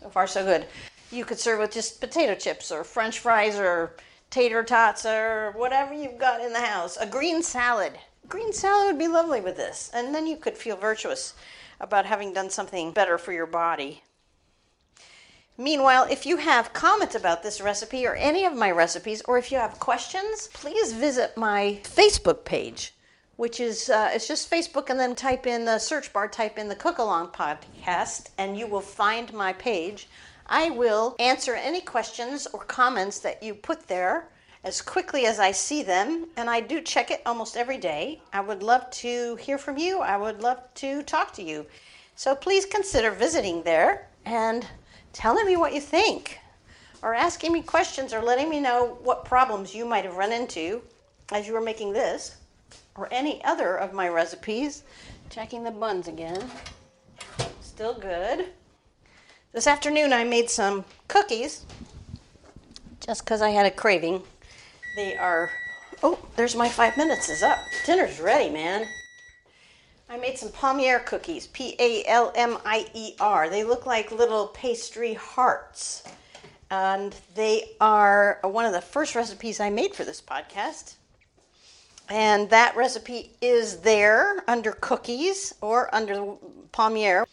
So 0.00 0.08
far, 0.08 0.26
so 0.26 0.42
good. 0.42 0.64
You 1.12 1.26
could 1.26 1.38
serve 1.38 1.58
with 1.58 1.72
just 1.72 2.00
potato 2.00 2.34
chips 2.34 2.72
or 2.72 2.84
french 2.84 3.18
fries 3.18 3.58
or 3.58 3.94
tater 4.30 4.64
tots 4.64 5.04
or 5.04 5.52
whatever 5.56 5.92
you've 5.92 6.16
got 6.16 6.40
in 6.40 6.54
the 6.54 6.60
house. 6.60 6.96
A 6.96 7.04
green 7.04 7.42
salad. 7.42 7.92
Green 8.30 8.50
salad 8.50 8.86
would 8.86 8.98
be 8.98 9.08
lovely 9.08 9.42
with 9.42 9.56
this. 9.58 9.90
And 9.92 10.14
then 10.14 10.26
you 10.26 10.38
could 10.38 10.56
feel 10.56 10.74
virtuous 10.74 11.34
about 11.80 12.06
having 12.06 12.32
done 12.32 12.48
something 12.48 12.92
better 12.92 13.18
for 13.18 13.34
your 13.34 13.44
body. 13.44 14.02
Meanwhile, 15.58 16.06
if 16.10 16.24
you 16.24 16.38
have 16.38 16.72
comments 16.72 17.14
about 17.14 17.42
this 17.42 17.60
recipe 17.60 18.06
or 18.06 18.14
any 18.14 18.46
of 18.46 18.56
my 18.56 18.70
recipes, 18.70 19.20
or 19.26 19.36
if 19.36 19.52
you 19.52 19.58
have 19.58 19.78
questions, 19.78 20.48
please 20.54 20.94
visit 20.94 21.36
my 21.36 21.78
Facebook 21.82 22.46
page, 22.46 22.94
which 23.38 23.60
is 23.60 23.88
uh, 23.88 24.10
it's 24.12 24.26
just 24.26 24.50
Facebook, 24.50 24.90
and 24.90 24.98
then 24.98 25.14
type 25.14 25.46
in 25.46 25.64
the 25.64 25.78
search 25.78 26.12
bar, 26.12 26.26
type 26.26 26.58
in 26.58 26.68
the 26.68 26.74
Cook 26.74 26.98
Along 26.98 27.28
podcast, 27.28 28.30
and 28.36 28.58
you 28.58 28.66
will 28.66 28.80
find 28.80 29.32
my 29.32 29.52
page. 29.52 30.08
I 30.46 30.70
will 30.70 31.14
answer 31.20 31.54
any 31.54 31.80
questions 31.80 32.48
or 32.52 32.64
comments 32.64 33.20
that 33.20 33.40
you 33.40 33.54
put 33.54 33.86
there 33.86 34.28
as 34.64 34.82
quickly 34.82 35.24
as 35.24 35.38
I 35.38 35.52
see 35.52 35.84
them, 35.84 36.26
and 36.36 36.50
I 36.50 36.58
do 36.58 36.80
check 36.80 37.12
it 37.12 37.22
almost 37.24 37.56
every 37.56 37.78
day. 37.78 38.20
I 38.32 38.40
would 38.40 38.64
love 38.64 38.90
to 38.90 39.36
hear 39.36 39.56
from 39.56 39.78
you. 39.78 40.00
I 40.00 40.16
would 40.16 40.42
love 40.42 40.58
to 40.74 41.04
talk 41.04 41.32
to 41.34 41.42
you. 41.44 41.64
So 42.16 42.34
please 42.34 42.66
consider 42.66 43.12
visiting 43.12 43.62
there 43.62 44.08
and 44.26 44.66
telling 45.12 45.46
me 45.46 45.56
what 45.56 45.74
you 45.74 45.80
think, 45.80 46.40
or 47.02 47.14
asking 47.14 47.52
me 47.52 47.62
questions, 47.62 48.12
or 48.12 48.20
letting 48.20 48.50
me 48.50 48.58
know 48.58 48.98
what 49.04 49.24
problems 49.24 49.76
you 49.76 49.84
might 49.84 50.04
have 50.04 50.16
run 50.16 50.32
into 50.32 50.82
as 51.30 51.46
you 51.46 51.52
were 51.52 51.60
making 51.60 51.92
this, 51.92 52.34
or 52.98 53.08
any 53.12 53.42
other 53.44 53.76
of 53.76 53.92
my 53.92 54.08
recipes. 54.08 54.82
Checking 55.30 55.62
the 55.62 55.70
buns 55.70 56.08
again. 56.08 56.50
Still 57.60 57.94
good. 57.94 58.46
This 59.52 59.66
afternoon 59.66 60.12
I 60.12 60.24
made 60.24 60.50
some 60.50 60.84
cookies 61.06 61.64
just 63.00 63.24
because 63.24 63.40
I 63.40 63.50
had 63.50 63.66
a 63.66 63.70
craving. 63.70 64.22
They 64.96 65.16
are, 65.16 65.50
oh, 66.02 66.18
there's 66.36 66.56
my 66.56 66.68
five 66.68 66.96
minutes 66.96 67.28
is 67.28 67.42
up. 67.42 67.58
Dinner's 67.86 68.20
ready, 68.20 68.50
man. 68.50 68.86
I 70.10 70.16
made 70.16 70.38
some 70.38 70.48
palmier 70.50 71.04
cookies, 71.04 71.46
P 71.48 71.76
A 71.78 72.04
L 72.06 72.32
M 72.34 72.58
I 72.64 72.86
E 72.94 73.14
R. 73.20 73.48
They 73.48 73.62
look 73.64 73.86
like 73.86 74.10
little 74.10 74.48
pastry 74.48 75.14
hearts. 75.14 76.02
And 76.70 77.14
they 77.34 77.70
are 77.80 78.40
one 78.42 78.66
of 78.66 78.72
the 78.72 78.80
first 78.80 79.14
recipes 79.14 79.60
I 79.60 79.70
made 79.70 79.94
for 79.94 80.04
this 80.04 80.20
podcast. 80.20 80.96
And 82.10 82.48
that 82.50 82.74
recipe 82.74 83.32
is 83.40 83.78
there 83.78 84.42
under 84.48 84.72
cookies 84.72 85.54
or 85.60 85.94
under 85.94 86.36
palmier. 86.72 87.26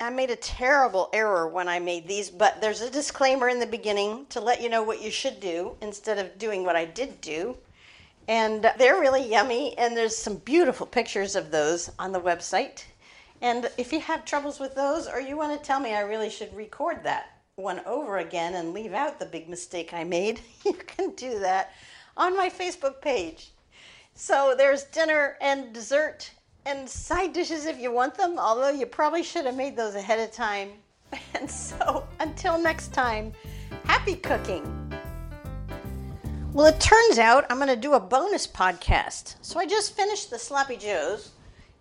I 0.00 0.10
made 0.10 0.30
a 0.30 0.36
terrible 0.36 1.10
error 1.12 1.46
when 1.46 1.68
I 1.68 1.78
made 1.78 2.08
these, 2.08 2.30
but 2.30 2.60
there's 2.60 2.80
a 2.80 2.90
disclaimer 2.90 3.48
in 3.48 3.60
the 3.60 3.66
beginning 3.66 4.26
to 4.30 4.40
let 4.40 4.62
you 4.62 4.68
know 4.68 4.82
what 4.82 5.02
you 5.02 5.10
should 5.10 5.38
do 5.38 5.76
instead 5.80 6.18
of 6.18 6.38
doing 6.38 6.64
what 6.64 6.76
I 6.76 6.86
did 6.86 7.20
do. 7.20 7.56
And 8.26 8.68
they're 8.78 8.98
really 8.98 9.28
yummy, 9.28 9.76
and 9.76 9.96
there's 9.96 10.16
some 10.16 10.36
beautiful 10.36 10.86
pictures 10.86 11.36
of 11.36 11.50
those 11.50 11.90
on 11.98 12.12
the 12.12 12.20
website. 12.20 12.84
And 13.42 13.70
if 13.76 13.92
you 13.92 14.00
have 14.00 14.24
troubles 14.24 14.58
with 14.58 14.74
those, 14.74 15.06
or 15.08 15.20
you 15.20 15.36
want 15.36 15.60
to 15.60 15.66
tell 15.66 15.78
me 15.78 15.94
I 15.94 16.00
really 16.00 16.30
should 16.30 16.54
record 16.56 17.04
that 17.04 17.38
one 17.56 17.80
over 17.86 18.18
again 18.18 18.54
and 18.54 18.72
leave 18.72 18.94
out 18.94 19.18
the 19.18 19.26
big 19.26 19.48
mistake 19.48 19.92
I 19.92 20.04
made, 20.04 20.40
you 20.64 20.72
can 20.72 21.10
do 21.16 21.38
that 21.40 21.72
on 22.16 22.36
my 22.36 22.48
Facebook 22.48 23.00
page. 23.02 23.50
So 24.14 24.54
there's 24.56 24.84
dinner 24.84 25.36
and 25.40 25.72
dessert 25.72 26.30
and 26.64 26.88
side 26.88 27.32
dishes 27.32 27.66
if 27.66 27.80
you 27.80 27.90
want 27.92 28.14
them, 28.14 28.38
although 28.38 28.70
you 28.70 28.86
probably 28.86 29.22
should 29.22 29.46
have 29.46 29.56
made 29.56 29.76
those 29.76 29.94
ahead 29.94 30.20
of 30.20 30.32
time. 30.32 30.70
And 31.34 31.50
so 31.50 32.06
until 32.20 32.58
next 32.58 32.94
time, 32.94 33.32
happy 33.84 34.14
cooking. 34.14 34.64
Well, 36.52 36.66
it 36.66 36.80
turns 36.80 37.18
out 37.18 37.46
I'm 37.50 37.56
going 37.56 37.68
to 37.68 37.76
do 37.76 37.94
a 37.94 38.00
bonus 38.00 38.46
podcast. 38.46 39.36
So 39.42 39.58
I 39.58 39.66
just 39.66 39.96
finished 39.96 40.30
the 40.30 40.38
Sloppy 40.38 40.76
Joes 40.76 41.30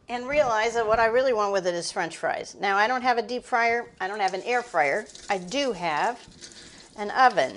and 0.09 0.27
realized 0.27 0.75
that 0.75 0.87
what 0.87 0.99
I 0.99 1.05
really 1.05 1.33
want 1.33 1.53
with 1.53 1.67
it 1.67 1.73
is 1.73 1.91
french 1.91 2.17
fries. 2.17 2.55
Now, 2.59 2.77
I 2.77 2.87
don't 2.87 3.01
have 3.01 3.17
a 3.17 3.21
deep 3.21 3.43
fryer, 3.43 3.89
I 3.99 4.07
don't 4.07 4.19
have 4.19 4.33
an 4.33 4.41
air 4.43 4.61
fryer. 4.61 5.05
I 5.29 5.37
do 5.37 5.71
have 5.73 6.19
an 6.97 7.11
oven. 7.11 7.55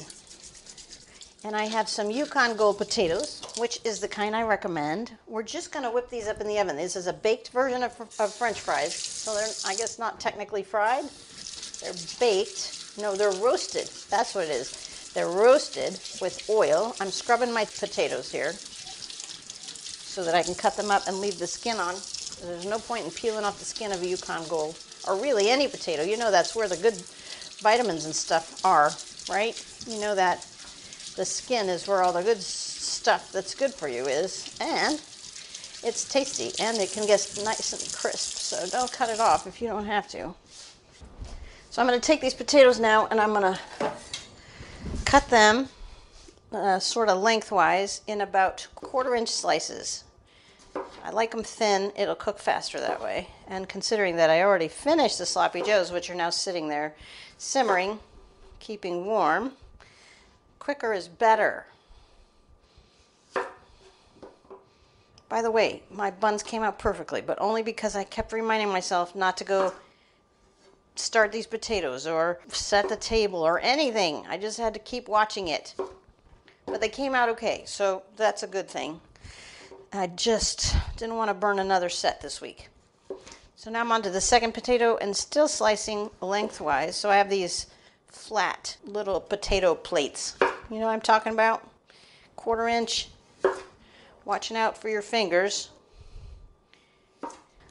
And 1.44 1.54
I 1.54 1.66
have 1.66 1.90
some 1.90 2.10
Yukon 2.10 2.56
Gold 2.56 2.78
potatoes, 2.78 3.42
which 3.58 3.78
is 3.84 4.00
the 4.00 4.08
kind 4.08 4.34
I 4.34 4.44
recommend. 4.44 5.12
We're 5.26 5.42
just 5.42 5.72
going 5.72 5.84
to 5.84 5.90
whip 5.90 6.08
these 6.08 6.26
up 6.26 6.40
in 6.40 6.48
the 6.48 6.58
oven. 6.58 6.76
This 6.76 6.96
is 6.96 7.06
a 7.06 7.12
baked 7.12 7.50
version 7.50 7.82
of, 7.82 7.92
of 8.18 8.32
french 8.32 8.60
fries, 8.60 8.94
so 8.94 9.34
they're, 9.34 9.52
I 9.66 9.76
guess, 9.76 9.98
not 9.98 10.18
technically 10.18 10.62
fried. 10.62 11.04
They're 11.82 11.92
baked. 12.18 12.96
No, 12.98 13.14
they're 13.14 13.38
roasted. 13.42 13.90
That's 14.08 14.34
what 14.34 14.44
it 14.44 14.52
is. 14.52 15.12
They're 15.12 15.28
roasted 15.28 16.00
with 16.22 16.48
oil. 16.48 16.96
I'm 16.98 17.10
scrubbing 17.10 17.52
my 17.52 17.66
potatoes 17.66 18.32
here 18.32 18.52
so 18.54 20.24
that 20.24 20.34
I 20.34 20.42
can 20.42 20.54
cut 20.54 20.78
them 20.78 20.90
up 20.90 21.06
and 21.06 21.20
leave 21.20 21.38
the 21.38 21.46
skin 21.46 21.76
on. 21.76 21.94
There's 22.40 22.64
no 22.64 22.78
point 22.78 23.04
in 23.04 23.10
peeling 23.10 23.44
off 23.44 23.58
the 23.58 23.66
skin 23.66 23.92
of 23.92 24.02
a 24.02 24.06
Yukon 24.06 24.48
Gold, 24.48 24.78
or 25.06 25.16
really 25.16 25.50
any 25.50 25.68
potato. 25.68 26.04
You 26.04 26.16
know 26.16 26.30
that's 26.30 26.56
where 26.56 26.68
the 26.68 26.78
good 26.78 26.94
vitamins 27.60 28.06
and 28.06 28.14
stuff 28.14 28.64
are, 28.64 28.90
right? 29.28 29.62
You 29.86 30.00
know 30.00 30.14
that 30.14 30.46
the 31.16 31.24
skin 31.24 31.68
is 31.68 31.86
where 31.86 32.02
all 32.02 32.12
the 32.12 32.22
good 32.22 32.40
stuff 32.40 33.32
that's 33.32 33.54
good 33.54 33.72
for 33.72 33.88
you 33.88 34.06
is, 34.06 34.56
and 34.60 35.00
it's 35.84 36.08
tasty 36.08 36.52
and 36.62 36.78
it 36.78 36.90
can 36.92 37.06
get 37.06 37.40
nice 37.44 37.72
and 37.72 37.94
crisp. 37.94 38.38
So 38.38 38.66
don't 38.66 38.90
cut 38.90 39.10
it 39.10 39.20
off 39.20 39.46
if 39.46 39.60
you 39.60 39.68
don't 39.68 39.84
have 39.84 40.08
to. 40.08 40.34
So 41.70 41.82
I'm 41.82 41.88
going 41.88 42.00
to 42.00 42.06
take 42.06 42.20
these 42.20 42.34
potatoes 42.34 42.80
now 42.80 43.06
and 43.08 43.20
I'm 43.20 43.30
going 43.30 43.54
to 43.54 43.60
cut 45.04 45.28
them 45.28 45.68
uh, 46.52 46.78
sort 46.78 47.08
of 47.08 47.18
lengthwise 47.18 48.00
in 48.06 48.20
about 48.20 48.66
quarter 48.74 49.14
inch 49.14 49.28
slices. 49.28 50.04
I 51.04 51.10
like 51.10 51.32
them 51.32 51.42
thin, 51.42 51.92
it'll 51.96 52.14
cook 52.14 52.38
faster 52.38 52.80
that 52.80 53.02
way. 53.02 53.28
And 53.46 53.68
considering 53.68 54.16
that 54.16 54.30
I 54.30 54.42
already 54.42 54.68
finished 54.68 55.18
the 55.18 55.26
sloppy 55.26 55.62
joes, 55.62 55.92
which 55.92 56.08
are 56.08 56.14
now 56.14 56.30
sitting 56.30 56.68
there 56.68 56.94
simmering, 57.36 57.98
keeping 58.58 59.04
warm, 59.04 59.52
quicker 60.64 60.94
is 60.94 61.08
better. 61.08 61.66
By 65.28 65.42
the 65.42 65.50
way, 65.50 65.82
my 65.90 66.10
buns 66.10 66.42
came 66.42 66.62
out 66.62 66.78
perfectly, 66.78 67.20
but 67.20 67.38
only 67.38 67.62
because 67.62 67.94
I 67.94 68.04
kept 68.04 68.32
reminding 68.32 68.70
myself 68.70 69.14
not 69.14 69.36
to 69.36 69.44
go 69.44 69.74
start 70.94 71.32
these 71.32 71.46
potatoes 71.46 72.06
or 72.06 72.40
set 72.48 72.88
the 72.88 72.96
table 72.96 73.40
or 73.40 73.60
anything. 73.60 74.24
I 74.26 74.38
just 74.38 74.58
had 74.58 74.72
to 74.72 74.80
keep 74.80 75.06
watching 75.06 75.48
it. 75.48 75.74
But 76.64 76.80
they 76.80 76.88
came 76.88 77.14
out 77.14 77.28
okay, 77.28 77.64
so 77.66 78.02
that's 78.16 78.42
a 78.42 78.46
good 78.46 78.68
thing. 78.68 79.02
I 79.92 80.06
just 80.06 80.74
didn't 80.96 81.16
want 81.16 81.28
to 81.28 81.34
burn 81.34 81.58
another 81.58 81.90
set 81.90 82.22
this 82.22 82.40
week. 82.40 82.68
So 83.54 83.70
now 83.70 83.80
I'm 83.80 83.92
on 83.92 84.00
to 84.00 84.10
the 84.10 84.20
second 84.20 84.54
potato 84.54 84.96
and 84.96 85.14
still 85.14 85.46
slicing 85.46 86.08
lengthwise. 86.22 86.96
So 86.96 87.10
I 87.10 87.16
have 87.16 87.28
these 87.28 87.66
flat 88.08 88.78
little 88.86 89.20
potato 89.20 89.74
plates. 89.74 90.36
You 90.70 90.80
know 90.80 90.88
I'm 90.88 91.00
talking 91.00 91.32
about? 91.32 91.68
Quarter 92.36 92.68
inch. 92.68 93.08
Watching 94.24 94.56
out 94.56 94.78
for 94.78 94.88
your 94.88 95.02
fingers. 95.02 95.70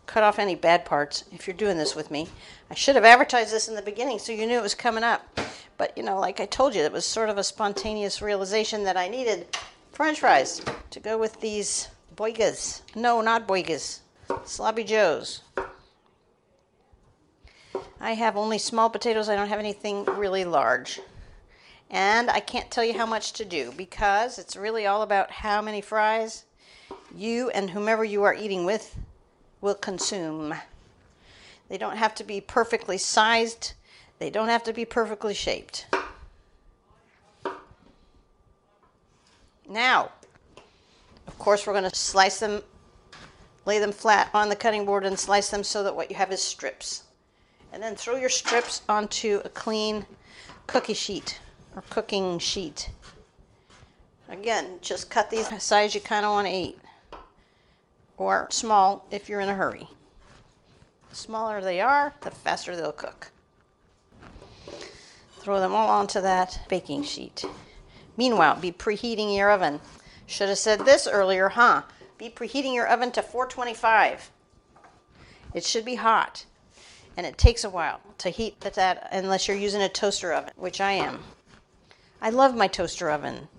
Cut 0.05 0.23
off 0.23 0.37
any 0.37 0.55
bad 0.55 0.85
parts 0.85 1.23
if 1.31 1.47
you're 1.47 1.55
doing 1.55 1.77
this 1.77 1.95
with 1.95 2.11
me. 2.11 2.27
I 2.69 2.75
should 2.75 2.95
have 2.95 3.05
advertised 3.05 3.51
this 3.51 3.67
in 3.67 3.75
the 3.75 3.81
beginning 3.81 4.19
so 4.19 4.31
you 4.31 4.45
knew 4.45 4.57
it 4.57 4.63
was 4.63 4.75
coming 4.75 5.03
up. 5.03 5.39
But, 5.77 5.97
you 5.97 6.03
know, 6.03 6.19
like 6.19 6.39
I 6.39 6.45
told 6.45 6.75
you, 6.75 6.83
it 6.83 6.91
was 6.91 7.05
sort 7.05 7.29
of 7.29 7.37
a 7.39 7.43
spontaneous 7.43 8.21
realization 8.21 8.83
that 8.83 8.95
I 8.95 9.07
needed 9.07 9.47
french 9.91 10.19
fries 10.19 10.61
to 10.91 10.99
go 10.99 11.17
with 11.17 11.41
these 11.41 11.89
boigas. 12.15 12.81
No, 12.95 13.21
not 13.21 13.47
boigas. 13.47 13.99
Sloppy 14.45 14.83
Joes. 14.83 15.41
I 17.99 18.11
have 18.11 18.37
only 18.37 18.59
small 18.59 18.89
potatoes. 18.89 19.29
I 19.29 19.35
don't 19.35 19.47
have 19.47 19.59
anything 19.59 20.05
really 20.05 20.45
large. 20.45 20.99
And 21.89 22.29
I 22.29 22.39
can't 22.39 22.71
tell 22.71 22.83
you 22.83 22.93
how 22.93 23.05
much 23.05 23.33
to 23.33 23.45
do 23.45 23.71
because 23.77 24.39
it's 24.39 24.55
really 24.55 24.85
all 24.85 25.01
about 25.01 25.29
how 25.29 25.61
many 25.61 25.81
fries 25.81 26.45
you 27.15 27.49
and 27.51 27.69
whomever 27.69 28.03
you 28.03 28.23
are 28.23 28.33
eating 28.33 28.65
with 28.65 28.97
will 29.61 29.75
consume. 29.75 30.53
They 31.69 31.77
don't 31.77 31.97
have 31.97 32.15
to 32.15 32.23
be 32.23 32.41
perfectly 32.41 32.97
sized, 32.97 33.73
they 34.19 34.29
don't 34.29 34.49
have 34.49 34.63
to 34.63 34.73
be 34.73 34.85
perfectly 34.85 35.33
shaped. 35.33 35.87
Now, 39.69 40.11
of 41.27 41.37
course, 41.39 41.65
we're 41.65 41.73
going 41.73 41.89
to 41.89 41.95
slice 41.95 42.39
them, 42.39 42.61
lay 43.65 43.79
them 43.79 43.91
flat 43.91 44.29
on 44.33 44.49
the 44.49 44.55
cutting 44.55 44.85
board, 44.85 45.05
and 45.05 45.17
slice 45.17 45.49
them 45.49 45.63
so 45.63 45.83
that 45.83 45.95
what 45.95 46.09
you 46.09 46.15
have 46.15 46.31
is 46.31 46.41
strips. 46.41 47.03
And 47.71 47.81
then 47.81 47.95
throw 47.95 48.17
your 48.17 48.29
strips 48.29 48.81
onto 48.89 49.41
a 49.45 49.49
clean 49.49 50.05
cookie 50.67 50.93
sheet 50.93 51.39
or 51.75 51.83
cooking 51.89 52.39
sheet. 52.39 52.89
Again, 54.29 54.79
just 54.81 55.09
cut 55.09 55.29
these 55.29 55.47
size 55.61 55.93
you 55.93 56.01
kind 56.01 56.25
of 56.25 56.31
want 56.31 56.47
to 56.47 56.53
eat, 56.53 56.79
or 58.17 58.47
small 58.49 59.05
if 59.11 59.29
you're 59.29 59.41
in 59.41 59.49
a 59.49 59.55
hurry. 59.55 59.87
The 61.09 61.15
smaller 61.15 61.61
they 61.61 61.81
are, 61.81 62.13
the 62.21 62.31
faster 62.31 62.75
they'll 62.75 62.91
cook. 62.91 63.31
Throw 65.39 65.59
them 65.59 65.73
all 65.73 65.89
onto 65.89 66.21
that 66.21 66.61
baking 66.69 67.03
sheet. 67.03 67.43
Meanwhile, 68.17 68.59
be 68.61 68.71
preheating 68.71 69.35
your 69.35 69.51
oven. 69.51 69.81
Should 70.25 70.49
have 70.49 70.57
said 70.57 70.79
this 70.79 71.07
earlier, 71.07 71.49
huh? 71.49 71.83
Be 72.17 72.29
preheating 72.29 72.73
your 72.73 72.87
oven 72.87 73.11
to 73.11 73.21
425. 73.21 74.31
It 75.53 75.63
should 75.63 75.85
be 75.85 75.95
hot, 75.95 76.45
and 77.17 77.27
it 77.27 77.37
takes 77.37 77.63
a 77.63 77.69
while 77.69 77.99
to 78.19 78.29
heat 78.29 78.61
that 78.61 79.09
unless 79.11 79.47
you're 79.47 79.57
using 79.57 79.81
a 79.81 79.89
toaster 79.89 80.33
oven, 80.33 80.53
which 80.55 80.79
I 80.79 80.93
am. 80.93 81.19
I 82.23 82.29
love 82.29 82.55
my 82.55 82.67
toaster 82.67 83.09
oven. 83.09 83.49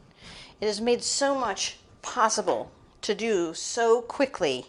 It 0.59 0.65
has 0.65 0.81
made 0.81 1.03
so 1.03 1.35
much 1.35 1.77
possible 2.01 2.73
to 3.03 3.15
do 3.15 3.53
so 3.53 4.01
quickly. 4.01 4.65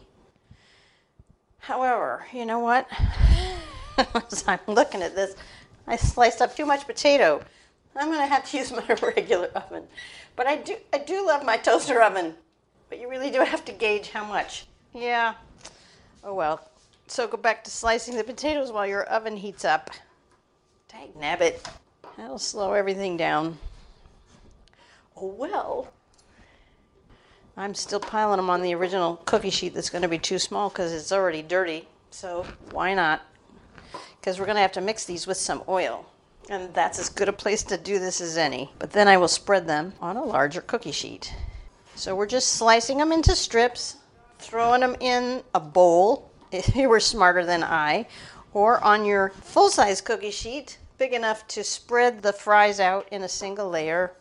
However, 1.59 2.25
you 2.33 2.45
know 2.45 2.59
what? 2.59 2.89
As 3.97 4.43
I'm 4.49 4.59
looking 4.67 5.01
at 5.01 5.15
this, 5.15 5.37
I 5.87 5.95
sliced 5.95 6.41
up 6.41 6.53
too 6.57 6.65
much 6.65 6.85
potato. 6.85 7.41
I'm 7.95 8.09
going 8.09 8.19
to 8.19 8.25
have 8.25 8.43
to 8.49 8.57
use 8.57 8.69
my 8.73 8.85
regular 9.01 9.47
oven. 9.55 9.83
But 10.35 10.47
I 10.47 10.57
do 10.57 10.75
I 10.91 10.97
do 10.97 11.25
love 11.25 11.45
my 11.45 11.55
toaster 11.55 12.01
oven. 12.01 12.33
But 12.89 12.99
you 12.99 13.09
really 13.09 13.31
do 13.31 13.39
have 13.39 13.63
to 13.63 13.71
gauge 13.71 14.09
how 14.09 14.25
much. 14.25 14.65
Yeah. 14.93 15.35
Oh 16.21 16.33
well. 16.33 16.69
So 17.07 17.29
go 17.29 17.37
back 17.37 17.63
to 17.63 17.71
slicing 17.71 18.17
the 18.17 18.25
potatoes 18.25 18.73
while 18.73 18.85
your 18.85 19.03
oven 19.03 19.37
heats 19.37 19.63
up. 19.63 19.89
Dang 20.89 21.13
nabbit. 21.13 21.65
That'll 22.17 22.37
slow 22.37 22.73
everything 22.73 23.15
down. 23.15 23.57
Oh 25.17 25.27
well. 25.27 25.91
I'm 27.57 27.73
still 27.73 28.01
piling 28.01 28.37
them 28.37 28.49
on 28.49 28.61
the 28.61 28.75
original 28.75 29.15
cookie 29.25 29.49
sheet 29.49 29.73
that's 29.73 29.89
going 29.89 30.01
to 30.01 30.09
be 30.09 30.19
too 30.19 30.39
small 30.39 30.69
because 30.69 30.91
it's 30.91 31.11
already 31.11 31.41
dirty. 31.41 31.87
So 32.11 32.45
why 32.71 32.93
not? 32.93 33.21
Because 34.19 34.39
we're 34.39 34.45
going 34.45 34.55
to 34.55 34.61
have 34.61 34.73
to 34.73 34.81
mix 34.81 35.05
these 35.05 35.25
with 35.25 35.37
some 35.37 35.63
oil. 35.69 36.05
And 36.49 36.73
that's 36.73 36.99
as 36.99 37.09
good 37.09 37.29
a 37.29 37.33
place 37.33 37.63
to 37.63 37.77
do 37.77 37.97
this 37.97 38.19
as 38.19 38.37
any. 38.37 38.71
But 38.77 38.91
then 38.91 39.07
I 39.07 39.17
will 39.17 39.29
spread 39.29 39.67
them 39.67 39.93
on 40.01 40.17
a 40.17 40.23
larger 40.23 40.61
cookie 40.61 40.91
sheet. 40.91 41.33
So 41.95 42.13
we're 42.13 42.27
just 42.27 42.51
slicing 42.51 42.97
them 42.97 43.13
into 43.13 43.35
strips, 43.35 43.95
throwing 44.37 44.81
them 44.81 44.97
in 44.99 45.41
a 45.53 45.59
bowl 45.59 46.29
if 46.51 46.75
you 46.75 46.89
were 46.89 46.99
smarter 46.99 47.45
than 47.45 47.63
I, 47.63 48.07
or 48.53 48.83
on 48.83 49.05
your 49.05 49.29
full 49.29 49.69
size 49.69 50.01
cookie 50.01 50.31
sheet, 50.31 50.77
big 50.97 51.13
enough 51.13 51.47
to 51.49 51.63
spread 51.63 52.21
the 52.21 52.33
fries 52.33 52.79
out 52.79 53.07
in 53.11 53.23
a 53.23 53.29
single 53.29 53.69
layer. 53.69 54.11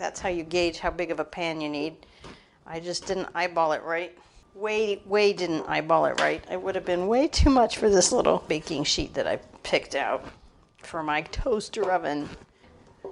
That's 0.00 0.18
how 0.18 0.30
you 0.30 0.44
gauge 0.44 0.78
how 0.78 0.90
big 0.90 1.10
of 1.10 1.20
a 1.20 1.24
pan 1.26 1.60
you 1.60 1.68
need. 1.68 1.94
I 2.66 2.80
just 2.80 3.06
didn't 3.06 3.28
eyeball 3.34 3.72
it 3.72 3.82
right. 3.82 4.16
Way, 4.54 5.02
way 5.04 5.34
didn't 5.34 5.68
eyeball 5.68 6.06
it 6.06 6.18
right. 6.18 6.42
It 6.50 6.62
would 6.62 6.74
have 6.74 6.86
been 6.86 7.06
way 7.06 7.28
too 7.28 7.50
much 7.50 7.76
for 7.76 7.90
this 7.90 8.10
little 8.10 8.42
baking 8.48 8.84
sheet 8.84 9.12
that 9.12 9.26
I 9.26 9.36
picked 9.62 9.94
out 9.94 10.24
for 10.78 11.02
my 11.02 11.20
toaster 11.20 11.92
oven. 11.92 12.30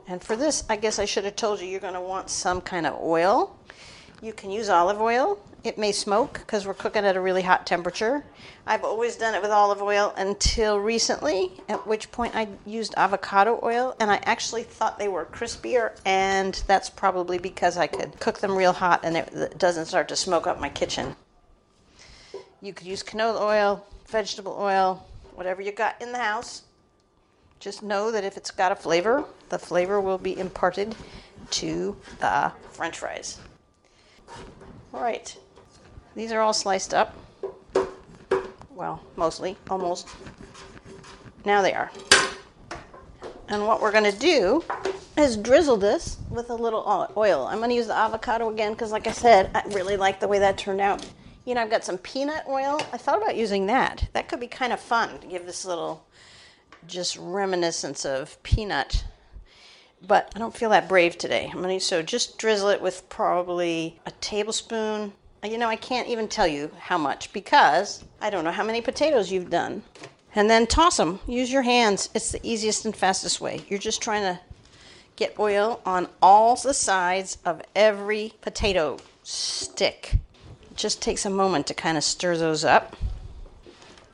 And 0.06 0.24
for 0.24 0.34
this, 0.34 0.64
I 0.70 0.76
guess 0.76 0.98
I 0.98 1.04
should 1.04 1.26
have 1.26 1.36
told 1.36 1.60
you 1.60 1.66
you're 1.66 1.78
going 1.78 1.92
to 1.92 2.00
want 2.00 2.30
some 2.30 2.62
kind 2.62 2.86
of 2.86 2.98
oil. 3.02 3.57
You 4.20 4.32
can 4.32 4.50
use 4.50 4.68
olive 4.68 5.00
oil. 5.00 5.38
It 5.62 5.78
may 5.78 5.92
smoke 5.92 6.40
because 6.40 6.66
we're 6.66 6.74
cooking 6.74 7.04
at 7.04 7.16
a 7.16 7.20
really 7.20 7.42
hot 7.42 7.66
temperature. 7.66 8.24
I've 8.66 8.82
always 8.82 9.16
done 9.16 9.34
it 9.34 9.42
with 9.42 9.52
olive 9.52 9.80
oil 9.80 10.12
until 10.16 10.80
recently, 10.80 11.52
at 11.68 11.86
which 11.86 12.10
point 12.10 12.34
I 12.34 12.48
used 12.66 12.94
avocado 12.96 13.60
oil 13.62 13.94
and 14.00 14.10
I 14.10 14.16
actually 14.24 14.64
thought 14.64 14.98
they 14.98 15.08
were 15.08 15.26
crispier, 15.26 15.98
and 16.04 16.60
that's 16.66 16.90
probably 16.90 17.38
because 17.38 17.76
I 17.76 17.86
could 17.86 18.18
cook 18.18 18.40
them 18.40 18.56
real 18.56 18.72
hot 18.72 19.00
and 19.04 19.16
it 19.16 19.58
doesn't 19.58 19.86
start 19.86 20.08
to 20.08 20.16
smoke 20.16 20.48
up 20.48 20.60
my 20.60 20.68
kitchen. 20.68 21.14
You 22.60 22.72
could 22.72 22.86
use 22.86 23.04
canola 23.04 23.40
oil, 23.40 23.86
vegetable 24.08 24.56
oil, 24.58 25.06
whatever 25.34 25.62
you 25.62 25.70
got 25.70 26.00
in 26.02 26.10
the 26.10 26.18
house. 26.18 26.62
Just 27.60 27.84
know 27.84 28.10
that 28.10 28.24
if 28.24 28.36
it's 28.36 28.50
got 28.50 28.72
a 28.72 28.76
flavor, 28.76 29.24
the 29.48 29.58
flavor 29.58 30.00
will 30.00 30.18
be 30.18 30.38
imparted 30.38 30.96
to 31.50 31.96
the 32.20 32.52
french 32.72 32.98
fries. 32.98 33.38
All 34.94 35.02
right, 35.02 35.36
these 36.14 36.32
are 36.32 36.40
all 36.40 36.52
sliced 36.52 36.94
up. 36.94 37.14
Well, 38.70 39.02
mostly, 39.16 39.56
almost. 39.68 40.08
Now 41.44 41.62
they 41.62 41.74
are. 41.74 41.90
And 43.48 43.66
what 43.66 43.80
we're 43.80 43.92
to 44.10 44.18
do 44.18 44.64
is 45.16 45.36
drizzle 45.36 45.76
this 45.76 46.18
with 46.30 46.50
a 46.50 46.54
little 46.54 47.12
oil. 47.16 47.46
I'm 47.46 47.58
to 47.70 47.76
use 47.76 47.88
the 47.88 47.96
avocado 47.96 48.50
again 48.50 48.72
because, 48.72 48.92
like 48.92 49.06
I 49.06 49.12
said, 49.12 49.50
I 49.54 49.62
really 49.68 49.96
like 49.96 50.20
the 50.20 50.28
way 50.28 50.38
that 50.38 50.58
turned 50.58 50.80
out. 50.80 51.04
You 51.44 51.54
know, 51.54 51.62
I've 51.62 51.70
got 51.70 51.84
some 51.84 51.98
peanut 51.98 52.44
oil. 52.48 52.80
I 52.92 52.98
thought 52.98 53.20
about 53.20 53.36
using 53.36 53.66
that. 53.66 54.08
That 54.12 54.28
could 54.28 54.40
be 54.40 54.46
kind 54.46 54.72
of 54.72 54.80
fun 54.80 55.18
to 55.18 55.26
give 55.26 55.46
this 55.46 55.64
little 55.64 56.06
just 56.86 57.16
reminiscence 57.16 58.04
of 58.04 58.40
peanut. 58.42 59.04
But 60.06 60.32
I 60.34 60.38
don't 60.38 60.56
feel 60.56 60.70
that 60.70 60.88
brave 60.88 61.18
today. 61.18 61.50
I'm 61.52 61.62
to 61.62 61.80
so 61.80 62.02
just 62.02 62.38
drizzle 62.38 62.68
it 62.68 62.80
with 62.80 63.08
probably 63.08 63.98
a 64.06 64.10
tablespoon. 64.12 65.12
You 65.44 65.58
know, 65.58 65.68
I 65.68 65.76
can't 65.76 66.08
even 66.08 66.28
tell 66.28 66.46
you 66.46 66.70
how 66.78 66.98
much 66.98 67.32
because 67.32 68.04
I 68.20 68.30
don't 68.30 68.44
know 68.44 68.52
how 68.52 68.64
many 68.64 68.80
potatoes 68.80 69.30
you've 69.30 69.50
done. 69.50 69.82
And 70.34 70.48
then 70.48 70.66
toss 70.66 70.96
them. 70.96 71.20
Use 71.26 71.50
your 71.50 71.62
hands. 71.62 72.10
It's 72.14 72.32
the 72.32 72.40
easiest 72.42 72.84
and 72.84 72.94
fastest 72.94 73.40
way. 73.40 73.60
You're 73.68 73.78
just 73.78 74.02
trying 74.02 74.22
to 74.22 74.40
get 75.16 75.38
oil 75.38 75.80
on 75.84 76.08
all 76.22 76.54
the 76.54 76.74
sides 76.74 77.38
of 77.44 77.60
every 77.74 78.34
potato 78.40 78.98
stick. 79.24 80.14
It 80.70 80.76
just 80.76 81.02
takes 81.02 81.26
a 81.26 81.30
moment 81.30 81.66
to 81.66 81.74
kind 81.74 81.96
of 81.96 82.04
stir 82.04 82.36
those 82.36 82.64
up. 82.64 82.96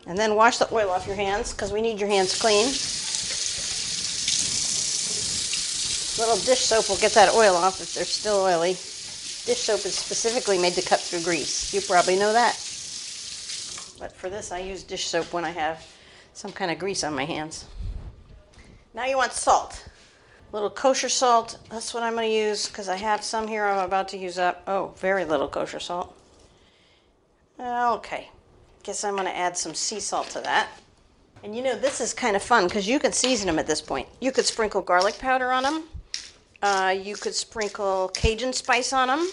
And 0.06 0.18
then 0.18 0.34
wash 0.34 0.58
the 0.58 0.72
oil 0.72 0.90
off 0.90 1.06
your 1.06 1.16
hands 1.16 1.52
because 1.52 1.72
we 1.72 1.82
need 1.82 1.98
your 1.98 2.08
hands 2.08 2.38
clean. 2.38 2.66
Little 6.18 6.36
dish 6.36 6.60
soap 6.60 6.88
will 6.88 6.96
get 6.96 7.12
that 7.12 7.34
oil 7.34 7.56
off 7.56 7.80
if 7.80 7.94
they're 7.94 8.04
still 8.04 8.36
oily. 8.36 8.70
Dish 8.70 9.60
soap 9.60 9.84
is 9.84 9.94
specifically 9.94 10.58
made 10.58 10.74
to 10.74 10.82
cut 10.82 11.00
through 11.00 11.22
grease. 11.22 11.74
You 11.74 11.80
probably 11.80 12.16
know 12.16 12.32
that. 12.32 12.54
But 13.98 14.12
for 14.12 14.30
this, 14.30 14.52
I 14.52 14.60
use 14.60 14.82
dish 14.84 15.06
soap 15.06 15.32
when 15.32 15.44
I 15.44 15.50
have 15.50 15.84
some 16.32 16.52
kind 16.52 16.70
of 16.70 16.78
grease 16.78 17.04
on 17.04 17.14
my 17.14 17.24
hands. 17.24 17.66
Now 18.94 19.06
you 19.06 19.16
want 19.16 19.32
salt. 19.32 19.88
A 20.50 20.54
little 20.54 20.70
kosher 20.70 21.08
salt. 21.08 21.58
That's 21.68 21.92
what 21.92 22.04
I'm 22.04 22.14
going 22.14 22.28
to 22.28 22.34
use 22.34 22.68
because 22.68 22.88
I 22.88 22.96
have 22.96 23.24
some 23.24 23.48
here 23.48 23.66
I'm 23.66 23.84
about 23.84 24.08
to 24.08 24.18
use 24.18 24.38
up. 24.38 24.62
Oh, 24.68 24.94
very 24.98 25.24
little 25.24 25.48
kosher 25.48 25.80
salt. 25.80 26.16
Okay. 27.58 28.28
Guess 28.84 29.02
I'm 29.02 29.14
going 29.14 29.26
to 29.26 29.36
add 29.36 29.56
some 29.56 29.74
sea 29.74 30.00
salt 30.00 30.30
to 30.30 30.40
that. 30.42 30.68
And 31.42 31.56
you 31.56 31.62
know, 31.62 31.76
this 31.76 32.00
is 32.00 32.14
kind 32.14 32.36
of 32.36 32.42
fun 32.42 32.68
because 32.68 32.86
you 32.86 32.98
can 33.00 33.12
season 33.12 33.48
them 33.48 33.58
at 33.58 33.66
this 33.66 33.80
point. 33.80 34.08
You 34.20 34.30
could 34.30 34.46
sprinkle 34.46 34.80
garlic 34.80 35.18
powder 35.18 35.50
on 35.50 35.64
them. 35.64 35.84
Uh, 36.62 36.96
you 36.98 37.16
could 37.16 37.34
sprinkle 37.34 38.08
Cajun 38.14 38.52
spice 38.52 38.92
on 38.92 39.08
them. 39.08 39.30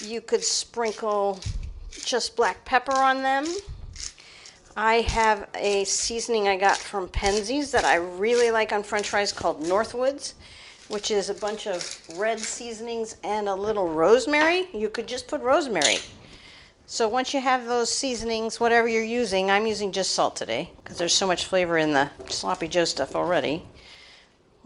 You 0.00 0.20
could 0.20 0.44
sprinkle 0.44 1.40
just 1.90 2.36
black 2.36 2.64
pepper 2.64 2.94
on 2.94 3.22
them. 3.22 3.46
I 4.76 4.96
have 4.96 5.48
a 5.54 5.84
seasoning 5.84 6.48
I 6.48 6.58
got 6.58 6.76
from 6.76 7.08
Penzeys 7.08 7.70
that 7.70 7.86
I 7.86 7.96
really 7.96 8.50
like 8.50 8.72
on 8.72 8.82
french 8.82 9.08
fries 9.08 9.32
called 9.32 9.62
Northwoods, 9.62 10.34
which 10.88 11.10
is 11.10 11.30
a 11.30 11.34
bunch 11.34 11.66
of 11.66 11.98
red 12.16 12.38
seasonings 12.38 13.16
and 13.24 13.48
a 13.48 13.54
little 13.54 13.88
rosemary. 13.88 14.68
You 14.74 14.90
could 14.90 15.08
just 15.08 15.28
put 15.28 15.40
rosemary. 15.40 15.96
So 16.84 17.08
once 17.08 17.32
you 17.32 17.40
have 17.40 17.64
those 17.64 17.90
seasonings, 17.90 18.60
whatever 18.60 18.86
you're 18.86 19.02
using, 19.02 19.50
I'm 19.50 19.66
using 19.66 19.92
just 19.92 20.12
salt 20.12 20.36
today 20.36 20.70
because 20.76 20.98
there's 20.98 21.14
so 21.14 21.26
much 21.26 21.46
flavor 21.46 21.78
in 21.78 21.92
the 21.92 22.10
sloppy 22.28 22.68
joe 22.68 22.84
stuff 22.84 23.16
already. 23.16 23.64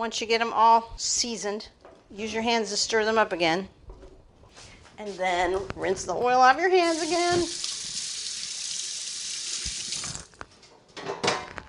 Once 0.00 0.18
you 0.18 0.26
get 0.26 0.38
them 0.38 0.50
all 0.54 0.94
seasoned, 0.96 1.68
use 2.10 2.32
your 2.32 2.42
hands 2.42 2.70
to 2.70 2.76
stir 2.78 3.04
them 3.04 3.18
up 3.18 3.34
again. 3.34 3.68
And 4.96 5.10
then 5.18 5.60
rinse 5.76 6.04
the 6.04 6.14
oil 6.14 6.40
off 6.40 6.56
your 6.56 6.70
hands 6.70 7.02
again. 7.02 7.40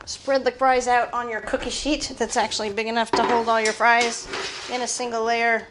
Spread 0.05 0.45
the 0.45 0.51
fries 0.51 0.88
out 0.88 1.11
on 1.11 1.29
your 1.29 1.41
cookie 1.41 1.69
sheet 1.69 2.13
that's 2.17 2.38
actually 2.38 2.69
big 2.69 2.88
enough 2.88 3.11
to 3.11 3.23
hold 3.23 3.49
all 3.49 3.59
your 3.59 3.73
fries 3.73 4.29
in 4.71 4.82
a 4.82 4.88
single 4.88 5.25
layer. 5.25 5.67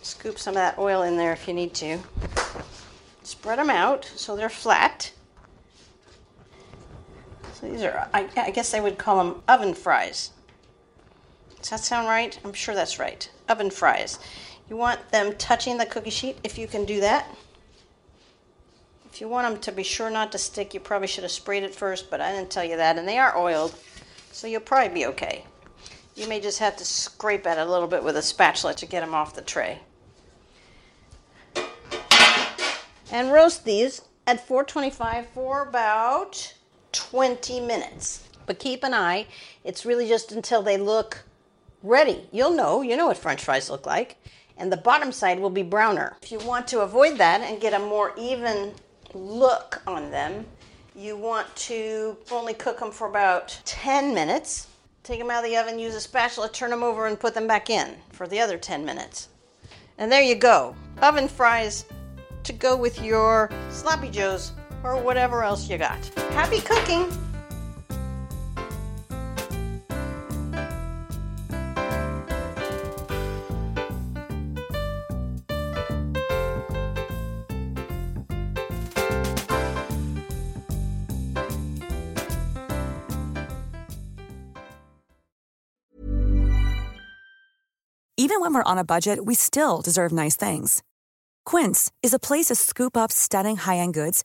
Scoop 0.00 0.38
some 0.38 0.52
of 0.52 0.62
that 0.62 0.78
oil 0.78 1.02
in 1.02 1.18
there 1.18 1.34
if 1.34 1.46
you 1.46 1.52
need 1.52 1.74
to. 1.74 1.98
Spread 3.22 3.58
them 3.58 3.68
out 3.68 4.10
so 4.16 4.34
they're 4.34 4.48
flat. 4.48 5.12
So 7.54 7.68
these 7.68 7.82
are, 7.82 8.08
I, 8.12 8.28
I 8.36 8.50
guess 8.50 8.74
I 8.74 8.80
would 8.80 8.98
call 8.98 9.18
them 9.18 9.42
oven 9.48 9.74
fries. 9.74 10.30
Does 11.58 11.70
that 11.70 11.80
sound 11.80 12.08
right? 12.08 12.38
I'm 12.44 12.52
sure 12.52 12.74
that's 12.74 12.98
right. 12.98 13.28
Oven 13.48 13.70
fries. 13.70 14.18
You 14.68 14.76
want 14.76 15.10
them 15.10 15.34
touching 15.36 15.78
the 15.78 15.86
cookie 15.86 16.10
sheet 16.10 16.38
if 16.42 16.58
you 16.58 16.66
can 16.66 16.84
do 16.84 17.00
that. 17.00 17.26
If 19.10 19.20
you 19.20 19.28
want 19.28 19.48
them 19.48 19.60
to 19.62 19.72
be 19.72 19.84
sure 19.84 20.10
not 20.10 20.32
to 20.32 20.38
stick, 20.38 20.74
you 20.74 20.80
probably 20.80 21.06
should 21.06 21.22
have 21.22 21.30
sprayed 21.30 21.62
it 21.62 21.74
first, 21.74 22.10
but 22.10 22.20
I 22.20 22.32
didn't 22.32 22.50
tell 22.50 22.64
you 22.64 22.76
that. 22.76 22.98
And 22.98 23.06
they 23.06 23.18
are 23.18 23.38
oiled, 23.38 23.74
so 24.32 24.46
you'll 24.46 24.60
probably 24.60 24.92
be 24.92 25.06
okay. 25.06 25.44
You 26.16 26.28
may 26.28 26.40
just 26.40 26.58
have 26.58 26.76
to 26.76 26.84
scrape 26.84 27.46
at 27.46 27.58
it 27.58 27.66
a 27.66 27.70
little 27.70 27.88
bit 27.88 28.02
with 28.02 28.16
a 28.16 28.22
spatula 28.22 28.74
to 28.74 28.86
get 28.86 29.00
them 29.00 29.14
off 29.14 29.34
the 29.34 29.42
tray. 29.42 29.80
and 33.14 33.30
roast 33.30 33.64
these 33.64 34.02
at 34.26 34.44
425 34.44 35.28
for 35.28 35.62
about 35.62 36.54
20 36.94 37.60
minutes. 37.60 38.26
But 38.46 38.58
keep 38.58 38.82
an 38.84 38.94
eye, 38.94 39.26
it's 39.64 39.84
really 39.84 40.08
just 40.08 40.32
until 40.32 40.62
they 40.62 40.78
look 40.78 41.24
ready. 41.82 42.26
You'll 42.32 42.54
know, 42.54 42.80
you 42.80 42.96
know 42.96 43.08
what 43.08 43.18
french 43.18 43.44
fries 43.44 43.68
look 43.68 43.84
like. 43.84 44.16
And 44.56 44.72
the 44.72 44.76
bottom 44.76 45.12
side 45.12 45.40
will 45.40 45.50
be 45.50 45.62
browner. 45.62 46.16
If 46.22 46.30
you 46.30 46.38
want 46.38 46.68
to 46.68 46.80
avoid 46.80 47.18
that 47.18 47.40
and 47.40 47.60
get 47.60 47.74
a 47.74 47.78
more 47.78 48.14
even 48.16 48.72
look 49.12 49.82
on 49.86 50.10
them, 50.10 50.46
you 50.96 51.16
want 51.16 51.54
to 51.56 52.16
only 52.30 52.54
cook 52.54 52.78
them 52.78 52.92
for 52.92 53.08
about 53.08 53.60
10 53.64 54.14
minutes. 54.14 54.68
Take 55.02 55.18
them 55.18 55.30
out 55.30 55.44
of 55.44 55.50
the 55.50 55.56
oven, 55.56 55.78
use 55.78 55.94
a 55.94 56.00
spatula, 56.00 56.48
turn 56.48 56.70
them 56.70 56.82
over, 56.82 57.06
and 57.06 57.18
put 57.18 57.34
them 57.34 57.46
back 57.46 57.68
in 57.68 57.96
for 58.12 58.28
the 58.28 58.40
other 58.40 58.56
10 58.56 58.84
minutes. 58.84 59.28
And 59.98 60.10
there 60.10 60.22
you 60.22 60.34
go. 60.36 60.74
Oven 61.02 61.28
fries 61.28 61.84
to 62.44 62.52
go 62.52 62.76
with 62.76 63.02
your 63.02 63.50
sloppy 63.70 64.08
joes 64.08 64.52
or 64.84 65.02
whatever 65.02 65.42
else 65.42 65.68
you 65.68 65.78
got. 65.78 66.04
Happy 66.30 66.60
cooking! 66.60 67.10
Even 88.16 88.40
when 88.40 88.54
we're 88.54 88.62
on 88.62 88.78
a 88.78 88.84
budget, 88.84 89.24
we 89.24 89.34
still 89.34 89.82
deserve 89.82 90.10
nice 90.10 90.34
things. 90.36 90.82
Quince 91.44 91.92
is 92.02 92.14
a 92.14 92.18
place 92.18 92.46
to 92.46 92.54
scoop 92.54 92.96
up 92.96 93.12
stunning 93.12 93.56
high 93.56 93.76
end 93.76 93.92
goods 93.92 94.24